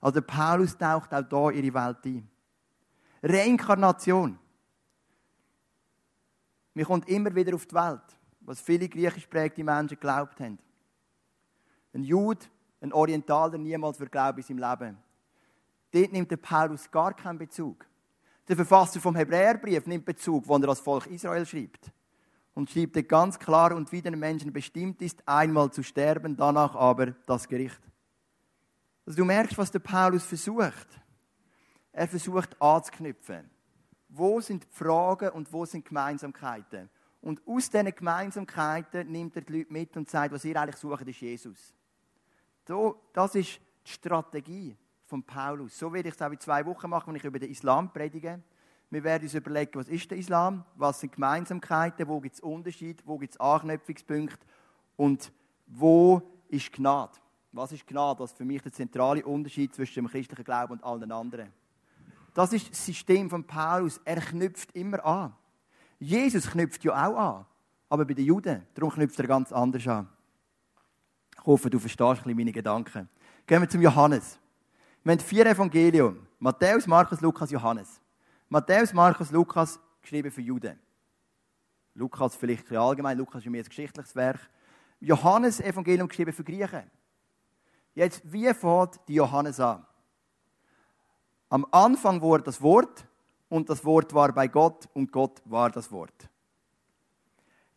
Also 0.00 0.20
Paulus 0.22 0.76
taucht 0.76 1.12
auch 1.14 1.50
hier 1.52 1.62
ihre 1.62 1.74
Welt 1.74 2.04
ein. 2.04 2.28
Reinkarnation. 3.22 4.38
Wir 6.74 6.84
kommt 6.84 7.08
immer 7.08 7.34
wieder 7.34 7.54
auf 7.54 7.66
die 7.66 7.74
Welt, 7.74 8.02
was 8.40 8.60
viele 8.60 8.88
griechisch 8.88 9.26
prägte 9.26 9.62
Menschen 9.62 9.88
geglaubt 9.88 10.40
haben. 10.40 10.58
Ein 11.92 12.04
Jude, 12.04 12.46
ein 12.80 12.92
Orientaler 12.92 13.58
niemals 13.58 13.98
für 13.98 14.06
Glauben 14.06 14.38
in 14.38 14.44
seinem 14.44 14.58
Leben. 14.58 15.09
Dort 15.92 16.12
nimmt 16.12 16.30
der 16.30 16.36
Paulus 16.36 16.90
gar 16.90 17.14
keinen 17.14 17.38
Bezug. 17.38 17.86
Der 18.48 18.56
Verfasser 18.56 19.00
vom 19.00 19.16
Hebräerbrief 19.16 19.86
nimmt 19.86 20.04
Bezug, 20.04 20.46
wo 20.46 20.54
er 20.54 20.60
das 20.60 20.80
Volk 20.80 21.06
Israel 21.06 21.46
schreibt. 21.46 21.90
Und 22.54 22.70
schreibt 22.70 22.96
er 22.96 23.02
ganz 23.04 23.38
klar, 23.38 23.74
und 23.74 23.90
wie 23.92 24.02
den 24.02 24.18
Menschen 24.18 24.52
bestimmt 24.52 25.00
ist, 25.02 25.22
einmal 25.26 25.70
zu 25.70 25.82
sterben, 25.82 26.36
danach 26.36 26.74
aber 26.74 27.12
das 27.26 27.48
Gericht. 27.48 27.80
Also 29.06 29.18
du 29.18 29.24
merkst, 29.24 29.56
was 29.56 29.70
der 29.70 29.78
Paulus 29.78 30.24
versucht. 30.24 30.88
Er 31.92 32.08
versucht 32.08 32.60
anzuknüpfen. 32.60 33.50
Wo 34.08 34.40
sind 34.40 34.64
die 34.64 34.68
Fragen 34.76 35.30
und 35.30 35.52
wo 35.52 35.64
sind 35.64 35.84
die 35.84 35.88
Gemeinsamkeiten? 35.88 36.90
Und 37.20 37.40
aus 37.46 37.70
diesen 37.70 37.94
Gemeinsamkeiten 37.94 39.10
nimmt 39.10 39.36
er 39.36 39.42
die 39.42 39.58
Leute 39.58 39.72
mit 39.72 39.96
und 39.96 40.08
sagt, 40.08 40.32
was 40.32 40.44
ihr 40.44 40.60
eigentlich 40.60 40.76
sucht, 40.76 41.06
ist 41.06 41.20
Jesus. 41.20 41.74
So, 42.66 43.00
das 43.12 43.34
ist 43.34 43.60
die 43.86 43.90
Strategie 43.90 44.76
von 45.10 45.22
Paulus. 45.22 45.78
So 45.78 45.92
werde 45.92 46.08
ich 46.08 46.14
es 46.14 46.22
auch 46.22 46.30
in 46.30 46.40
zwei 46.40 46.64
Wochen 46.64 46.88
machen, 46.88 47.08
wenn 47.08 47.16
ich 47.16 47.24
über 47.24 47.38
den 47.38 47.50
Islam 47.50 47.92
predige. 47.92 48.40
Wir 48.88 49.04
werden 49.04 49.24
uns 49.24 49.34
überlegen, 49.34 49.72
was 49.74 49.88
ist 49.88 50.10
der 50.10 50.18
Islam, 50.18 50.64
was 50.76 51.00
sind 51.00 51.12
Gemeinsamkeiten, 51.12 52.08
wo 52.08 52.20
gibt 52.20 52.36
es 52.36 52.40
Unterschied, 52.40 53.02
wo 53.04 53.18
gibt 53.18 53.34
es 53.34 53.40
Anknüpfungspunkte 53.40 54.46
und 54.96 55.32
wo 55.66 56.22
ist 56.48 56.72
Gnade. 56.72 57.12
Was 57.52 57.72
ist 57.72 57.86
Gnade? 57.86 58.18
Das 58.18 58.30
ist 58.30 58.36
für 58.38 58.44
mich 58.44 58.62
der 58.62 58.72
zentrale 58.72 59.24
Unterschied 59.24 59.74
zwischen 59.74 59.94
dem 59.94 60.08
christlichen 60.08 60.44
Glauben 60.44 60.72
und 60.72 60.84
allen 60.84 61.12
anderen. 61.12 61.52
Das 62.34 62.52
ist 62.52 62.70
das 62.70 62.84
System 62.84 63.28
von 63.28 63.44
Paulus. 63.44 64.00
Er 64.04 64.20
knüpft 64.20 64.74
immer 64.74 65.04
an. 65.04 65.34
Jesus 65.98 66.50
knüpft 66.50 66.82
ja 66.84 66.92
auch 66.92 67.16
an. 67.16 67.46
Aber 67.88 68.04
bei 68.04 68.14
den 68.14 68.24
Juden, 68.24 68.66
darum 68.74 68.90
knüpft 68.90 69.18
er 69.18 69.26
ganz 69.26 69.52
anders 69.52 69.86
an. 69.86 70.08
Ich 71.36 71.46
hoffe, 71.46 71.70
du 71.70 71.78
verstehst 71.78 72.08
ein 72.08 72.16
bisschen 72.16 72.36
meine 72.36 72.52
Gedanken. 72.52 73.08
Gehen 73.46 73.60
wir 73.60 73.68
zum 73.68 73.82
Johannes. 73.82 74.39
Wir 75.02 75.12
haben 75.12 75.20
vier 75.20 75.46
Evangelium. 75.46 76.26
Matthäus, 76.38 76.86
Markus, 76.86 77.20
Lukas, 77.22 77.50
Johannes. 77.50 78.00
Matthäus, 78.50 78.92
Markus, 78.92 79.30
Lukas, 79.30 79.80
geschrieben 80.02 80.30
für 80.30 80.42
Juden. 80.42 80.78
Lukas 81.94 82.36
vielleicht 82.36 82.70
allgemein, 82.72 83.16
Lukas 83.16 83.42
ist 83.42 83.50
mehr 83.50 83.62
ein 83.62 83.68
geschichtliches 83.68 84.14
Werk. 84.14 84.50
Johannes, 85.00 85.60
Evangelium, 85.60 86.06
geschrieben 86.06 86.32
für 86.32 86.44
Griechen. 86.44 86.90
Jetzt, 87.94 88.20
wie 88.30 88.52
fängt 88.52 89.00
die 89.08 89.14
Johannes 89.14 89.58
an? 89.58 89.86
Am 91.48 91.66
Anfang 91.70 92.20
war 92.20 92.40
das 92.40 92.60
Wort 92.60 93.06
und 93.48 93.70
das 93.70 93.84
Wort 93.84 94.12
war 94.14 94.32
bei 94.32 94.48
Gott 94.48 94.86
und 94.92 95.10
Gott 95.10 95.40
war 95.46 95.70
das 95.70 95.90
Wort. 95.90 96.28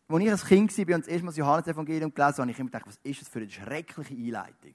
Als 0.08 0.22
ich 0.22 0.30
als 0.30 0.44
Kind 0.44 0.76
war 0.76 0.94
und 0.94 1.00
das 1.00 1.08
erste 1.08 1.24
Mal 1.24 1.30
das 1.30 1.36
Johannes-Evangelium 1.38 2.14
gelesen 2.14 2.32
habe, 2.34 2.42
habe 2.42 2.50
ich 2.50 2.58
immer 2.58 2.68
gedacht, 2.68 2.86
was 2.86 2.98
ist 3.02 3.22
das 3.22 3.28
für 3.28 3.38
eine 3.38 3.50
schreckliche 3.50 4.14
Einleitung. 4.14 4.74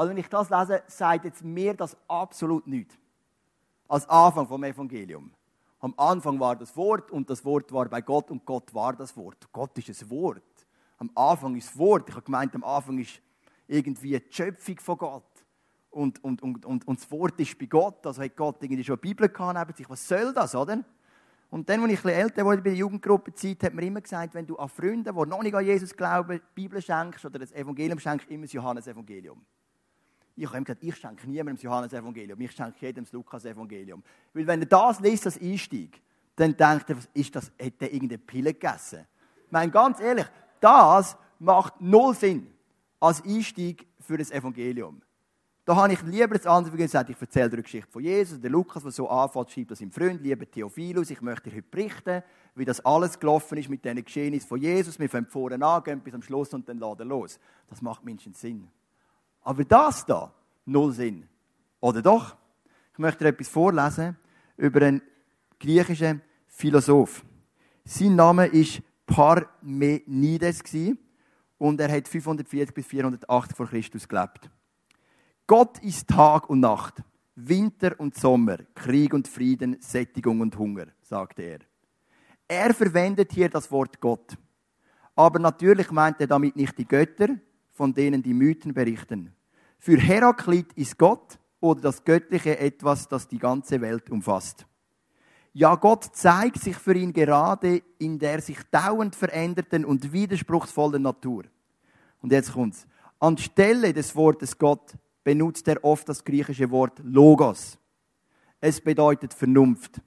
Also 0.00 0.12
wenn 0.12 0.16
ich 0.16 0.28
das 0.30 0.48
lese, 0.48 0.82
sagt 0.86 1.26
jetzt 1.26 1.44
mir 1.44 1.74
das 1.74 1.94
absolut 2.08 2.66
nichts. 2.66 2.96
Als 3.86 4.08
Anfang 4.08 4.48
vom 4.48 4.64
Evangelium. 4.64 5.30
Am 5.78 5.92
Anfang 5.98 6.40
war 6.40 6.56
das 6.56 6.74
Wort 6.74 7.10
und 7.10 7.28
das 7.28 7.44
Wort 7.44 7.70
war 7.70 7.86
bei 7.86 8.00
Gott 8.00 8.30
und 8.30 8.46
Gott 8.46 8.72
war 8.72 8.94
das 8.94 9.14
Wort. 9.14 9.52
Gott 9.52 9.76
ist 9.76 10.02
ein 10.02 10.08
Wort. 10.08 10.42
Am 10.96 11.10
Anfang 11.14 11.54
ist 11.54 11.68
das 11.68 11.76
Wort. 11.76 12.08
Ich 12.08 12.14
habe 12.14 12.24
gemeint, 12.24 12.54
am 12.54 12.64
Anfang 12.64 12.98
ist 12.98 13.20
irgendwie 13.68 14.18
die 14.18 14.32
Schöpfung 14.32 14.78
von 14.78 14.96
Gott 14.96 15.44
und, 15.90 16.24
und, 16.24 16.42
und, 16.42 16.64
und, 16.64 16.88
und 16.88 16.98
das 16.98 17.10
Wort 17.10 17.38
ist 17.38 17.58
bei 17.58 17.66
Gott, 17.66 18.06
also 18.06 18.22
hat 18.22 18.34
Gott 18.34 18.56
irgendwie 18.62 18.82
schon 18.82 18.94
eine 18.94 19.02
Bibel 19.02 19.28
gehabt 19.28 19.58
neben 19.58 19.76
sich. 19.76 19.90
Was 19.90 20.08
soll 20.08 20.32
das, 20.32 20.54
oder? 20.54 20.82
Und 21.50 21.68
dann, 21.68 21.82
als 21.82 21.92
ich 21.92 22.04
ein 22.06 22.12
älter 22.12 22.46
wurde, 22.46 22.62
bei 22.62 22.70
der 22.70 22.78
Jugendgruppenzeit, 22.78 23.62
hat 23.64 23.74
man 23.74 23.84
immer 23.84 24.00
gesagt, 24.00 24.32
wenn 24.32 24.46
du 24.46 24.56
an 24.56 24.70
Freunde, 24.70 25.12
die 25.12 25.28
noch 25.28 25.42
nicht 25.42 25.54
an 25.54 25.66
Jesus 25.66 25.94
glauben, 25.94 26.40
die 26.40 26.62
Bibel 26.62 26.80
schenkst 26.80 27.26
oder 27.26 27.38
das 27.38 27.52
Evangelium 27.52 27.98
schenkst, 27.98 28.30
immer 28.30 28.44
das 28.44 28.54
Johannes-Evangelium. 28.54 29.44
Ich 30.36 30.46
habe 30.46 30.62
gesagt, 30.62 30.82
ich 30.82 30.96
schenke 30.96 31.28
niemandem 31.28 31.56
das 31.56 31.62
Johannes-Evangelium, 31.62 32.40
ich 32.40 32.52
schenke 32.52 32.74
jedem 32.80 33.04
das 33.04 33.12
Lukas-Evangelium. 33.12 34.02
Weil 34.32 34.46
wenn 34.46 34.60
er 34.60 34.66
das 34.66 35.00
liest, 35.00 35.26
das 35.26 35.40
Einstieg, 35.40 36.00
dann 36.36 36.56
denkt 36.56 36.90
er, 36.90 36.96
ist 37.12 37.34
das, 37.36 37.52
hat 37.60 37.74
er 37.80 37.92
irgendeine 37.92 38.18
Pille 38.18 38.54
gegessen? 38.54 39.06
Ich 39.46 39.52
meine, 39.52 39.70
ganz 39.70 40.00
ehrlich, 40.00 40.26
das 40.60 41.16
macht 41.38 41.80
null 41.80 42.14
Sinn 42.14 42.46
als 42.98 43.22
Einstieg 43.24 43.86
für 43.98 44.16
das 44.16 44.30
Evangelium. 44.30 45.02
Da 45.64 45.76
habe 45.76 45.92
ich 45.92 46.02
lieber 46.02 46.34
das 46.34 46.46
andere 46.46 46.76
gesagt, 46.76 47.10
ich 47.10 47.20
erzähle 47.20 47.50
dir 47.50 47.56
die 47.58 47.62
Geschichte 47.62 47.90
von 47.90 48.02
Jesus. 48.02 48.40
Der 48.40 48.50
Lukas, 48.50 48.82
der 48.82 48.92
so 48.92 49.08
anfängt, 49.08 49.50
schreibt 49.50 49.70
das 49.70 49.78
seinem 49.78 49.92
Freund, 49.92 50.22
lieber 50.22 50.50
Theophilus, 50.50 51.10
ich 51.10 51.20
möchte 51.20 51.50
dir 51.50 51.56
heute 51.56 51.68
berichten, 51.70 52.22
wie 52.54 52.64
das 52.64 52.84
alles 52.84 53.18
gelaufen 53.18 53.58
ist 53.58 53.68
mit 53.68 53.84
diesen 53.84 54.04
Geschehnissen 54.04 54.48
von 54.48 54.60
Jesus. 54.60 54.98
Wir 54.98 55.08
fangen 55.08 55.26
vorne 55.26 55.64
an, 55.64 55.84
gehen 55.84 56.00
bis 56.00 56.14
am 56.14 56.22
Schluss 56.22 56.52
und 56.54 56.68
dann 56.68 56.78
laden 56.78 57.08
los. 57.08 57.38
Das 57.68 57.82
macht 57.82 58.04
mindestens 58.04 58.40
Sinn. 58.40 58.68
Aber 59.42 59.64
das 59.64 60.04
da, 60.04 60.32
null 60.64 60.92
Sinn. 60.92 61.28
Oder 61.80 62.02
doch? 62.02 62.36
Ich 62.92 62.98
möchte 62.98 63.24
dir 63.24 63.30
etwas 63.30 63.48
vorlesen 63.48 64.16
über 64.56 64.82
einen 64.82 65.02
griechischen 65.58 66.22
Philosoph. 66.46 67.24
Sein 67.84 68.14
Name 68.14 68.46
ist 68.46 68.82
Parmenides 69.06 70.62
und 71.58 71.80
er 71.80 71.90
hat 71.90 72.08
540 72.08 72.74
bis 72.74 72.86
480 72.86 73.56
vor 73.56 73.66
Christus 73.66 74.06
gelebt. 74.06 74.50
Gott 75.46 75.78
ist 75.80 76.08
Tag 76.08 76.48
und 76.48 76.60
Nacht. 76.60 77.02
Winter 77.34 77.98
und 77.98 78.16
Sommer, 78.16 78.58
Krieg 78.74 79.14
und 79.14 79.26
Frieden, 79.26 79.76
Sättigung 79.80 80.40
und 80.40 80.56
Hunger, 80.58 80.86
sagte 81.02 81.42
er. 81.42 81.58
Er 82.46 82.74
verwendet 82.74 83.32
hier 83.32 83.48
das 83.48 83.70
Wort 83.70 84.00
Gott. 84.00 84.36
Aber 85.14 85.38
natürlich 85.38 85.90
meint 85.90 86.20
er 86.20 86.26
damit 86.26 86.56
nicht 86.56 86.76
die 86.78 86.86
Götter, 86.86 87.28
von 87.80 87.94
denen 87.94 88.22
die 88.22 88.34
Mythen 88.34 88.74
berichten. 88.74 89.34
Für 89.78 89.96
Heraklit 89.96 90.70
ist 90.74 90.98
Gott 90.98 91.38
oder 91.60 91.80
das 91.80 92.04
Göttliche 92.04 92.58
etwas, 92.58 93.08
das 93.08 93.26
die 93.26 93.38
ganze 93.38 93.80
Welt 93.80 94.10
umfasst. 94.10 94.66
Ja, 95.54 95.76
Gott 95.76 96.04
zeigt 96.12 96.60
sich 96.60 96.76
für 96.76 96.94
ihn 96.94 97.14
gerade 97.14 97.80
in 97.96 98.18
der 98.18 98.42
sich 98.42 98.58
dauernd 98.70 99.16
veränderten 99.16 99.86
und 99.86 100.12
widerspruchsvollen 100.12 101.00
Natur. 101.00 101.44
Und 102.20 102.32
jetzt 102.32 102.52
kommt's. 102.52 102.86
Anstelle 103.18 103.94
des 103.94 104.14
Wortes 104.14 104.58
Gott 104.58 104.92
benutzt 105.24 105.66
er 105.66 105.82
oft 105.82 106.06
das 106.06 106.22
griechische 106.22 106.70
Wort 106.70 107.00
Logos. 107.02 107.78
Es 108.60 108.78
bedeutet 108.78 109.32
Vernunft. 109.32 110.02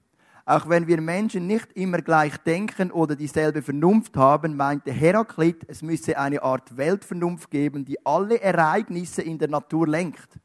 Auch 0.46 0.68
wenn 0.68 0.86
wir 0.86 1.00
Menschen 1.00 1.46
nicht 1.46 1.72
immer 1.72 2.02
gleich 2.02 2.36
denken 2.36 2.90
oder 2.90 3.16
dieselbe 3.16 3.62
Vernunft 3.62 4.16
haben, 4.16 4.56
meinte 4.56 4.92
Heraklit, 4.92 5.64
es 5.68 5.80
müsse 5.80 6.18
eine 6.18 6.42
Art 6.42 6.76
Weltvernunft 6.76 7.50
geben, 7.50 7.86
die 7.86 8.04
alle 8.04 8.40
Ereignisse 8.40 9.22
in 9.22 9.38
der 9.38 9.48
Natur 9.48 9.88
lenkt. 9.88 10.38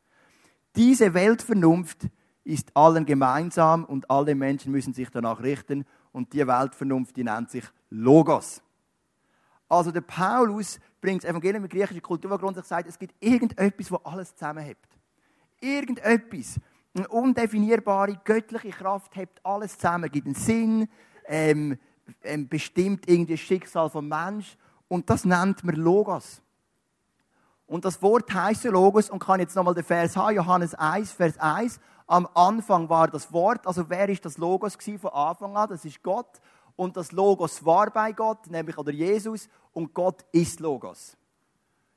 Diese 0.75 1.13
Weltvernunft 1.13 2.07
ist 2.45 2.75
allen 2.75 3.05
gemeinsam 3.05 3.83
und 3.83 4.09
alle 4.09 4.35
Menschen 4.35 4.71
müssen 4.71 4.93
sich 4.93 5.09
danach 5.09 5.43
richten 5.43 5.85
und 6.13 6.31
die 6.31 6.47
Weltvernunft, 6.47 7.17
die 7.17 7.25
nennt 7.25 7.49
sich 7.49 7.65
Logos. 7.89 8.61
Also 9.67 9.91
der 9.91 10.01
Paulus 10.01 10.79
bringt 11.01 11.23
das 11.23 11.29
Evangelium 11.29 11.63
mit 11.63 11.71
griechischer 11.71 12.01
Kulturgrund 12.01 12.55
und 12.55 12.65
sagt, 12.65 12.87
es 12.87 12.97
gibt 12.97 13.15
irgendetwas, 13.19 13.91
was 13.91 14.05
alles 14.05 14.33
zusammenhält. 14.33 14.77
Irgendetwas. 15.59 16.59
Eine 16.99 17.07
undefinierbare 17.07 18.19
göttliche 18.25 18.71
Kraft 18.71 19.15
hebt 19.15 19.39
alles 19.45 19.77
zusammen, 19.77 20.11
gibt 20.11 20.25
einen 20.25 20.35
Sinn, 20.35 20.89
ähm, 21.27 21.79
ähm, 22.23 22.49
bestimmt 22.49 23.07
irgendwie 23.07 23.35
das 23.35 23.39
Schicksal 23.39 23.89
vom 23.89 24.09
Mensch 24.09 24.57
und 24.89 25.09
das 25.09 25.23
nennt 25.23 25.63
man 25.63 25.75
Logos. 25.75 26.41
Und 27.67 27.85
das 27.85 28.01
Wort 28.01 28.33
heißt 28.33 28.65
Logos 28.65 29.09
und 29.09 29.19
kann 29.19 29.39
jetzt 29.39 29.55
nochmal 29.55 29.75
den 29.75 29.85
Vers 29.85 30.17
haben, 30.17 30.35
Johannes 30.35 30.75
1, 30.75 31.13
Vers 31.13 31.37
1. 31.37 31.79
Am 32.05 32.27
Anfang 32.33 32.89
war 32.89 33.07
das 33.07 33.31
Wort, 33.31 33.65
also 33.65 33.89
wer 33.89 34.09
ist 34.09 34.25
das 34.25 34.37
Logos 34.37 34.77
von 34.99 35.11
Anfang 35.11 35.55
an? 35.55 35.69
Das 35.69 35.85
ist 35.85 36.03
Gott. 36.03 36.41
Und 36.75 36.97
das 36.97 37.13
Logos 37.13 37.63
war 37.63 37.91
bei 37.91 38.11
Gott, 38.11 38.47
nämlich 38.47 38.77
oder 38.77 38.91
Jesus, 38.91 39.47
und 39.71 39.93
Gott 39.93 40.25
ist 40.33 40.59
Logos. 40.59 41.15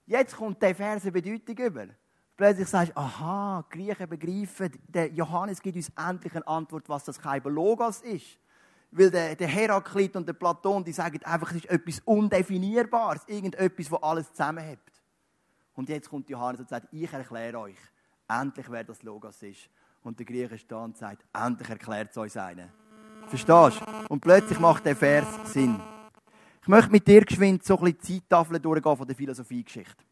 Jetzt 0.07 0.37
kommt 0.37 0.63
der 0.63 0.77
Vers 0.77 1.03
eine 1.03 1.11
Bedeutung 1.11 1.57
über. 1.57 1.87
Plötzlich 2.37 2.69
sagst 2.69 2.97
aha, 2.97 3.65
die 3.73 3.79
Griechen 3.79 4.09
begreifen, 4.09 4.73
der 4.89 5.09
Johannes 5.13 5.61
gibt 5.61 5.77
uns 5.77 5.93
endlich 5.97 6.35
eine 6.35 6.47
Antwort, 6.47 6.89
was 6.89 7.05
das 7.05 7.21
kein 7.21 7.43
Logos 7.45 8.01
ist. 8.03 8.39
Weil 8.91 9.11
der, 9.11 9.37
der 9.37 9.49
Heraklit 9.49 10.17
und 10.17 10.27
der 10.27 10.35
Platon, 10.35 10.85
die 10.85 10.93
sagen 10.93 11.23
einfach, 11.25 11.51
es 11.51 11.57
ist 11.57 11.71
etwas 11.71 12.01
Undefinierbares, 12.01 13.23
irgendetwas, 13.27 13.89
das 13.89 14.03
alles 14.03 14.31
zusammenhält. 14.33 14.81
Und 15.75 15.89
jetzt 15.89 16.11
kommt 16.11 16.29
Johannes 16.29 16.61
und 16.61 16.69
sagt, 16.69 16.89
ich 16.93 17.11
erkläre 17.11 17.59
euch 17.59 17.79
endlich, 18.29 18.67
wer 18.71 18.85
das 18.85 19.03
Logos 19.03 19.43
ist. 19.43 19.69
Und 20.03 20.19
der 20.19 20.27
Grieche 20.27 20.59
steht 20.59 20.73
und 20.73 20.97
sagt, 20.97 21.25
endlich 21.33 21.69
erklärt 21.69 22.11
es 22.11 22.19
euch 22.19 22.39
einer. 22.39 22.69
Verstehst 23.29 23.81
du? 23.81 24.07
Und 24.09 24.21
plötzlich 24.21 24.59
macht 24.59 24.85
der 24.85 24.97
Vers 24.97 25.27
Sinn. 25.53 25.81
Ich 26.61 26.69
möchte 26.69 26.91
mit 26.91 27.07
dir 27.07 27.25
geschwind 27.25 27.65
so 27.65 27.79
ein 27.79 27.93
bisschen 27.93 28.21
Zeittafeln 28.21 28.61
durchgehen 28.61 28.97
von 28.97 29.07
der 29.07 29.17
Philosophiegeschichte. 29.17 30.05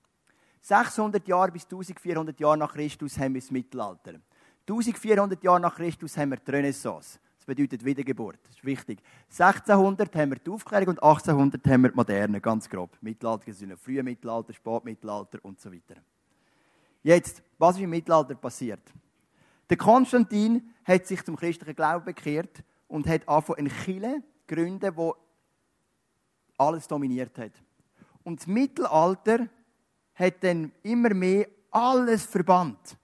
600 0.61 1.27
Jahre 1.27 1.53
bis 1.53 1.65
1400 1.65 2.39
Jahre 2.39 2.59
nach 2.59 2.73
Christus 2.73 3.19
haben 3.19 3.35
wir 3.35 3.41
das 3.41 3.51
Mittelalter. 3.51 4.15
1400 4.69 5.43
Jahre 5.43 5.61
nach 5.61 5.75
Christus 5.75 6.17
haben 6.17 6.31
wir 6.31 6.37
die 6.37 6.51
Renaissance. 6.51 7.19
Das 7.39 7.47
bedeutet 7.47 7.85
Wiedergeburt. 7.85 8.39
Das 8.45 8.57
ist 8.57 8.65
wichtig. 8.65 9.03
1600 9.31 10.15
haben 10.15 10.31
wir 10.31 10.39
die 10.39 10.51
Aufklärung 10.51 10.89
und 10.89 11.03
1800 11.03 11.67
haben 11.67 11.83
wir 11.83 11.89
die 11.89 11.97
Moderne, 11.97 12.41
ganz 12.41 12.69
grob. 12.69 12.97
Mittelalter 13.01 13.53
sind 13.53 13.79
frühe 13.79 14.03
Mittelalter, 14.03 14.53
Spätmittelalter 14.53 15.39
und 15.43 15.59
so 15.59 15.73
weiter. 15.73 15.97
Jetzt, 17.03 17.43
was 17.59 17.77
ist 17.77 17.83
im 17.83 17.91
Mittelalter 17.91 18.35
passiert? 18.35 18.83
Der 19.71 19.79
Konstantin 19.79 20.75
hat 20.85 21.07
sich 21.07 21.25
zum 21.25 21.37
christlichen 21.37 21.75
Glauben 21.75 22.05
bekehrt 22.05 22.63
und 22.89 23.07
hat 23.07 23.27
angefangen, 23.27 23.61
eine 23.61 23.71
Kirche 23.71 24.23
gründen, 24.47 24.97
wo 24.97 25.15
alles 26.59 26.87
dominiert 26.87 27.39
hat. 27.39 27.53
Und 28.23 28.41
das 28.41 28.47
Mittelalter 28.47 29.49
hat 30.21 30.45
dann 30.45 30.73
immer 30.83 31.15
mehr 31.15 31.47
alles 31.71 32.27
verbannt, 32.27 32.97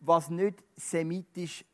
was 0.00 0.28
nicht 0.28 0.64
semitisch, 0.74 1.64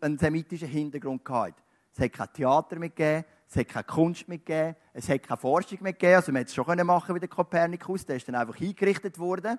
einen 0.00 0.18
semitischen 0.18 0.68
Hintergrund 0.68 1.28
hatte. 1.28 1.62
Es 1.94 2.00
hat 2.00 2.12
kein 2.12 2.32
Theater 2.32 2.78
mehr 2.78 2.88
gegeben, 2.88 3.24
es 3.48 3.56
hat 3.56 3.68
keine 3.68 3.84
Kunst 3.84 4.26
mehr 4.28 4.38
gegeben, 4.38 4.76
es 4.94 5.08
hat 5.08 5.22
keine 5.22 5.36
Forschung 5.36 5.78
mehr 5.82 5.92
gegeben. 5.92 6.16
Also 6.16 6.32
man 6.32 6.40
hätte 6.40 6.48
es 6.48 6.54
schon 6.54 6.86
machen 6.86 7.14
wie 7.14 7.20
der 7.20 7.28
Kopernikus, 7.28 8.06
der 8.06 8.16
ist 8.16 8.26
dann 8.26 8.34
einfach 8.34 8.58
eingerichtet 8.58 9.18
worden. 9.18 9.58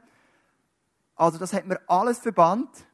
Also 1.16 1.38
das 1.38 1.54
hat 1.54 1.68
man 1.68 1.78
alles 1.86 2.18
verbannt 2.18 2.86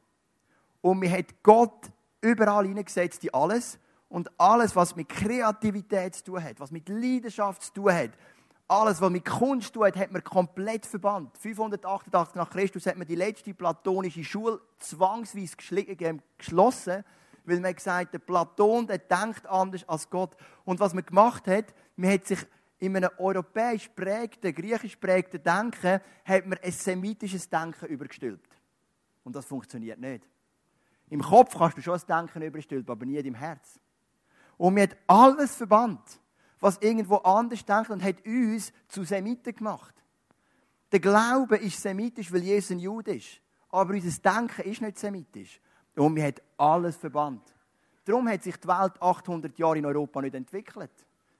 und 0.82 1.00
man 1.00 1.10
hat 1.10 1.42
Gott 1.42 1.90
überall 2.20 2.66
hineingesetzt 2.66 3.24
in 3.24 3.32
alles 3.32 3.78
und 4.10 4.30
alles, 4.38 4.76
was 4.76 4.94
mit 4.94 5.08
Kreativität 5.08 6.16
zu 6.16 6.24
tun 6.24 6.44
hat, 6.44 6.60
was 6.60 6.70
mit 6.70 6.88
Leidenschaft 6.90 7.62
zu 7.62 7.72
tun 7.72 7.94
hat, 7.94 8.10
alles, 8.70 9.00
was 9.00 9.10
mit 9.10 9.24
Kunst 9.24 9.76
hat, 9.76 9.96
hat 9.96 10.12
man 10.12 10.22
komplett 10.22 10.86
verbannt. 10.86 11.36
588 11.38 12.36
nach 12.36 12.50
Christus 12.50 12.86
hat 12.86 12.96
man 12.96 13.06
die 13.06 13.16
letzte 13.16 13.52
platonische 13.52 14.22
Schule 14.22 14.60
zwangsweise 14.78 15.56
geschlossen, 16.38 17.04
weil 17.44 17.60
man 17.60 17.74
gesagt 17.74 18.06
hat, 18.06 18.12
der 18.14 18.18
Platon, 18.20 18.86
der 18.86 18.98
denkt 18.98 19.46
anders 19.46 19.88
als 19.88 20.08
Gott. 20.08 20.36
Und 20.64 20.78
was 20.78 20.94
man 20.94 21.04
gemacht 21.04 21.48
hat, 21.48 21.74
man 21.96 22.12
hat 22.12 22.26
sich 22.26 22.38
in 22.78 22.96
einem 22.96 23.10
europäisch 23.18 23.88
prägten, 23.88 24.54
griechisch 24.54 24.96
prägten 24.96 25.42
Denken, 25.42 26.00
hat 26.24 26.46
man 26.46 26.58
ein 26.62 26.72
semitisches 26.72 27.48
Denken 27.48 27.86
übergestülpt. 27.86 28.56
Und 29.24 29.34
das 29.34 29.46
funktioniert 29.46 29.98
nicht. 29.98 30.28
Im 31.08 31.22
Kopf 31.22 31.58
kannst 31.58 31.76
du 31.76 31.82
schon 31.82 31.94
das 31.94 32.06
Denken 32.06 32.40
überstülpen, 32.40 32.92
aber 32.92 33.04
nie 33.04 33.18
im 33.18 33.34
Herz. 33.34 33.80
Und 34.56 34.74
man 34.74 34.84
hat 34.84 34.96
alles 35.08 35.56
verbannt, 35.56 36.20
was 36.60 36.78
irgendwo 36.78 37.16
anders 37.16 37.64
denkt 37.64 37.90
und 37.90 38.02
hat 38.02 38.24
uns 38.24 38.72
zu 38.88 39.04
Semiten 39.04 39.54
gemacht. 39.54 39.94
Der 40.92 41.00
Glaube 41.00 41.56
ist 41.56 41.80
semitisch, 41.80 42.32
weil 42.32 42.42
Jesus 42.42 42.72
ein 42.72 42.78
Jude 42.80 43.16
ist. 43.16 43.40
Aber 43.70 43.94
unser 43.94 44.20
Denken 44.20 44.62
ist 44.62 44.80
nicht 44.80 44.98
semitisch. 44.98 45.60
Und 45.96 46.14
man 46.14 46.24
hat 46.24 46.42
alles 46.56 46.96
verbannt. 46.96 47.54
Darum 48.04 48.28
hat 48.28 48.42
sich 48.42 48.56
die 48.56 48.68
Welt 48.68 49.00
800 49.00 49.58
Jahre 49.58 49.78
in 49.78 49.86
Europa 49.86 50.20
nicht 50.20 50.34
entwickelt. 50.34 50.90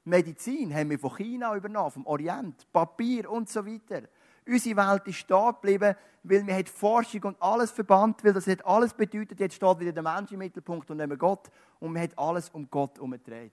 Medizin 0.04 0.74
haben 0.74 0.90
wir 0.90 0.98
von 0.98 1.16
China 1.16 1.56
übernommen, 1.56 1.90
vom 1.90 2.06
Orient, 2.06 2.70
Papier 2.72 3.30
und 3.30 3.48
so 3.48 3.66
weiter. 3.66 4.02
Unsere 4.46 4.76
Welt 4.76 5.06
ist 5.06 5.16
stehen 5.16 5.52
geblieben, 5.52 5.94
weil 6.22 6.46
wir 6.46 6.66
Forschung 6.66 7.22
und 7.24 7.42
alles 7.42 7.70
verbannt, 7.70 8.24
weil 8.24 8.32
das 8.32 8.46
hat 8.46 8.64
alles 8.64 8.94
bedeutet, 8.94 9.38
jetzt 9.40 9.54
steht 9.54 9.80
wieder 9.80 9.92
der 9.92 10.02
Mensch 10.02 10.32
im 10.32 10.38
Mittelpunkt 10.38 10.90
und 10.90 10.96
nicht 10.96 11.06
mehr 11.06 11.16
Gott. 11.16 11.50
Und 11.78 11.92
man 11.92 12.02
hat 12.02 12.18
alles 12.18 12.48
um 12.50 12.68
Gott 12.70 12.98
umgedreht. 12.98 13.52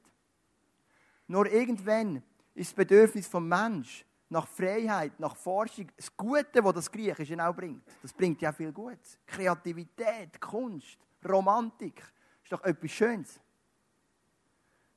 Nur 1.28 1.52
irgendwann 1.52 2.24
ist 2.56 2.72
das 2.72 2.74
Bedürfnis 2.74 3.28
vom 3.28 3.48
Mensch 3.48 4.06
nach 4.30 4.48
Freiheit, 4.48 5.20
nach 5.20 5.36
Forschung, 5.36 5.88
das 5.96 6.16
Gute, 6.16 6.62
das 6.62 6.74
das 6.74 6.92
Griechische 6.92 7.38
auch 7.46 7.56
bringt. 7.56 7.84
Das 8.02 8.14
bringt 8.14 8.42
ja 8.42 8.52
viel 8.52 8.72
Gutes. 8.72 9.18
Kreativität, 9.26 10.40
Kunst, 10.40 10.98
Romantik. 11.28 12.02
Ist 12.44 12.52
doch 12.52 12.64
etwas 12.64 12.92
Schönes. 12.92 13.40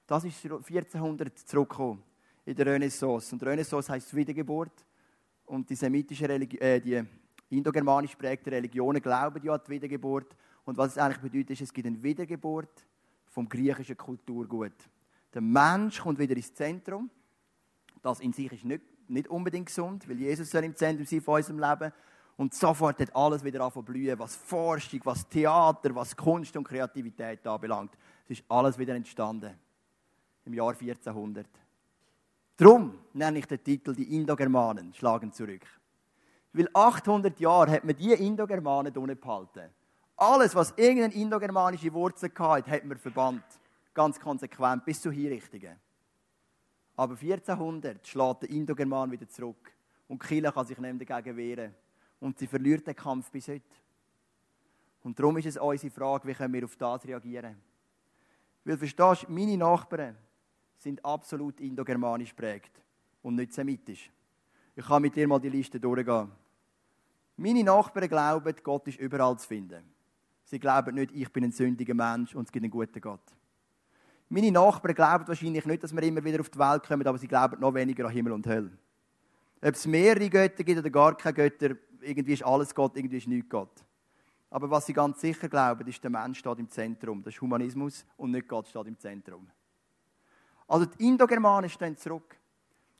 Das 0.07 0.25
ist 0.25 0.45
1400 0.45 1.39
zurückgekommen 1.39 2.03
in 2.45 2.55
der 2.55 2.67
Renaissance. 2.67 3.33
Und 3.35 3.43
Renaissance 3.43 3.93
heißt 3.93 4.15
Wiedergeburt. 4.15 4.85
Und 5.47 5.69
die 5.69 5.75
semitische 5.75 6.29
Religion, 6.29 6.61
äh, 6.61 6.81
die 6.81 7.05
indogermanisch 7.51 8.15
prägte 8.17 8.51
Religionen 8.51 9.01
glauben 9.01 9.43
ja 9.45 9.55
an 9.55 9.61
die 9.67 9.71
Wiedergeburt. 9.71 10.35
Und 10.65 10.77
was 10.77 10.93
es 10.93 10.99
eigentlich 10.99 11.19
bedeutet, 11.19 11.51
ist, 11.51 11.63
es 11.63 11.73
gibt 11.73 11.87
eine 11.87 12.03
Wiedergeburt 12.03 12.87
vom 13.29 13.49
griechischen 13.49 13.97
Kulturgut. 13.97 14.73
Der 15.35 15.41
Mensch 15.41 16.01
kommt 16.01 16.19
wieder 16.19 16.37
ins 16.37 16.55
Zentrum. 16.55 17.11
Das 18.03 18.21
in 18.21 18.33
sich 18.33 18.53
ist 18.53 18.65
nicht, 18.65 18.83
nicht 19.09 19.29
unbedingt 19.29 19.67
gesund, 19.67 20.09
weil 20.09 20.19
Jesus 20.19 20.51
soll 20.51 20.65
im 20.65 20.75
Zentrum 20.75 21.07
sein 21.07 21.21
von 21.21 21.37
unserem 21.37 21.59
Leben. 21.59 21.93
Und 22.37 22.55
sofort 22.55 22.99
hat 23.01 23.15
alles 23.15 23.45
wieder 23.45 23.61
angefangen 23.61 23.85
blühen, 23.85 24.19
was 24.19 24.35
Forschung, 24.35 25.01
was 25.05 25.29
Theater, 25.29 25.95
was 25.95 26.17
Kunst 26.17 26.57
und 26.57 26.65
Kreativität 26.65 27.47
anbelangt. 27.47 27.93
Es 28.25 28.39
ist 28.39 28.45
alles 28.49 28.79
wieder 28.79 28.95
entstanden. 28.95 29.59
Im 30.47 30.55
Jahr 30.55 30.71
1400. 30.71 31.47
Darum 32.57 32.95
nenne 33.13 33.39
ich 33.39 33.47
den 33.47 33.63
Titel 33.63 33.95
Die 33.95 34.17
Indogermanen 34.17 34.95
schlagen 34.95 35.33
zurück. 35.33 35.67
Weil 36.53 36.69
800 36.73 37.39
Jahre 37.39 37.71
hat 37.73 37.85
man 37.85 37.95
die 37.95 38.13
Indogermanen 38.13 38.97
unten 38.97 39.19
behalten. 39.19 39.71
Alles, 40.17 40.55
was 40.55 40.75
irgendeine 40.77 41.15
indogermanische 41.15 41.93
Wurzel 41.93 42.31
hatte, 42.39 42.71
hat 42.71 42.85
man 42.85 42.99
verbannt. 42.99 43.45
Ganz 43.95 44.19
konsequent, 44.19 44.85
bis 44.85 45.01
zur 45.01 45.13
Hinrichtungen. 45.13 45.77
Aber 46.97 47.15
1400 47.15 48.07
schlägt 48.07 48.43
der 48.43 48.51
Indogerman 48.51 49.11
wieder 49.11 49.29
zurück. 49.29 49.73
Und 50.09 50.23
Kille 50.23 50.53
kann 50.53 50.67
sich 50.67 50.79
nicht 50.79 51.11
dagegen 51.11 51.37
wehren. 51.37 51.75
Und 52.21 52.39
sie 52.39 52.47
verliert 52.47 52.87
den 52.87 52.95
Kampf 52.95 53.31
bis 53.31 53.49
heute. 53.49 53.65
Und 55.03 55.19
darum 55.19 55.39
ist 55.39 55.47
es 55.47 55.57
unsere 55.57 55.91
Frage, 55.91 56.29
wie 56.29 56.35
können 56.35 56.53
wir 56.53 56.65
auf 56.65 56.77
das 56.77 57.07
reagieren? 57.07 57.57
Weil, 58.65 58.77
verstehst 58.77 59.23
du, 59.23 59.33
meine 59.33 59.57
Nachbarn 59.57 60.17
sind 60.77 61.03
absolut 61.05 61.61
indogermanisch 61.61 62.33
prägt 62.35 62.83
und 63.23 63.37
nicht 63.37 63.53
semitisch. 63.53 64.11
Ich 64.77 64.85
kann 64.85 65.03
mit 65.03 65.17
dir 65.17 65.27
mal 65.27 65.41
die 65.41 65.49
Liste 65.49 65.81
durchgehen. 65.81 66.31
Meine 67.37 67.65
Nachbarn 67.65 68.09
glauben, 68.09 68.55
Gott 68.63 68.89
ist 68.89 68.99
überall 68.99 69.39
zu 69.39 69.49
finden. 69.49 69.83
Sie 70.45 70.59
glauben 70.59 70.95
nicht, 70.95 71.13
ich 71.13 71.33
bin 71.33 71.45
ein 71.45 71.53
sündiger 71.53 71.95
Mensch 71.95 72.35
und 72.35 72.45
es 72.45 72.53
gibt 72.53 72.65
einen 72.65 72.71
guten 72.71 73.01
Gott. 73.01 73.23
Meine 74.33 74.53
Nachbarn 74.53 74.95
glauben 74.95 75.27
wahrscheinlich 75.27 75.67
nicht, 75.67 75.83
dass 75.83 75.93
wir 75.93 76.03
immer 76.05 76.23
wieder 76.23 76.39
auf 76.39 76.49
die 76.49 76.59
Welt 76.61 76.85
kommen, 76.85 77.05
aber 77.05 77.19
sie 77.19 77.27
glauben 77.27 77.61
noch 77.61 77.75
weniger 77.75 78.07
an 78.07 78.13
Himmel 78.13 78.33
und 78.33 78.47
Hölle. 78.47 78.71
Ob 79.61 79.75
es 79.75 79.89
mehrere 79.89 80.31
Götter 80.31 80.63
gibt 80.63 80.79
oder 80.79 80.89
gar 80.89 81.17
keine 81.17 81.35
Götter, 81.35 81.75
irgendwie 82.01 82.35
ist 82.35 82.45
alles 82.45 82.73
Gott, 82.73 82.97
irgendwie 82.97 83.17
ist 83.17 83.27
nichts 83.27 83.51
Gott. 83.51 83.85
Aber 84.49 84.71
was 84.71 84.87
sie 84.87 84.93
ganz 84.93 85.21
sicher 85.21 85.49
glauben, 85.49 85.85
ist, 85.89 86.01
der 86.03 86.13
Mensch 86.13 86.39
steht 86.39 86.61
im 86.61 86.69
Zentrum. 86.69 87.25
Das 87.25 87.35
ist 87.35 87.41
Humanismus 87.41 88.07
und 88.17 88.31
nicht 88.31 88.47
Gott 88.47 88.69
steht 88.69 88.87
im 88.87 88.97
Zentrum. 88.97 89.51
Also 90.69 90.87
die 90.87 91.09
Indogermanen 91.09 91.69
stehen 91.69 91.97
zurück. 91.97 92.37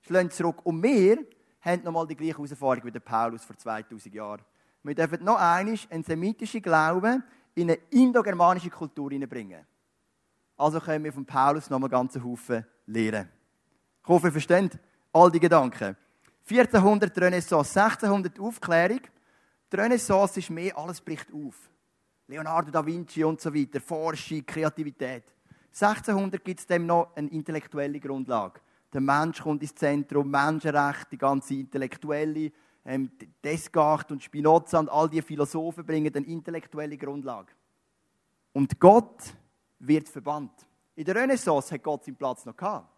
Stehen 0.01 0.33
zurück. 0.33 0.67
Und 0.67 0.83
wir 0.83 1.25
haben 1.61 1.85
nochmal 1.85 2.09
die 2.09 2.17
gleiche 2.17 2.39
Herausforderung 2.39 2.89
wie 2.89 2.93
der 2.93 3.01
Paulus 3.01 3.45
vor 3.45 3.57
2000 3.57 4.13
Jahren. 4.13 4.43
Wir 4.83 4.97
dürfen 4.97 5.23
noch 5.23 5.37
einmal 5.37 5.79
einen 5.91 6.03
semitischen 6.03 6.61
Glauben 6.61 7.23
in 7.55 7.71
eine 7.71 7.79
indogermanische 7.91 8.71
Kultur 8.71 9.11
hineinbringen. 9.11 9.70
Also 10.61 10.79
können 10.79 11.05
wir 11.05 11.13
von 11.13 11.25
Paulus 11.25 11.71
noch 11.71 11.79
einen 11.79 11.89
ganzen 11.89 12.23
Haufen 12.23 12.67
lernen. 12.85 13.31
Ich 14.03 14.09
hoffe, 14.09 14.27
ihr 14.27 14.33
versteht 14.33 14.79
all 15.11 15.31
die 15.31 15.41
Gedanken. 15.41 15.97
1400 16.47 17.17
Renaissance, 17.17 17.81
1600 17.81 18.39
Aufklärung. 18.39 19.01
Die 19.73 19.77
Renaissance 19.77 20.39
ist 20.39 20.51
mehr, 20.51 20.77
alles 20.77 21.01
bricht 21.01 21.33
auf. 21.33 21.71
Leonardo 22.27 22.71
da 22.71 22.85
Vinci 22.85 23.25
und 23.25 23.41
so 23.41 23.55
weiter, 23.55 23.81
Forschung, 23.81 24.45
Kreativität. 24.45 25.25
1600 25.69 26.45
gibt 26.45 26.61
es 26.61 26.67
dem 26.67 26.85
noch 26.85 27.17
eine 27.17 27.31
intellektuelle 27.31 27.99
Grundlage. 27.99 28.61
Der 28.93 29.01
Mensch 29.01 29.41
kommt 29.41 29.63
ins 29.63 29.75
Zentrum, 29.75 30.31
Menschenrecht, 30.31 31.11
die 31.11 31.19
ganze 31.19 31.55
intellektuelle, 31.55 32.53
ähm, 32.85 33.11
Descartes 33.43 34.13
und 34.13 34.23
Spinoza 34.23 34.79
und 34.79 34.91
all 34.91 35.09
die 35.09 35.23
Philosophen 35.23 35.87
bringen 35.87 36.15
eine 36.15 36.27
intellektuelle 36.27 36.99
Grundlage. 36.99 37.53
Und 38.53 38.79
Gott 38.79 39.33
wird 39.81 40.09
verbannt. 40.09 40.67
In 40.95 41.05
der 41.05 41.15
Renaissance 41.15 41.75
hat 41.75 41.83
Gott 41.83 42.05
seinen 42.05 42.17
Platz 42.17 42.45
noch 42.45 42.57
gehabt. 42.57 42.89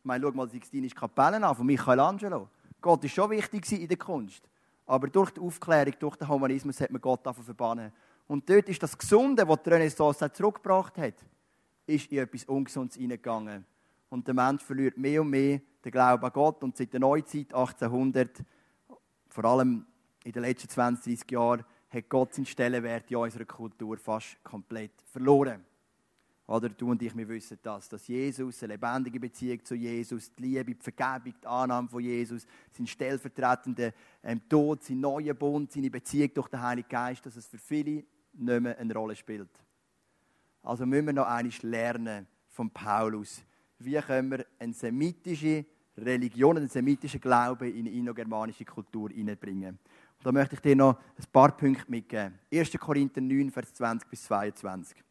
Ich 0.00 0.04
meine, 0.04 0.24
schau 0.24 0.32
mal 0.32 0.46
die 0.46 0.52
Sixtinische 0.52 0.94
Kapelle 0.94 1.46
an 1.46 1.54
von 1.54 1.66
Michelangelo. 1.66 2.48
Gott 2.80 3.04
ist 3.04 3.14
schon 3.14 3.30
wichtig 3.30 3.70
in 3.72 3.86
der 3.86 3.98
Kunst. 3.98 4.48
Aber 4.86 5.08
durch 5.08 5.30
die 5.30 5.40
Aufklärung, 5.40 5.94
durch 5.98 6.16
den 6.16 6.28
Humanismus 6.28 6.80
hat 6.80 6.90
man 6.90 7.00
Gott 7.00 7.24
davon 7.24 7.44
verbannen. 7.44 7.92
Und 8.26 8.48
dort 8.48 8.68
ist 8.68 8.82
das 8.82 8.96
Gesunde, 8.96 9.46
was 9.46 9.62
die 9.62 9.70
Renaissance 9.70 10.32
zurückgebracht 10.32 10.96
hat, 10.98 11.14
ist 11.86 12.10
in 12.10 12.18
etwas 12.18 12.44
Ungesundes 12.44 12.96
hineingegangen. 12.96 13.64
Und 14.08 14.26
der 14.26 14.34
Mensch 14.34 14.62
verliert 14.62 14.96
mehr 14.96 15.20
und 15.20 15.30
mehr 15.30 15.60
den 15.84 15.92
Glauben 15.92 16.24
an 16.24 16.32
Gott. 16.32 16.62
Und 16.64 16.76
seit 16.76 16.92
der 16.92 17.00
Neuzeit 17.00 17.52
1800, 17.52 18.42
vor 19.28 19.44
allem 19.44 19.86
in 20.24 20.32
den 20.32 20.42
letzten 20.42 20.68
20, 20.68 21.18
30 21.18 21.30
Jahren, 21.30 21.64
hat 21.90 22.08
Gott 22.08 22.34
seinen 22.34 22.46
Stellenwert 22.46 23.10
in 23.10 23.16
unserer 23.16 23.44
Kultur 23.44 23.98
fast 23.98 24.42
komplett 24.42 24.92
verloren. 25.12 25.64
Oder 26.50 26.68
du 26.68 26.90
und 26.90 27.00
ich, 27.00 27.16
wir 27.16 27.28
wissen 27.28 27.60
das, 27.62 27.88
dass 27.88 28.08
Jesus, 28.08 28.64
eine 28.64 28.72
lebendige 28.72 29.20
Beziehung 29.20 29.64
zu 29.64 29.76
Jesus, 29.76 30.34
die 30.34 30.42
Liebe, 30.42 30.74
die 30.74 30.82
Vergebung, 30.82 31.32
die 31.40 31.46
Annahme 31.46 31.86
von 31.86 32.02
Jesus, 32.02 32.44
sein 32.72 32.88
stellvertretender 32.88 33.92
ähm, 34.20 34.40
Tod, 34.48 34.82
sein 34.82 34.98
neuer 34.98 35.34
Bund, 35.34 35.70
seine 35.70 35.88
Beziehung 35.88 36.34
durch 36.34 36.48
den 36.48 36.60
Heiligen 36.60 36.88
Geist, 36.88 37.24
dass 37.24 37.36
es 37.36 37.46
für 37.46 37.56
viele 37.56 38.02
nicht 38.32 38.60
mehr 38.62 38.76
eine 38.76 38.92
Rolle 38.92 39.14
spielt. 39.14 39.48
Also 40.64 40.84
müssen 40.86 41.06
wir 41.06 41.12
noch 41.12 41.28
einmal 41.28 41.52
lernen 41.62 42.26
von 42.48 42.68
Paulus. 42.68 43.42
Wie 43.78 43.94
können 44.00 44.32
wir 44.32 44.44
eine 44.58 44.72
semitische 44.72 45.64
Religion, 45.98 46.56
einen 46.56 46.68
semitischen 46.68 47.20
Glauben 47.20 47.72
in 47.72 47.86
eine 47.86 47.90
indogermanische 47.90 48.64
Kultur 48.64 49.10
hineinbringen? 49.10 49.78
Und 50.18 50.26
da 50.26 50.32
möchte 50.32 50.56
ich 50.56 50.60
dir 50.60 50.74
noch 50.74 50.98
ein 51.16 51.24
paar 51.32 51.56
Punkte 51.56 51.88
mitgeben. 51.88 52.40
1. 52.52 52.72
Korinther 52.72 53.20
9, 53.20 53.52
Vers 53.52 53.72
20 53.74 54.10
bis 54.10 54.24
22 54.24 55.04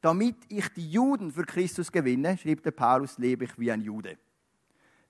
damit 0.00 0.36
ich 0.48 0.68
die 0.68 0.90
Juden 0.90 1.32
für 1.32 1.44
Christus 1.44 1.90
gewinne, 1.90 2.38
schrieb 2.38 2.62
der 2.62 2.70
Paulus, 2.70 3.18
lebe 3.18 3.44
ich 3.44 3.58
wie 3.58 3.72
ein 3.72 3.80
Jude. 3.80 4.18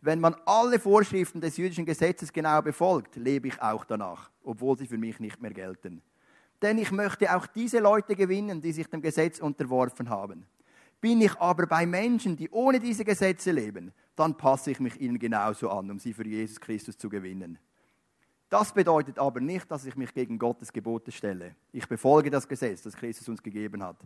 Wenn 0.00 0.20
man 0.20 0.36
alle 0.46 0.78
Vorschriften 0.78 1.40
des 1.40 1.56
jüdischen 1.56 1.84
Gesetzes 1.84 2.32
genau 2.32 2.62
befolgt, 2.62 3.16
lebe 3.16 3.48
ich 3.48 3.60
auch 3.60 3.84
danach, 3.84 4.30
obwohl 4.44 4.78
sie 4.78 4.86
für 4.86 4.98
mich 4.98 5.18
nicht 5.18 5.42
mehr 5.42 5.52
gelten. 5.52 6.02
Denn 6.62 6.78
ich 6.78 6.90
möchte 6.90 7.34
auch 7.34 7.46
diese 7.46 7.80
Leute 7.80 8.14
gewinnen, 8.16 8.60
die 8.60 8.72
sich 8.72 8.86
dem 8.86 9.02
Gesetz 9.02 9.40
unterworfen 9.40 10.08
haben. 10.08 10.46
Bin 11.00 11.20
ich 11.20 11.36
aber 11.38 11.66
bei 11.66 11.86
Menschen, 11.86 12.36
die 12.36 12.50
ohne 12.50 12.80
diese 12.80 13.04
Gesetze 13.04 13.52
leben, 13.52 13.92
dann 14.16 14.36
passe 14.36 14.72
ich 14.72 14.80
mich 14.80 15.00
ihnen 15.00 15.18
genauso 15.18 15.70
an, 15.70 15.90
um 15.90 15.98
sie 15.98 16.12
für 16.12 16.26
Jesus 16.26 16.60
Christus 16.60 16.96
zu 16.96 17.08
gewinnen. 17.08 17.58
Das 18.48 18.72
bedeutet 18.72 19.18
aber 19.18 19.40
nicht, 19.40 19.70
dass 19.70 19.84
ich 19.84 19.94
mich 19.94 20.14
gegen 20.14 20.38
Gottes 20.38 20.72
Gebote 20.72 21.12
stelle. 21.12 21.54
Ich 21.70 21.86
befolge 21.86 22.30
das 22.30 22.48
Gesetz, 22.48 22.82
das 22.82 22.96
Christus 22.96 23.28
uns 23.28 23.42
gegeben 23.42 23.82
hat. 23.82 23.96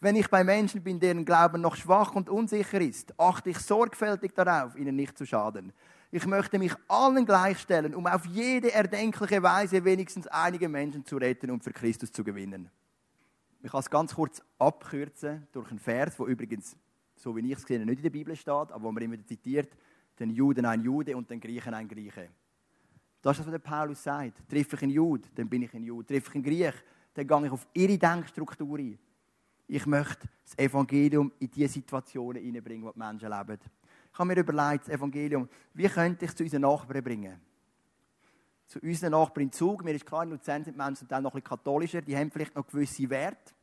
Wenn 0.00 0.16
ich 0.16 0.28
bei 0.28 0.42
Menschen 0.42 0.82
bin, 0.82 0.98
deren 0.98 1.24
Glauben 1.24 1.60
noch 1.60 1.76
schwach 1.76 2.12
und 2.16 2.28
unsicher 2.28 2.80
ist, 2.80 3.18
achte 3.18 3.50
ich 3.50 3.58
sorgfältig 3.58 4.34
darauf, 4.34 4.76
ihnen 4.76 4.96
nicht 4.96 5.16
zu 5.16 5.24
schaden. 5.24 5.72
Ich 6.10 6.26
möchte 6.26 6.58
mich 6.58 6.74
allen 6.88 7.24
gleichstellen, 7.24 7.94
um 7.94 8.06
auf 8.08 8.26
jede 8.26 8.72
erdenkliche 8.72 9.40
Weise 9.42 9.84
wenigstens 9.84 10.26
einige 10.26 10.68
Menschen 10.68 11.06
zu 11.06 11.16
retten 11.16 11.50
und 11.52 11.62
für 11.62 11.72
Christus 11.72 12.10
zu 12.10 12.24
gewinnen. 12.24 12.70
Ich 13.62 13.70
kann 13.70 13.80
es 13.80 13.88
ganz 13.88 14.16
kurz 14.16 14.42
abkürzen 14.58 15.46
durch 15.52 15.70
einen 15.70 15.78
Vers, 15.78 16.18
wo 16.18 16.26
übrigens, 16.26 16.76
so 17.14 17.36
wie 17.36 17.52
ich 17.52 17.56
es 17.56 17.64
gesehen 17.64 17.84
nicht 17.84 17.98
in 17.98 18.02
der 18.02 18.10
Bibel 18.10 18.34
steht, 18.34 18.48
aber 18.48 18.82
wo 18.82 18.90
man 18.90 19.02
immer 19.02 19.24
zitiert, 19.24 19.72
den 20.18 20.30
Juden 20.30 20.66
ein 20.66 20.80
Jude 20.80 21.16
und 21.16 21.30
den 21.30 21.40
Griechen 21.40 21.72
ein 21.72 21.86
Grieche. 21.86 22.28
Das 23.22 23.38
ist 23.38 23.46
das, 23.46 23.46
was 23.46 23.52
der 23.52 23.58
Paulus 23.70 24.02
sagt. 24.02 24.42
Treffe 24.48 24.76
ich 24.76 24.82
einen 24.82 24.90
Jude, 24.90 25.28
dann 25.36 25.48
bin 25.48 25.62
ich 25.62 25.72
ein 25.72 25.84
Jude. 25.84 26.06
Treffe 26.06 26.30
ich 26.30 26.34
einen 26.34 26.44
Griech, 26.44 26.74
dann 27.14 27.26
gehe 27.26 27.46
ich 27.46 27.52
auf 27.52 27.66
ihre 27.72 27.96
Denkstruktur 27.96 28.78
ein. 28.78 28.98
Ich 29.68 29.86
möchte 29.86 30.28
das 30.44 30.58
Evangelium 30.58 31.32
in 31.38 31.50
die 31.50 31.66
Situationen 31.68 32.42
hineinbringen, 32.42 32.84
wo 32.84 32.90
die 32.90 32.98
Menschen 32.98 33.30
leben. 33.30 33.58
Ich 34.12 34.18
habe 34.18 34.26
mir 34.26 34.40
überlegt, 34.40 34.88
das 34.88 34.94
Evangelium, 34.94 35.48
wie 35.72 35.88
könnte 35.88 36.24
ich 36.24 36.32
es 36.32 36.36
zu 36.36 36.42
unseren 36.42 36.62
Nachbarn 36.62 37.02
bringen? 37.02 37.40
Zu 38.66 38.80
unseren 38.80 39.12
Nachbarn 39.12 39.46
in 39.46 39.52
Zug. 39.52 39.84
Mir 39.84 39.94
ist 39.94 40.04
klar, 40.04 40.24
in 40.24 40.30
Luzern 40.30 40.64
sind 40.64 40.76
Menschen 40.76 41.06
dann 41.06 41.22
noch 41.22 41.32
ein 41.32 41.40
bisschen 41.40 41.56
katholischer. 41.56 42.02
Die 42.02 42.16
haben 42.16 42.30
vielleicht 42.30 42.56
noch 42.56 42.66
gewisse 42.66 43.08
Werte, 43.08 43.54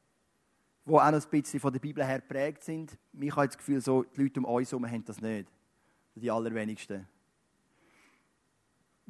die 0.86 0.91
auch 0.91 1.12
noch 1.12 1.22
ein 1.22 1.30
bisschen 1.30 1.60
von 1.60 1.74
der 1.74 1.80
Bibel 1.80 2.04
her 2.04 2.19
geprägt 2.19 2.63
sind. 2.63 2.98
Ich 3.19 3.36
habe 3.36 3.48
das 3.48 3.58
Gefühl, 3.58 3.82
so, 3.82 4.04
die 4.04 4.24
Leute 4.24 4.39
um 4.39 4.45
uns 4.45 4.72
herum 4.72 4.89
haben 4.89 5.04
das 5.04 5.22
nicht. 5.22 5.52
Die 6.15 6.32
allerwenigsten. 6.32 7.08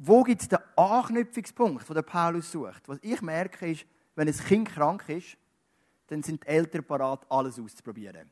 Wo 0.02 0.22
gibt 0.22 0.40
es 0.40 0.48
den 0.48 0.58
Anknüpfungspunkt, 0.76 1.86
den 1.86 1.94
der 1.94 2.00
Paulus 2.00 2.50
sucht? 2.50 2.88
Was 2.88 2.98
ich 3.02 3.20
merke, 3.20 3.70
ist, 3.70 3.84
wenn 4.14 4.28
ein 4.28 4.34
Kind 4.34 4.70
krank 4.70 5.06
ist, 5.10 5.36
dann 6.06 6.22
sind 6.22 6.42
die 6.42 6.48
Eltern 6.48 6.82
parat, 6.84 7.26
alles 7.28 7.60
auszuprobieren. 7.60 8.30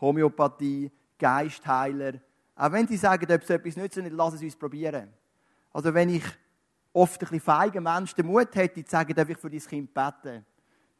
Homöopathie, 0.00 0.92
Geistheiler. 1.18 2.20
Auch 2.54 2.70
wenn 2.70 2.86
sie 2.86 2.96
sagen, 2.96 3.24
ob 3.24 3.42
es 3.42 3.50
etwas 3.50 3.76
nützt, 3.76 3.96
nicht, 3.96 4.12
lass 4.12 4.34
es 4.34 4.42
uns 4.42 4.54
probieren. 4.54 5.12
Also 5.72 5.92
wenn 5.92 6.08
ich 6.08 6.24
oft 6.92 7.14
ein 7.14 7.18
bisschen 7.18 7.40
feiger 7.40 7.80
Mensch 7.80 8.14
den 8.14 8.26
Mut 8.26 8.54
hätte, 8.54 8.84
zu 8.84 8.90
sagen, 8.92 9.12
darf 9.12 9.28
ich 9.28 9.38
für 9.38 9.50
dein 9.50 9.58
Kind 9.58 9.92
beten, 9.92 10.46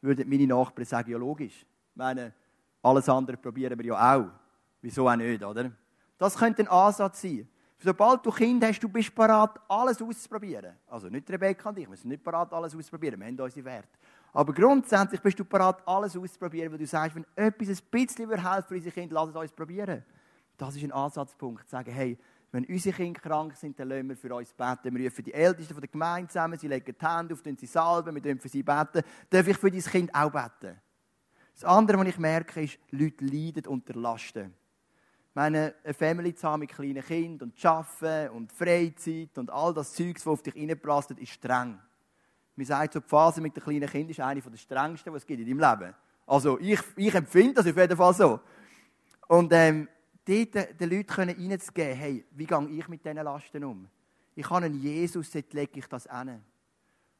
würden 0.01 0.29
meine 0.29 0.47
Nachbarn 0.47 0.85
sagen, 0.85 1.11
ja 1.11 1.17
logisch. 1.17 1.61
Ich 1.61 1.95
meine, 1.95 2.33
alles 2.81 3.07
andere 3.07 3.37
probieren 3.37 3.79
wir 3.79 3.85
ja 3.85 4.17
auch. 4.17 4.29
Wieso 4.81 5.07
auch 5.07 5.15
nicht, 5.15 5.41
oder? 5.41 5.71
Das 6.17 6.35
könnte 6.35 6.63
ein 6.63 6.67
Ansatz 6.67 7.21
sein. 7.21 7.47
Sobald 7.83 8.25
du 8.25 8.31
Kind 8.31 8.63
hast, 8.63 8.79
du 8.79 8.87
bist 8.87 9.13
bereit, 9.13 9.59
alles 9.67 10.01
auszuprobieren. 10.01 10.73
Also 10.87 11.09
nicht 11.09 11.29
Rebecca 11.29 11.67
und 11.67 11.77
ich, 11.77 11.89
wir 11.89 11.97
sind 11.97 12.11
nicht 12.11 12.23
bereit, 12.23 12.53
alles 12.53 12.73
auszuprobieren. 12.73 13.19
Wir 13.19 13.27
haben 13.27 13.37
unsere 13.37 13.65
Werte. 13.65 13.89
Aber 14.31 14.53
grundsätzlich 14.53 15.19
bist 15.19 15.37
du 15.37 15.43
bereit, 15.43 15.85
alles 15.85 16.15
auszuprobieren, 16.15 16.71
weil 16.71 16.79
du 16.79 16.87
sagst, 16.87 17.17
wenn 17.17 17.25
etwas 17.35 17.67
ein 17.67 17.77
bisschen 17.91 18.29
helfen 18.29 18.67
für 18.69 18.75
unsere 18.75 18.93
Kinder, 18.93 19.15
lass 19.15 19.29
es 19.31 19.35
uns 19.35 19.51
probieren. 19.51 20.01
Das 20.55 20.77
ist 20.77 20.83
ein 20.83 20.93
Ansatzpunkt. 20.93 21.67
Sagen, 21.67 21.91
hey, 21.91 22.17
wenn 22.53 22.63
unsere 22.63 22.95
Kinder 22.95 23.19
krank 23.19 23.53
sind, 23.57 23.77
dann 23.77 23.89
lassen 23.89 24.07
wir 24.07 24.15
für 24.15 24.33
uns 24.33 24.53
beten. 24.53 24.95
Wir 24.95 25.05
rufen 25.05 25.25
die 25.25 25.33
Ältesten 25.33 25.73
von 25.73 25.81
der 25.81 25.89
Gemeinde 25.89 26.29
zusammen, 26.29 26.57
sie 26.57 26.69
legen 26.69 26.95
die 26.97 27.05
Hände 27.05 27.33
auf, 27.33 27.41
sie 27.43 27.65
salben, 27.65 28.15
wir 28.15 28.21
dürfen 28.21 28.39
für 28.39 28.47
sie 28.47 28.63
beten. 28.63 29.01
Darf 29.29 29.45
ich 29.45 29.57
für 29.57 29.69
dein 29.69 29.81
Kind 29.81 30.15
auch 30.15 30.31
beten? 30.31 30.79
Das 31.53 31.65
andere, 31.65 31.97
was 31.99 32.07
ich 32.07 32.17
merke, 32.17 32.63
ist, 32.63 32.79
Leute 32.91 33.25
leiden 33.25 33.67
unter 33.67 33.93
Lasten 33.99 34.53
meine, 35.33 35.73
eine 35.83 35.93
Family 35.93 36.35
zu 36.35 36.47
haben 36.47 36.61
mit 36.61 36.71
kleinen 36.71 37.03
Kindern 37.03 37.49
und 37.49 37.65
Arbeiten 37.65 38.35
und 38.35 38.51
Freizeit 38.51 39.37
und 39.37 39.49
all 39.49 39.73
das 39.73 39.93
Zeug, 39.93 40.15
das 40.15 40.27
auf 40.27 40.43
dich 40.43 40.55
reinprasselt, 40.55 41.19
ist 41.19 41.31
streng. 41.31 41.79
Man 42.55 42.65
sagt 42.65 42.93
so, 42.93 42.99
die 42.99 43.07
Phase 43.07 43.41
mit 43.41 43.55
den 43.55 43.63
kleinen 43.63 43.89
Kindern 43.89 44.11
ist 44.11 44.19
eine 44.19 44.41
der 44.41 44.57
strengsten, 44.57 45.11
die 45.11 45.17
es 45.17 45.25
gibt 45.25 45.41
in 45.41 45.47
deinem 45.47 45.71
Leben. 45.79 45.95
Also 46.27 46.59
ich, 46.59 46.79
ich 46.95 47.13
empfinde 47.13 47.55
das 47.55 47.67
auf 47.67 47.75
jeden 47.75 47.97
Fall 47.97 48.13
so. 48.13 48.39
Und 49.27 49.51
ähm, 49.53 49.87
dort 50.25 50.55
äh, 50.55 50.73
den 50.73 50.89
Leuten 50.89 51.07
können 51.07 51.35
reinzugeben, 51.35 51.95
hey, 51.95 52.25
wie 52.31 52.45
gehe 52.45 52.69
ich 52.69 52.87
mit 52.87 53.03
diesen 53.03 53.17
Lasten 53.17 53.63
um? 53.63 53.87
Ich 54.35 54.49
habe 54.49 54.65
einen 54.65 54.79
Jesus, 54.79 55.31
dort 55.31 55.53
lege 55.53 55.79
ich 55.79 55.87
das 55.87 56.03
hin. 56.03 56.41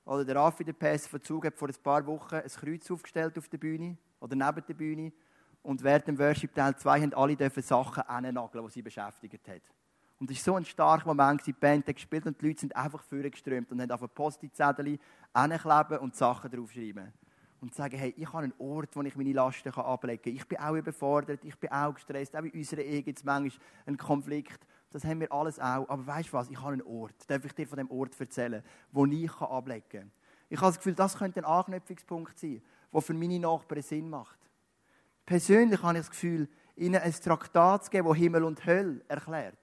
Oder 0.06 0.26
der 0.26 0.36
Raffi, 0.36 0.63
der 0.63 0.73
PS 0.73 1.08
Verzug, 1.08 1.45
hat 1.45 1.56
vor 1.56 1.69
ein 1.69 1.76
paar 1.82 2.06
Wochen 2.06 2.36
ein 2.36 2.47
Kreuz 2.47 2.89
aufgestellt 2.91 3.38
auf 3.38 3.47
der 3.47 3.58
Bühne 3.58 3.97
oder 4.19 4.36
neben 4.36 4.65
der 4.67 4.73
Bühne. 4.73 5.12
Und 5.63 5.82
während 5.82 6.08
dem 6.08 6.19
Worship 6.19 6.54
Teil 6.54 6.76
2 6.76 7.02
haben 7.02 7.13
alle 7.13 7.36
dürfen 7.36 7.63
Sachen 7.63 8.04
annageln, 8.04 8.65
die 8.65 8.71
sie 8.71 8.82
beschäftigt 8.82 9.47
hat. 9.47 9.62
Und 10.19 10.30
es 10.30 10.38
war 10.38 10.54
so 10.54 10.56
ein 10.58 10.65
starker 10.65 11.08
Moment, 11.08 11.45
die 11.45 11.54
Band 11.54 11.88
hat 11.88 11.95
gespielt 11.95 12.26
und 12.26 12.39
die 12.39 12.47
Leute 12.47 12.62
sind 12.62 12.76
einfach 12.76 13.02
vorgeströmt 13.04 13.71
und 13.71 13.82
haben 13.82 13.91
auf 13.91 14.13
Post-it-Zettel 14.13 14.99
ankleben 15.32 15.99
und 15.99 16.15
Sachen 16.15 16.52
draufschreiben. 16.52 17.12
Und 17.62 17.73
sagen, 17.73 17.97
hey, 17.97 18.13
ich 18.17 18.28
habe 18.28 18.43
einen 18.43 18.54
Ort, 18.58 18.93
wo 18.93 19.02
ich 19.04 19.15
meine 19.15 19.32
Lasten 19.32 19.69
ablegen 19.69 20.21
kann. 20.21 20.36
Ich 20.36 20.45
bin 20.45 20.60
auch 20.60 20.76
überfordert, 20.76 21.39
ich 21.43 21.58
bin 21.58 21.71
auch 21.71 21.93
gestresst. 21.93 22.36
Auch 22.36 22.43
in 22.43 22.52
unserer 22.52 22.82
Ehe 22.82 23.02
gibt 23.02 23.19
es 23.19 23.23
manchmal 23.23 23.65
einen 23.86 23.97
Konflikt. 23.97 24.67
Das 24.91 25.06
haben 25.06 25.21
wir 25.21 25.32
alles 25.32 25.60
auch. 25.60 25.88
Aber 25.88 26.06
weißt 26.06 26.28
du 26.28 26.34
was? 26.34 26.49
Ich 26.49 26.62
habe 26.62 26.73
einen 26.73 26.82
Ort. 26.82 27.15
Darf 27.28 27.45
ich 27.45 27.54
dir 27.54 27.65
von 27.65 27.78
dem 27.78 27.89
Ort 27.89 28.19
erzählen, 28.19 28.62
wo 28.91 29.06
ich 29.06 29.32
ablegen 29.41 29.84
kann? 29.89 30.12
Ich 30.49 30.60
habe 30.60 30.67
das 30.67 30.78
Gefühl, 30.78 30.93
das 30.93 31.17
könnte 31.17 31.39
ein 31.39 31.45
Anknüpfungspunkt 31.45 32.38
sein, 32.38 32.62
der 32.93 33.02
für 33.02 33.13
meine 33.13 33.39
Nachbarn 33.39 33.82
Sinn 33.82 34.10
macht. 34.10 34.42
Persönlich 35.25 35.81
habe 35.81 35.97
ich 35.97 36.01
das 36.01 36.12
Gefühl, 36.12 36.49
ihnen 36.75 37.01
ein 37.01 37.13
Traktat 37.13 37.86
zu 37.86 37.91
geben, 37.91 38.07
das 38.07 38.17
Himmel 38.17 38.43
und 38.43 38.65
Hölle 38.65 39.01
erklärt, 39.07 39.57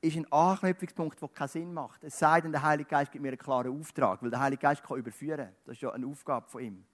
ist 0.00 0.16
ein 0.16 0.30
Anknüpfungspunkt, 0.32 1.20
der 1.20 1.28
keinen 1.28 1.48
Sinn 1.48 1.74
macht. 1.74 2.02
Es 2.04 2.18
sei 2.18 2.40
denn, 2.40 2.52
der 2.52 2.62
Heilige 2.62 2.88
Geist 2.88 3.12
gibt 3.12 3.22
mir 3.22 3.28
einen 3.28 3.38
klaren 3.38 3.78
Auftrag, 3.78 4.22
weil 4.22 4.30
der 4.30 4.40
Heilige 4.40 4.62
Geist 4.62 4.82
kann 4.82 4.96
überführen. 4.96 5.50
Das 5.64 5.74
ist 5.74 5.82
ja 5.82 5.90
eine 5.90 6.06
Aufgabe 6.06 6.48
von 6.48 6.62
ihm. 6.62 6.84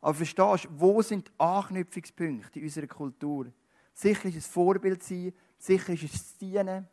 Aber 0.00 0.14
verstehst 0.14 0.64
du, 0.64 0.68
wo 0.72 1.02
sind 1.02 1.28
die 1.28 1.32
Anknüpfungspunkte 1.38 2.58
in 2.58 2.66
unserer 2.66 2.86
Kultur? 2.86 3.46
Sicher 3.94 4.28
ist 4.28 4.36
es 4.36 4.46
Vorbild 4.46 5.02
sein, 5.02 5.32
sicher 5.56 5.92
ist 5.92 6.04
es 6.04 6.36
Dienen, 6.36 6.86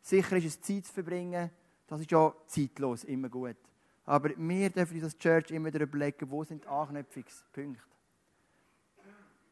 sicher 0.00 0.36
ist 0.36 0.46
es 0.46 0.60
Zeit 0.60 0.86
zu 0.86 0.92
verbringen. 0.92 1.50
Das 1.86 2.00
ist 2.00 2.10
ja 2.10 2.32
zeitlos, 2.46 3.04
immer 3.04 3.28
gut. 3.28 3.56
Aber 4.04 4.30
wir 4.36 4.70
dürfen 4.70 4.94
uns 4.94 5.04
als 5.04 5.18
Church 5.18 5.50
immer 5.50 5.70
darüber 5.70 5.96
überlegen, 5.96 6.30
wo 6.30 6.44
sind 6.44 6.64
die 6.64 6.68
Anknüpfungspunkte. 6.68 7.97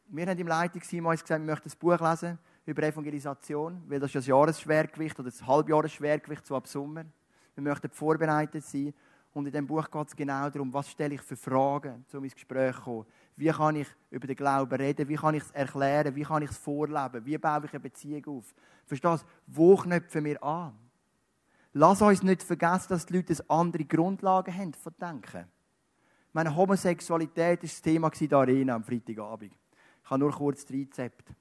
Wir 0.08 0.26
haben 0.26 0.38
im 0.38 0.46
Leitungsteam 0.46 1.04
uns 1.06 1.20
gesagt, 1.20 1.40
wir 1.40 1.52
möchten 1.52 1.68
ein 1.68 1.78
Buch 1.80 1.98
lesen 1.98 2.38
über 2.64 2.82
Evangelisation, 2.84 3.82
weil 3.88 3.98
das 3.98 4.10
ist 4.10 4.14
das 4.14 4.26
Jahresschwergewicht 4.26 5.18
oder 5.18 5.30
das 5.30 5.44
Halbjahresschwergewicht 5.44 6.46
so 6.46 6.54
ab 6.54 6.68
Sommer. 6.68 7.04
Wir 7.54 7.62
möchten 7.62 7.90
vorbereitet 7.90 8.64
sein. 8.64 8.94
Und 9.32 9.46
in 9.46 9.52
diesem 9.52 9.66
Buch 9.66 9.90
geht 9.90 10.06
es 10.06 10.14
genau 10.14 10.48
darum, 10.48 10.72
was 10.72 10.88
stelle 10.90 11.14
ich 11.14 11.22
für 11.22 11.36
Fragen, 11.36 12.04
um 12.12 12.24
ins 12.24 12.34
Gespräch 12.34 12.76
zu 12.76 12.82
kommen. 12.82 13.06
Wie 13.34 13.48
kann 13.48 13.76
ich 13.76 13.88
über 14.10 14.26
den 14.28 14.36
Glauben 14.36 14.74
reden? 14.76 15.08
Wie 15.08 15.16
kann 15.16 15.34
ich 15.34 15.42
es 15.42 15.50
erklären? 15.50 16.14
Wie 16.14 16.22
kann 16.22 16.42
ich 16.42 16.50
es 16.50 16.56
vorleben? 16.56 17.26
Wie 17.26 17.36
baue 17.36 17.64
ich 17.64 17.72
eine 17.72 17.80
Beziehung 17.80 18.24
auf? 18.26 18.54
Verstehst 18.86 19.24
du? 19.24 19.26
Wo 19.48 19.76
knöpfen 19.76 20.24
wir 20.24 20.42
an? 20.42 20.72
Lass 21.72 22.00
uns 22.00 22.22
nicht 22.22 22.44
vergessen, 22.44 22.86
dass 22.90 23.06
die 23.06 23.14
Leute 23.16 23.34
andere 23.48 23.84
Grundlagen 23.84 24.56
haben 24.56 24.72
von 24.72 24.94
Denken. 24.98 25.46
Meine 26.32 26.54
Homosexualität 26.54 27.60
war 27.60 27.68
das 27.68 27.82
Thema 27.82 28.10
in 28.18 28.28
der 28.28 28.38
Arena 28.38 28.74
am 28.76 28.84
Freitagabend. 28.84 29.52
Ich 30.06 30.10
habe 30.10 30.20
nur 30.20 30.30
kurz 30.30 30.64
das 30.64 30.72
Rezept. 30.72 31.34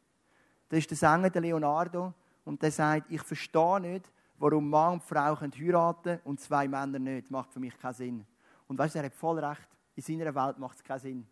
Das 0.67 0.79
ist 0.79 0.89
der 0.89 0.97
Sänger 0.97 1.29
der 1.29 1.43
Leonardo 1.43 2.11
und 2.45 2.59
der 2.63 2.71
sagt, 2.71 3.11
ich 3.11 3.21
verstehe 3.21 3.79
nicht, 3.79 4.11
warum 4.39 4.67
Mann 4.67 4.93
und 4.93 5.03
Frau 5.03 5.39
heiraten 5.39 6.01
können 6.03 6.19
und 6.23 6.39
zwei 6.39 6.67
Männer 6.67 6.97
nicht. 6.97 7.25
Das 7.25 7.29
macht 7.29 7.53
für 7.53 7.59
mich 7.59 7.77
keinen 7.77 7.93
Sinn. 7.93 8.25
Und 8.67 8.79
weißt 8.79 8.95
du, 8.95 8.99
er 8.99 9.05
hat 9.05 9.13
voll 9.13 9.37
recht. 9.37 9.69
In 9.93 10.01
seiner 10.01 10.33
Welt 10.33 10.57
macht 10.57 10.77
es 10.77 10.83
keinen 10.83 10.99
Sinn. 10.99 11.27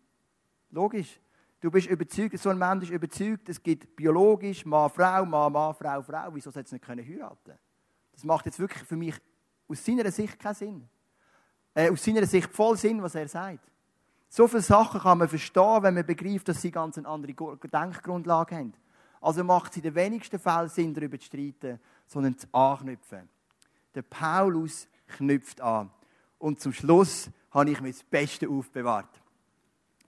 Logisch. 0.70 1.18
Du 1.60 1.72
bist 1.72 1.88
überzeugt, 1.88 2.38
so 2.38 2.50
ein 2.50 2.58
Mensch 2.58 2.84
ist 2.84 2.90
überzeugt, 2.90 3.48
es 3.48 3.60
gibt 3.60 3.96
biologisch 3.96 4.64
Mann, 4.64 4.88
Frau, 4.88 5.24
Mann, 5.24 5.52
Mann, 5.52 5.74
Frau, 5.74 6.02
Frau. 6.02 6.28
Wieso 6.32 6.52
soll 6.52 6.62
es 6.62 6.70
nicht 6.70 6.84
können 6.84 7.04
heiraten? 7.04 7.58
Das 8.12 8.22
macht 8.22 8.46
jetzt 8.46 8.60
wirklich 8.60 8.84
für 8.84 8.96
mich 8.96 9.16
aus 9.66 9.84
seiner 9.84 10.08
Sicht 10.12 10.38
keinen 10.38 10.54
Sinn. 10.54 10.88
Äh, 11.74 11.90
aus 11.90 12.04
seiner 12.04 12.26
Sicht 12.26 12.48
voll 12.50 12.76
Sinn, 12.76 13.02
was 13.02 13.16
er 13.16 13.26
sagt. 13.26 13.73
So 14.36 14.48
viele 14.48 14.62
Sachen 14.62 15.00
kann 15.00 15.18
man 15.18 15.28
verstehen, 15.28 15.82
wenn 15.84 15.94
man 15.94 16.04
begreift, 16.04 16.48
dass 16.48 16.60
sie 16.60 16.72
ganz 16.72 16.98
eine 16.98 17.06
andere 17.06 17.32
Denkgrundlage 17.32 18.56
haben. 18.56 18.74
Also 19.20 19.44
macht 19.44 19.70
es 19.70 19.76
in 19.76 19.84
den 19.84 19.94
wenigsten 19.94 20.40
Fällen 20.40 20.68
Sinn, 20.68 20.92
darüber 20.92 21.20
zu 21.20 21.26
streiten, 21.26 21.78
sondern 22.08 22.36
zu 22.36 22.48
anknüpfen. 22.50 23.28
Der 23.94 24.02
Paulus 24.02 24.88
knüpft 25.06 25.60
an. 25.60 25.88
Und 26.38 26.60
zum 26.60 26.72
Schluss 26.72 27.30
habe 27.52 27.70
ich 27.70 27.80
mir 27.80 27.92
das 27.92 28.02
Beste 28.02 28.48
aufbewahrt. 28.48 29.22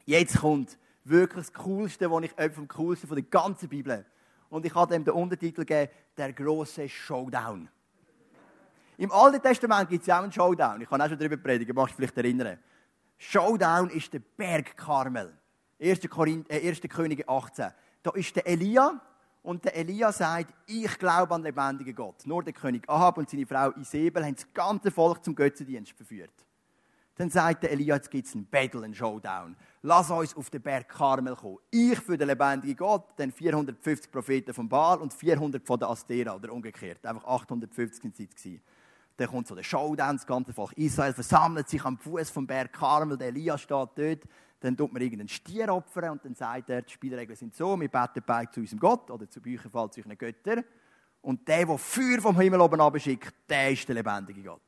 Jetzt 0.06 0.40
kommt 0.40 0.76
wirklich 1.04 1.46
das 1.46 1.52
Coolste, 1.52 2.10
was 2.10 2.24
ich 2.24 2.52
vom 2.52 2.66
Coolsten 2.66 3.06
von 3.06 3.14
der 3.14 3.26
ganzen 3.26 3.68
Bibel. 3.68 4.04
Und 4.50 4.66
ich 4.66 4.74
habe 4.74 4.92
dem 4.92 5.04
den 5.04 5.14
Untertitel 5.14 5.64
gegeben, 5.64 5.92
der 6.16 6.32
große 6.32 6.88
Showdown. 6.88 7.68
Im 8.98 9.12
Alten 9.12 9.40
Testament 9.40 9.88
gibt 9.88 10.00
es 10.00 10.08
ja 10.08 10.18
auch 10.18 10.24
einen 10.24 10.32
Showdown. 10.32 10.80
Ich 10.80 10.88
kann 10.88 11.00
auch 11.00 11.08
schon 11.08 11.16
darüber 11.16 11.36
predigen, 11.36 11.76
machst 11.76 11.92
du 11.92 11.98
vielleicht 11.98 12.16
erinnern. 12.16 12.58
Showdown 13.18 13.90
ist 13.90 14.12
der 14.12 14.20
Berg 14.20 14.76
Karmel. 14.76 15.32
1. 15.80 16.08
Korinth, 16.08 16.50
äh, 16.50 16.68
1. 16.68 16.80
Könige 16.88 17.28
18. 17.28 17.72
Da 18.02 18.10
ist 18.12 18.34
der 18.36 18.46
Elia 18.46 19.00
und 19.42 19.64
der 19.64 19.76
Elia 19.76 20.12
sagt, 20.12 20.52
ich 20.66 20.98
glaube 20.98 21.34
an 21.34 21.42
den 21.42 21.54
lebendigen 21.54 21.94
Gott. 21.94 22.26
Nur 22.26 22.42
der 22.42 22.52
König 22.52 22.88
Ahab 22.88 23.18
und 23.18 23.28
seine 23.30 23.46
Frau 23.46 23.70
Isabel 23.72 24.24
haben 24.24 24.34
das 24.34 24.52
ganze 24.52 24.90
Volk 24.90 25.24
zum 25.24 25.34
Götzendienst 25.34 25.92
verführt. 25.92 26.32
Dann 27.16 27.30
sagt 27.30 27.62
der 27.62 27.72
Elia, 27.72 27.94
jetzt 27.94 28.10
gibt 28.10 28.26
es 28.26 28.34
einen 28.34 28.46
Battle, 28.46 28.84
einen 28.84 28.94
Showdown. 28.94 29.56
Lass 29.82 30.10
uns 30.10 30.36
auf 30.36 30.50
den 30.50 30.60
Berg 30.60 30.88
Karmel 30.88 31.34
kommen. 31.34 31.58
Ich 31.70 31.98
für 31.98 32.18
den 32.18 32.28
lebendigen 32.28 32.76
Gott, 32.76 33.04
dann 33.16 33.32
450 33.32 34.10
Propheten 34.10 34.52
von 34.52 34.68
Baal 34.68 34.98
und 34.98 35.14
400 35.14 35.66
von 35.66 35.78
der 35.78 35.88
Astera 35.88 36.34
oder 36.34 36.52
umgekehrt. 36.52 37.06
Einfach 37.06 37.24
850 37.24 38.04
in 38.04 38.14
Zeit 38.14 38.36
gewesen. 38.36 38.60
Dann 39.16 39.28
kommt 39.28 39.46
so 39.46 39.54
der 39.54 39.62
Showdown, 39.62 40.16
das 40.16 40.26
ganze 40.26 40.52
Volk 40.52 40.72
Israel 40.74 41.14
versammelt 41.14 41.68
sich 41.68 41.84
am 41.84 41.96
Fuß 41.96 42.30
vom 42.30 42.46
Berg 42.46 42.72
Karmel. 42.72 43.16
Der 43.16 43.28
Elia 43.28 43.56
steht 43.56 43.90
dort 43.96 44.24
dann 44.60 44.76
tut 44.76 44.92
man 44.92 45.02
irgendeinen 45.02 45.28
Stier 45.28 45.72
opfern 45.72 46.10
und 46.10 46.24
dann 46.24 46.34
sagt 46.34 46.70
er, 46.70 46.82
die 46.82 46.92
Spielregeln 46.92 47.36
sind 47.36 47.54
so, 47.54 47.78
wir 47.78 47.88
beten 47.88 48.22
beide 48.24 48.50
zu 48.50 48.60
unserem 48.60 48.80
Gott 48.80 49.10
oder 49.10 49.28
zu 49.28 49.40
Bücherfall 49.40 49.90
zu 49.90 50.00
unseren 50.00 50.16
Göttern. 50.16 50.64
Und 51.20 51.46
der, 51.46 51.66
der 51.66 51.78
Feuer 51.78 52.20
vom 52.20 52.38
Himmel 52.40 52.60
oben 52.60 52.80
abschickt, 52.80 53.34
der 53.48 53.72
ist 53.72 53.86
der 53.88 53.96
lebendige 53.96 54.42
Gott. 54.42 54.62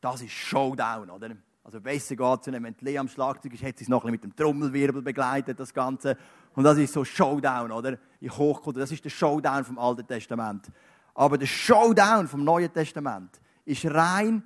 Das 0.00 0.22
ist 0.22 0.32
Showdown, 0.32 1.10
oder? 1.10 1.36
Also 1.64 1.80
besser 1.80 2.16
geht 2.16 2.46
es 2.46 2.52
wenn 2.52 2.76
Lea 2.80 2.98
am 2.98 3.08
Schlagzeug 3.08 3.52
ist, 3.52 3.62
hat 3.62 3.76
sie 3.76 3.84
es 3.84 3.88
noch 3.88 4.04
ein 4.04 4.10
mit 4.10 4.24
dem 4.24 4.34
Trommelwirbel 4.34 5.02
begleitet, 5.02 5.60
das 5.60 5.74
Ganze. 5.74 6.16
Und 6.54 6.64
das 6.64 6.78
ist 6.78 6.92
so 6.92 7.04
Showdown, 7.04 7.72
oder? 7.72 7.98
In 8.20 8.30
Hochkultur, 8.30 8.80
das 8.80 8.92
ist 8.92 9.04
der 9.04 9.10
Showdown 9.10 9.64
vom 9.64 9.78
Alten 9.78 10.06
Testament. 10.06 10.70
Aber 11.18 11.36
der 11.36 11.46
Showdown 11.46 12.28
vom 12.28 12.44
Neuen 12.44 12.72
Testament 12.72 13.40
ist 13.64 13.84
rein 13.86 14.40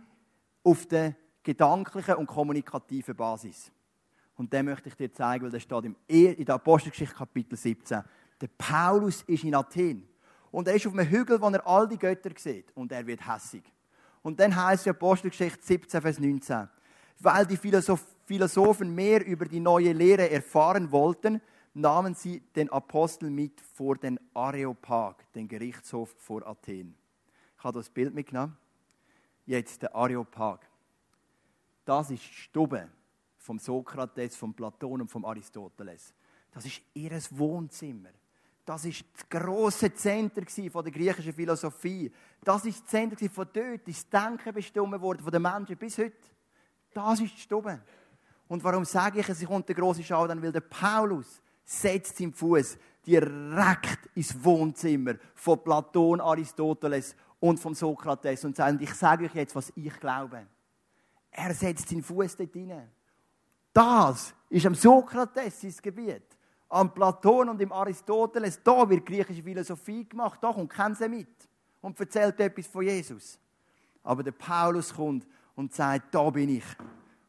auf 0.65 0.87
der 0.87 1.15
gedanklichen 1.43 2.15
und 2.15 2.27
kommunikativen 2.27 3.15
Basis. 3.15 3.71
Und 4.37 4.51
den 4.51 4.65
möchte 4.65 4.89
ich 4.89 4.95
dir 4.95 5.13
zeigen, 5.13 5.45
weil 5.45 5.51
der 5.51 5.61
steht 5.61 5.85
in 6.09 6.45
der 6.47 6.55
Apostelgeschichte 6.55 7.15
Kapitel 7.15 7.59
17. 7.59 8.03
Der 8.41 8.47
Paulus 8.57 9.21
ist 9.27 9.45
in 9.45 9.55
Athen. 9.55 10.09
Und 10.51 10.67
er 10.67 10.75
ist 10.75 10.87
auf 10.87 10.95
einem 10.95 11.07
Hügel, 11.11 11.39
wo 11.43 11.51
er 11.51 11.67
all 11.67 11.87
die 11.87 11.99
Götter 11.99 12.31
sieht. 12.35 12.75
Und 12.75 12.91
er 12.91 13.07
wird 13.07 13.21
hässig. 13.29 13.65
Und 14.23 14.41
dann 14.41 14.57
heißt 14.57 14.87
in 14.87 14.93
Apostelgeschichte 14.93 15.63
17, 15.63 16.01
Vers 16.01 16.19
19. 16.19 16.71
Weil 17.21 17.45
die 17.45 17.59
Philosophen 17.59 18.95
mehr 18.95 19.27
über 19.27 19.45
die 19.45 19.61
neue 19.61 19.93
Lehre 19.93 20.31
erfahren 20.31 20.91
wollten, 20.91 21.43
nahmen 21.75 22.15
sie 22.15 22.41
den 22.55 22.71
Apostel 22.71 23.31
mit 23.31 23.61
vor 23.61 23.97
den 23.97 24.19
Areopag, 24.35 25.17
den 25.35 25.49
Gerichtshof 25.49 26.15
vor 26.19 26.47
Athen. 26.47 26.95
Ich 27.57 27.65
habe 27.65 27.79
das 27.79 27.89
Bild 27.89 28.15
mitgenommen. 28.15 28.57
Jetzt 29.47 29.83
der 29.83 29.95
Areopag. 29.95 30.61
Das 31.85 32.11
ist 32.11 32.23
Stube 32.23 32.89
vom 33.39 33.59
Sokrates, 33.59 34.37
vom 34.37 34.55
Platon 34.55 35.03
und 35.03 35.09
vom 35.09 35.25
Aristoteles. 35.25 36.15
Das 36.53 36.65
ist 36.65 36.83
ihr 36.95 37.11
Wohnzimmer. 37.31 38.11
Das 38.65 38.85
ist 38.85 39.05
das 39.15 39.29
große 39.29 39.93
Zentrum 39.95 40.45
der 40.85 40.93
griechischen 40.93 41.33
Philosophie. 41.33 42.13
Das 42.45 42.65
ist 42.65 42.83
das 42.83 42.87
Zentrum 42.87 43.29
von 43.29 43.49
dort, 43.53 43.89
das 43.89 44.09
Denken 44.09 44.55
bestimmt 44.55 45.01
worden 45.01 45.23
von 45.23 45.33
den 45.33 45.43
Menschen 45.43 45.77
bis 45.77 45.99
heute. 45.99 46.17
Das 46.93 47.21
ist 47.21 47.35
die 47.35 47.41
Stube. 47.41 47.81
Und 48.47 48.63
warum 48.63 48.85
sage 48.85 49.21
ich, 49.21 49.29
es 49.29 49.45
kommt 49.45 49.69
der 49.69 49.75
große 49.75 50.05
Schau 50.05 50.27
dann, 50.27 50.42
weil 50.42 50.53
der 50.53 50.61
Paulus 50.61 51.40
setzt 51.65 52.17
seinen 52.17 52.33
Fuß 52.33 52.79
direkt 53.06 54.08
ins 54.15 54.42
Wohnzimmer 54.44 55.15
von 55.35 55.63
Platon, 55.63 56.21
Aristoteles 56.21 57.17
und 57.40 57.58
vom 57.58 57.75
Sokrates 57.75 58.44
und 58.44 58.56
sagt, 58.56 58.81
ich 58.81 58.94
sage 58.94 59.25
euch 59.27 59.35
jetzt, 59.35 59.54
was 59.54 59.73
ich 59.75 59.98
glaube. 59.98 60.46
Er 61.31 61.54
setzt 61.54 61.88
seinen 61.88 62.02
Fuß 62.02 62.37
dort 62.37 62.52
hinein. 62.52 62.90
Das 63.73 64.35
ist 64.48 64.67
am 64.67 64.75
Sokrates 64.75 65.60
sein 65.60 65.75
Gebiet. 65.83 66.23
Am 66.69 66.92
Platon 66.92 67.50
und 67.50 67.60
im 67.60 67.73
Aristoteles, 67.73 68.63
da 68.63 68.88
wird 68.88 69.04
griechische 69.04 69.42
Philosophie 69.42 70.08
gemacht. 70.08 70.38
Da 70.42 70.52
kommt 70.52 70.71
kein 70.71 70.96
mit 71.10 71.29
und 71.81 71.98
erzählt 71.98 72.38
etwas 72.40 72.67
von 72.67 72.83
Jesus. 72.83 73.38
Aber 74.02 74.23
der 74.23 74.33
Paulus 74.33 74.94
kommt 74.94 75.27
und 75.54 75.75
sagt, 75.75 76.15
da 76.15 76.31
bin 76.31 76.48
ich. 76.48 76.65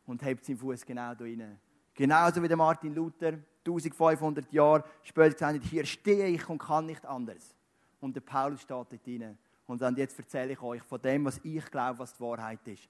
Und 0.05 0.21
hebt 0.23 0.45
seinen 0.45 0.57
Fuß 0.57 0.85
genau 0.85 1.13
da 1.13 1.23
rein. 1.23 1.59
Genauso 1.93 2.41
wie 2.41 2.47
der 2.47 2.57
Martin 2.57 2.93
Luther 2.93 3.33
1500 3.65 4.51
Jahre 4.51 4.83
später 5.03 5.31
gesagt 5.31 5.55
hat, 5.55 5.69
hier 5.69 5.85
stehe 5.85 6.27
ich 6.27 6.47
und 6.49 6.57
kann 6.57 6.85
nicht 6.85 7.05
anders. 7.05 7.55
Und 7.99 8.15
der 8.15 8.21
Paulus 8.21 8.61
steht 8.61 8.71
dort 8.71 9.07
rein 9.07 9.37
und 9.65 9.79
sagt, 9.79 9.97
jetzt 9.97 10.19
erzähle 10.19 10.53
ich 10.53 10.61
euch 10.61 10.81
von 10.83 11.01
dem, 11.01 11.25
was 11.25 11.39
ich 11.43 11.65
glaube, 11.71 11.99
was 11.99 12.13
die 12.13 12.21
Wahrheit 12.21 12.67
ist. 12.67 12.89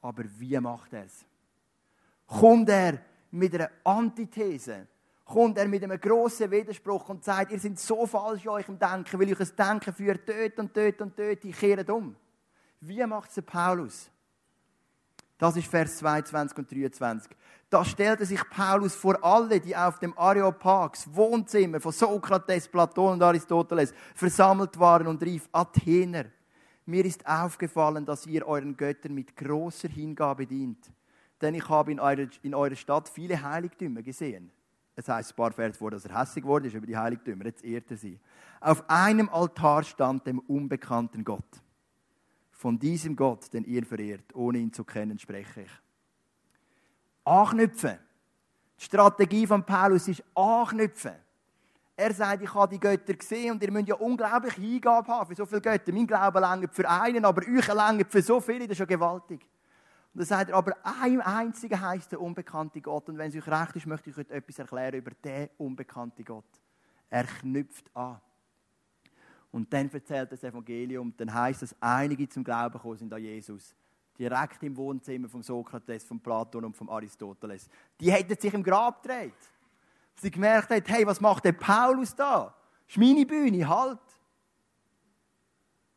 Aber 0.00 0.24
wie 0.38 0.58
macht 0.58 0.92
er 0.92 1.04
es? 1.04 1.24
Kommt 2.26 2.68
er 2.68 2.98
mit 3.30 3.54
einer 3.54 3.70
Antithese? 3.84 4.86
Kommt 5.24 5.58
er 5.58 5.68
mit 5.68 5.82
einem 5.82 6.00
grossen 6.00 6.50
Widerspruch 6.50 7.08
und 7.08 7.24
sagt, 7.24 7.52
ihr 7.52 7.58
seid 7.58 7.78
so 7.78 8.06
falsch 8.06 8.44
in 8.44 8.50
eurem 8.50 8.78
Denken, 8.78 9.18
weil 9.18 9.32
euch 9.32 9.40
ein 9.40 9.56
Denken 9.56 9.94
führt 9.94 10.28
dort 10.28 10.58
und 10.58 10.76
dort 10.76 11.00
und 11.00 11.18
dort, 11.18 11.44
ich 11.44 11.56
kehre 11.56 11.94
um. 11.94 12.14
Wie 12.80 13.04
macht 13.06 13.30
es 13.34 13.42
Paulus? 13.42 14.10
Das 15.38 15.56
ist 15.56 15.66
Vers 15.66 15.96
22 15.98 16.58
und 16.58 16.70
23. 16.70 17.30
Da 17.68 17.84
stellte 17.84 18.24
sich 18.24 18.40
Paulus 18.50 18.94
vor 18.94 19.22
alle, 19.24 19.58
die 19.60 19.74
auf 19.74 19.98
dem 19.98 20.16
Areopags, 20.16 21.08
Wohnzimmer 21.12 21.80
von 21.80 21.92
Sokrates, 21.92 22.68
Platon 22.68 23.14
und 23.14 23.22
Aristoteles 23.22 23.92
versammelt 24.14 24.78
waren 24.78 25.08
und 25.08 25.22
rief, 25.22 25.48
Athener, 25.50 26.26
mir 26.86 27.04
ist 27.04 27.26
aufgefallen, 27.26 28.04
dass 28.04 28.26
ihr 28.26 28.46
euren 28.46 28.76
Göttern 28.76 29.14
mit 29.14 29.36
großer 29.36 29.88
Hingabe 29.88 30.46
dient. 30.46 30.92
Denn 31.40 31.54
ich 31.54 31.68
habe 31.68 31.90
in 31.90 31.98
eurer, 31.98 32.28
in 32.42 32.54
eurer 32.54 32.76
Stadt 32.76 33.08
viele 33.08 33.42
Heiligtümer 33.42 34.02
gesehen. 34.02 34.50
Es 34.94 35.08
heißt 35.08 35.32
ein 35.32 35.36
paar 35.36 35.52
Vers 35.52 35.76
vor, 35.76 35.90
dass 35.90 36.04
er 36.04 36.20
hässlich 36.20 36.44
wurde 36.44 36.68
ist 36.68 36.74
über 36.74 36.86
die 36.86 36.96
Heiligtümer. 36.96 37.46
Jetzt 37.46 37.64
ehrt 37.64 37.90
er 37.90 37.96
sie. 37.96 38.20
Auf 38.60 38.88
einem 38.88 39.28
Altar 39.28 39.82
stand 39.82 40.26
dem 40.26 40.38
unbekannten 40.38 41.24
Gott. 41.24 41.63
Von 42.64 42.78
diesem 42.78 43.14
Gott, 43.14 43.52
den 43.52 43.66
ihr 43.66 43.84
verehrt, 43.84 44.34
ohne 44.34 44.56
ihn 44.56 44.72
zu 44.72 44.84
kennen, 44.84 45.18
spreche 45.18 45.60
ich. 45.60 45.70
Anknüpfen. 47.22 47.98
Die 48.80 48.84
Strategie 48.84 49.46
von 49.46 49.62
Paulus 49.66 50.08
ist 50.08 50.24
anknüpfen. 50.34 51.12
Er 51.94 52.14
sagt, 52.14 52.42
ich 52.42 52.54
habe 52.54 52.72
die 52.72 52.80
Götter 52.80 53.12
gesehen 53.12 53.52
und 53.52 53.62
ihr 53.62 53.70
müsst 53.70 53.88
ja 53.88 53.96
unglaublich 53.96 54.54
Hingabe 54.54 55.12
haben 55.12 55.28
für 55.28 55.34
so 55.34 55.44
viele 55.44 55.60
Götter. 55.60 55.92
Mein 55.92 56.06
Glaube 56.06 56.40
längert 56.40 56.74
für 56.74 56.88
einen, 56.88 57.26
aber 57.26 57.42
euch 57.42 57.68
längert 57.68 58.10
für 58.10 58.22
so 58.22 58.40
viele, 58.40 58.60
das 58.60 58.70
ist 58.70 58.78
schon 58.78 58.86
gewaltig. 58.86 59.46
Und 60.14 60.20
dann 60.20 60.26
sagt 60.26 60.48
er, 60.48 60.56
aber 60.56 60.74
ein 60.84 61.20
einziger 61.20 61.78
heißt 61.78 62.12
der 62.12 62.20
unbekannte 62.22 62.80
Gott. 62.80 63.10
Und 63.10 63.18
wenn 63.18 63.28
es 63.28 63.36
euch 63.36 63.46
recht 63.46 63.76
ist, 63.76 63.84
möchte 63.84 64.08
ich 64.08 64.16
euch 64.16 64.30
etwas 64.30 64.58
erklären 64.58 64.94
über 64.94 65.10
den 65.22 65.50
unbekannten 65.58 66.24
Gott. 66.24 66.48
Er 67.10 67.24
knüpft 67.24 67.94
an. 67.94 68.22
Und 69.54 69.72
dann 69.72 69.88
erzählt 69.88 70.32
das 70.32 70.42
Evangelium, 70.42 71.14
dann 71.16 71.32
heißt 71.32 71.62
es, 71.62 71.76
einige 71.78 72.28
zum 72.28 72.42
Glauben 72.42 72.72
gekommen 72.72 72.96
sind 72.96 73.12
an 73.12 73.22
Jesus. 73.22 73.72
Direkt 74.18 74.60
im 74.64 74.76
Wohnzimmer 74.76 75.28
von 75.28 75.44
Sokrates, 75.44 76.02
von 76.02 76.18
Platon 76.18 76.64
und 76.64 76.76
von 76.76 76.88
Aristoteles. 76.88 77.68
Die 78.00 78.10
hätten 78.10 78.36
sich 78.36 78.52
im 78.52 78.64
Grab 78.64 79.00
gedreht. 79.00 79.32
Sie 80.16 80.28
gemerkt 80.28 80.70
haben, 80.70 80.82
hey, 80.84 81.06
was 81.06 81.20
macht 81.20 81.44
der 81.44 81.52
Paulus 81.52 82.16
da? 82.16 82.52
Das 82.84 82.96
ist 82.96 82.98
meine 82.98 83.24
Bühne, 83.24 83.68
halt. 83.68 84.00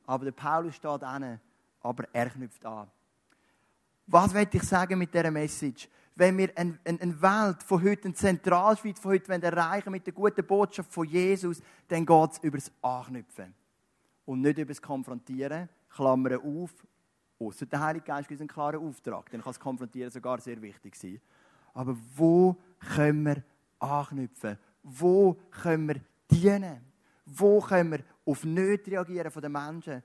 Aber 0.05 0.25
der 0.25 0.33
Paulus 0.33 0.75
steht 0.75 1.03
an, 1.03 1.41
aber 1.81 2.03
er 2.13 2.29
knüpft 2.29 2.63
an. 2.63 2.87
Was 4.05 4.35
will 4.35 4.47
ich 4.51 4.63
sagen 4.63 4.99
mit 4.99 5.11
dieser 5.11 5.31
Message? 5.31 5.89
Wenn 6.17 6.35
wir 6.35 6.49
eine, 6.55 6.79
eine 6.83 7.21
Welt 7.21 7.61
von 7.61 7.83
heute, 7.83 8.05
eine 8.05 8.15
Zentralschweiz 8.15 8.99
von 8.99 9.11
heute 9.11 9.31
erreichen 9.31 9.91
mit 9.91 10.03
der 10.03 10.13
guten 10.13 10.43
Botschaft 10.43 10.91
von 10.91 11.07
Jesus, 11.07 11.61
dann 11.87 12.07
geht 12.07 12.31
es 12.31 12.39
über 12.39 12.57
das 12.57 12.71
Anknüpfen. 12.81 13.53
Und 14.25 14.41
nicht 14.41 14.57
über 14.57 14.69
das 14.71 14.81
Konfrontieren, 14.81 15.69
Klammern 15.91 16.39
auf, 16.39 16.71
außer 17.37 17.67
der 17.67 17.79
Heilige 17.81 18.05
Geist 18.05 18.31
ist 18.31 18.41
ein 18.41 18.47
klarer 18.47 18.79
Auftrag. 18.79 19.29
Dann 19.29 19.41
kann 19.41 19.51
das 19.51 19.59
Konfrontieren 19.59 20.09
sogar 20.09 20.41
sehr 20.41 20.59
wichtig 20.59 20.95
sein. 20.95 21.21
Aber 21.75 21.95
wo 22.15 22.57
können 22.95 23.23
wir 23.23 23.43
anknüpfen? 23.77 24.57
Wo 24.81 25.37
können 25.51 25.87
wir 25.87 26.01
dienen? 26.31 26.81
Wo 27.27 27.61
können 27.61 27.91
wir 27.91 27.99
auf 28.25 28.43
Nöte 28.43 28.89
reagieren 28.89 29.29
von 29.29 29.43
den 29.43 29.51
Menschen? 29.51 30.01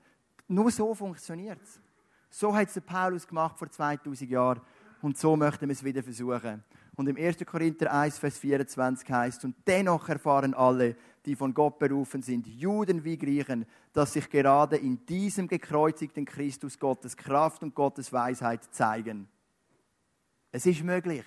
Nur 0.47 0.69
so 0.69 0.93
funktioniert 0.93 1.59
es. 1.63 1.81
So 2.29 2.55
hat 2.55 2.67
es 2.67 2.79
Paulus 2.81 3.27
gemacht 3.27 3.57
vor 3.57 3.67
2000 3.67 4.29
Jahren. 4.29 4.61
Und 5.03 5.17
so 5.17 5.35
möchten 5.35 5.67
wir 5.67 5.73
es 5.73 5.83
wieder 5.83 6.01
versuchen. 6.01 6.63
Und 6.95 7.09
im 7.09 7.17
1. 7.17 7.45
Korinther 7.45 7.93
1, 7.93 8.19
Vers 8.19 8.37
24 8.37 9.11
heißt, 9.11 9.43
und 9.43 9.53
dennoch 9.67 10.07
erfahren 10.07 10.53
alle, 10.53 10.95
die 11.25 11.35
von 11.35 11.53
Gott 11.53 11.77
berufen 11.77 12.21
sind, 12.21 12.47
Juden 12.47 13.03
wie 13.03 13.17
Griechen, 13.17 13.65
dass 13.91 14.13
sich 14.13 14.29
gerade 14.29 14.77
in 14.77 15.05
diesem 15.05 15.49
gekreuzigten 15.49 16.23
Christus 16.23 16.79
Gottes 16.79 17.17
Kraft 17.17 17.63
und 17.63 17.75
Gottes 17.75 18.13
Weisheit 18.13 18.63
zeigen. 18.73 19.27
Es 20.53 20.65
ist 20.65 20.81
möglich, 20.81 21.25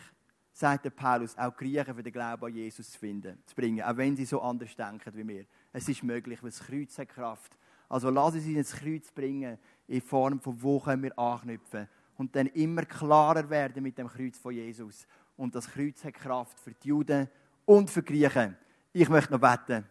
sagt 0.54 0.86
der 0.86 0.90
Paulus, 0.90 1.36
auch 1.36 1.54
Griechen 1.54 1.94
für 1.94 2.02
den 2.02 2.14
Glauben 2.14 2.46
an 2.46 2.54
Jesus 2.54 2.92
zu 2.92 2.98
finden, 2.98 3.42
zu 3.44 3.54
bringen, 3.54 3.82
auch 3.82 3.98
wenn 3.98 4.16
sie 4.16 4.24
so 4.24 4.40
anders 4.40 4.74
denken 4.74 5.14
wie 5.14 5.28
wir. 5.28 5.44
Es 5.74 5.86
ist 5.86 6.02
möglich, 6.02 6.42
weil 6.42 6.48
das 6.48 6.60
Kreuz 6.60 6.96
hat 6.98 7.10
Kraft. 7.10 7.58
Also 7.90 8.08
lassen 8.08 8.40
Sie 8.40 8.56
uns 8.56 8.72
ins 8.72 8.80
Kreuz 8.80 9.12
bringen, 9.12 9.58
in 9.86 10.00
Form 10.00 10.40
von, 10.40 10.62
wo 10.62 10.80
können 10.80 11.02
wir 11.02 11.18
anknüpfen 11.18 11.86
und 12.16 12.34
dann 12.34 12.46
immer 12.48 12.84
klarer 12.84 13.48
werden 13.48 13.82
mit 13.82 13.98
dem 13.98 14.08
Kreuz 14.08 14.38
von 14.38 14.52
Jesus. 14.52 15.06
Und 15.36 15.54
das 15.54 15.68
Kreuz 15.68 16.02
hat 16.04 16.14
Kraft 16.14 16.58
für 16.58 16.72
die 16.72 16.88
Juden 16.88 17.28
und 17.64 17.90
für 17.90 18.02
die 18.02 18.12
Griechen. 18.12 18.56
Ich 18.92 19.08
möchte 19.08 19.32
noch 19.32 19.40
beten. 19.40 19.84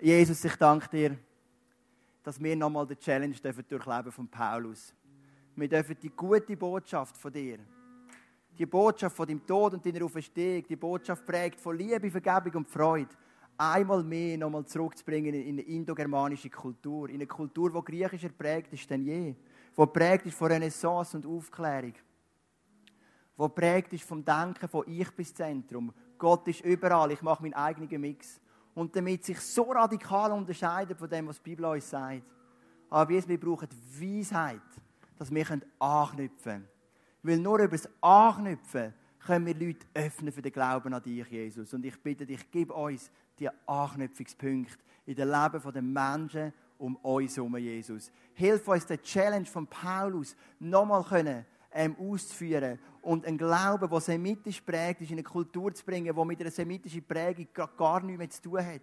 Jesus, 0.00 0.44
ich 0.44 0.56
danke 0.56 0.88
dir, 0.88 1.16
dass 2.22 2.42
wir 2.42 2.56
nochmal 2.56 2.86
die 2.86 2.96
Challenge 2.96 3.36
dürfen 3.36 3.64
durchleben 3.68 4.10
von 4.10 4.28
Paulus. 4.28 4.92
Wir 5.54 5.68
dürfen 5.68 5.96
die 6.02 6.10
gute 6.10 6.56
Botschaft 6.56 7.16
von 7.16 7.32
dir, 7.32 7.58
die 8.58 8.66
Botschaft 8.66 9.14
von 9.14 9.28
deinem 9.28 9.46
Tod 9.46 9.74
und 9.74 9.84
deiner 9.84 10.04
Auferstehung, 10.04 10.64
die 10.66 10.76
Botschaft 10.76 11.24
prägt 11.24 11.60
von 11.60 11.76
Liebe, 11.76 12.10
Vergebung 12.10 12.62
und 12.62 12.70
Freude, 12.70 13.14
einmal 13.56 14.02
mehr 14.02 14.38
nochmal 14.38 14.64
zurückzubringen 14.64 15.34
in 15.34 15.50
eine 15.50 15.62
indogermanische 15.62 16.50
Kultur, 16.50 17.08
in 17.08 17.16
eine 17.16 17.26
Kultur, 17.26 17.70
die 17.70 17.92
griechischer 17.92 18.30
prägt 18.30 18.72
ist 18.72 18.90
denn 18.90 19.04
je 19.04 19.34
wo 19.74 19.86
prägt 19.86 20.26
ist 20.26 20.36
von 20.36 20.52
Renaissance 20.52 21.16
und 21.16 21.26
Aufklärung, 21.26 21.94
wo 23.36 23.48
prägt 23.48 23.92
ist 23.92 24.04
vom 24.04 24.24
Denken 24.24 24.68
von 24.68 24.84
Ich 24.86 25.10
bis 25.12 25.34
Zentrum. 25.34 25.92
Gott 26.18 26.46
ist 26.48 26.60
überall, 26.60 27.10
ich 27.12 27.22
mache 27.22 27.42
meinen 27.42 27.54
eigenen 27.54 28.00
Mix. 28.00 28.40
Und 28.74 28.94
damit 28.94 29.24
sich 29.24 29.40
so 29.40 29.70
radikal 29.70 30.32
unterscheidet 30.32 30.98
von 30.98 31.08
dem, 31.08 31.26
was 31.26 31.42
die 31.42 31.50
Bibel 31.50 31.66
uns 31.66 31.90
sagt. 31.90 32.22
Aber 32.88 33.08
wir 33.08 33.40
brauchen 33.40 33.68
Weisheit, 33.98 34.60
dass 35.18 35.30
wir 35.30 35.60
anknüpfen 35.78 36.42
können. 36.42 36.68
Weil 37.22 37.38
nur 37.38 37.58
über 37.58 37.76
das 37.76 37.88
Anknüpfen 38.00 38.94
können 39.18 39.46
wir 39.46 39.54
Leute 39.54 39.86
öffnen 39.94 40.32
für 40.32 40.42
den 40.42 40.52
Glauben 40.52 40.92
an 40.92 41.02
dich, 41.02 41.26
Jesus. 41.28 41.72
Und 41.74 41.84
ich 41.84 42.00
bitte 42.02 42.26
dich, 42.26 42.50
gib 42.50 42.70
uns 42.70 43.10
die 43.38 43.48
Anknüpfungspunkte 43.66 44.78
in 45.06 45.14
den 45.14 45.28
Leben 45.28 45.72
der 45.72 45.82
Menschen 45.82 46.52
um 46.82 46.96
uns 46.96 47.36
herum, 47.36 47.56
Jesus. 47.56 48.10
Hilf 48.34 48.66
uns, 48.66 48.84
die 48.84 48.98
Challenge 48.98 49.46
von 49.46 49.66
Paulus 49.68 50.34
nochmal 50.58 51.04
können, 51.04 51.46
ähm, 51.72 51.96
auszuführen 51.98 52.78
und 53.00 53.24
einen 53.24 53.38
Glauben, 53.38 53.88
der 53.88 54.00
semitisch 54.00 54.60
prägt 54.60 55.00
ist, 55.00 55.10
in 55.10 55.18
eine 55.18 55.22
Kultur 55.22 55.72
zu 55.72 55.84
bringen, 55.84 56.14
die 56.14 56.24
mit 56.24 56.40
einer 56.40 56.50
semitischen 56.50 57.04
Prägung 57.04 57.46
gar 57.76 58.02
nichts 58.02 58.18
mehr 58.18 58.30
zu 58.30 58.42
tun 58.42 58.66
hat. 58.66 58.82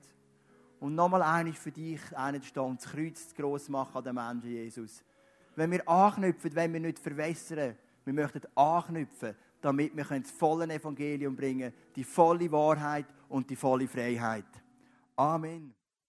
Und 0.80 0.96
nochmal 0.96 1.22
eines 1.24 1.58
für 1.58 1.72
dich 1.72 2.00
einzustehen 2.16 2.66
und 2.66 2.82
das 2.82 2.90
Kreuz 2.90 3.28
zu 3.28 3.36
gross 3.36 3.68
machen 3.68 3.98
an 3.98 4.04
den 4.04 4.16
Menschen, 4.16 4.50
Jesus. 4.50 5.04
Wenn 5.56 5.72
wir 5.72 5.88
anknüpfen, 5.88 6.56
wenn 6.56 6.72
wir 6.72 6.80
nicht 6.80 7.00
verwässern, 7.00 7.76
wir 8.06 8.14
möchten 8.14 8.42
anknüpfen, 8.56 9.36
damit 9.60 9.96
wir 9.96 10.06
das 10.06 10.32
volle 10.32 10.74
Evangelium 10.74 11.36
bringen 11.36 11.74
die 11.94 12.06
volle 12.06 12.50
Wahrheit 12.50 13.08
und 13.28 13.50
die 13.50 13.58
volle 13.58 13.90
Freiheit. 13.90 14.46
Amen. 15.18 15.79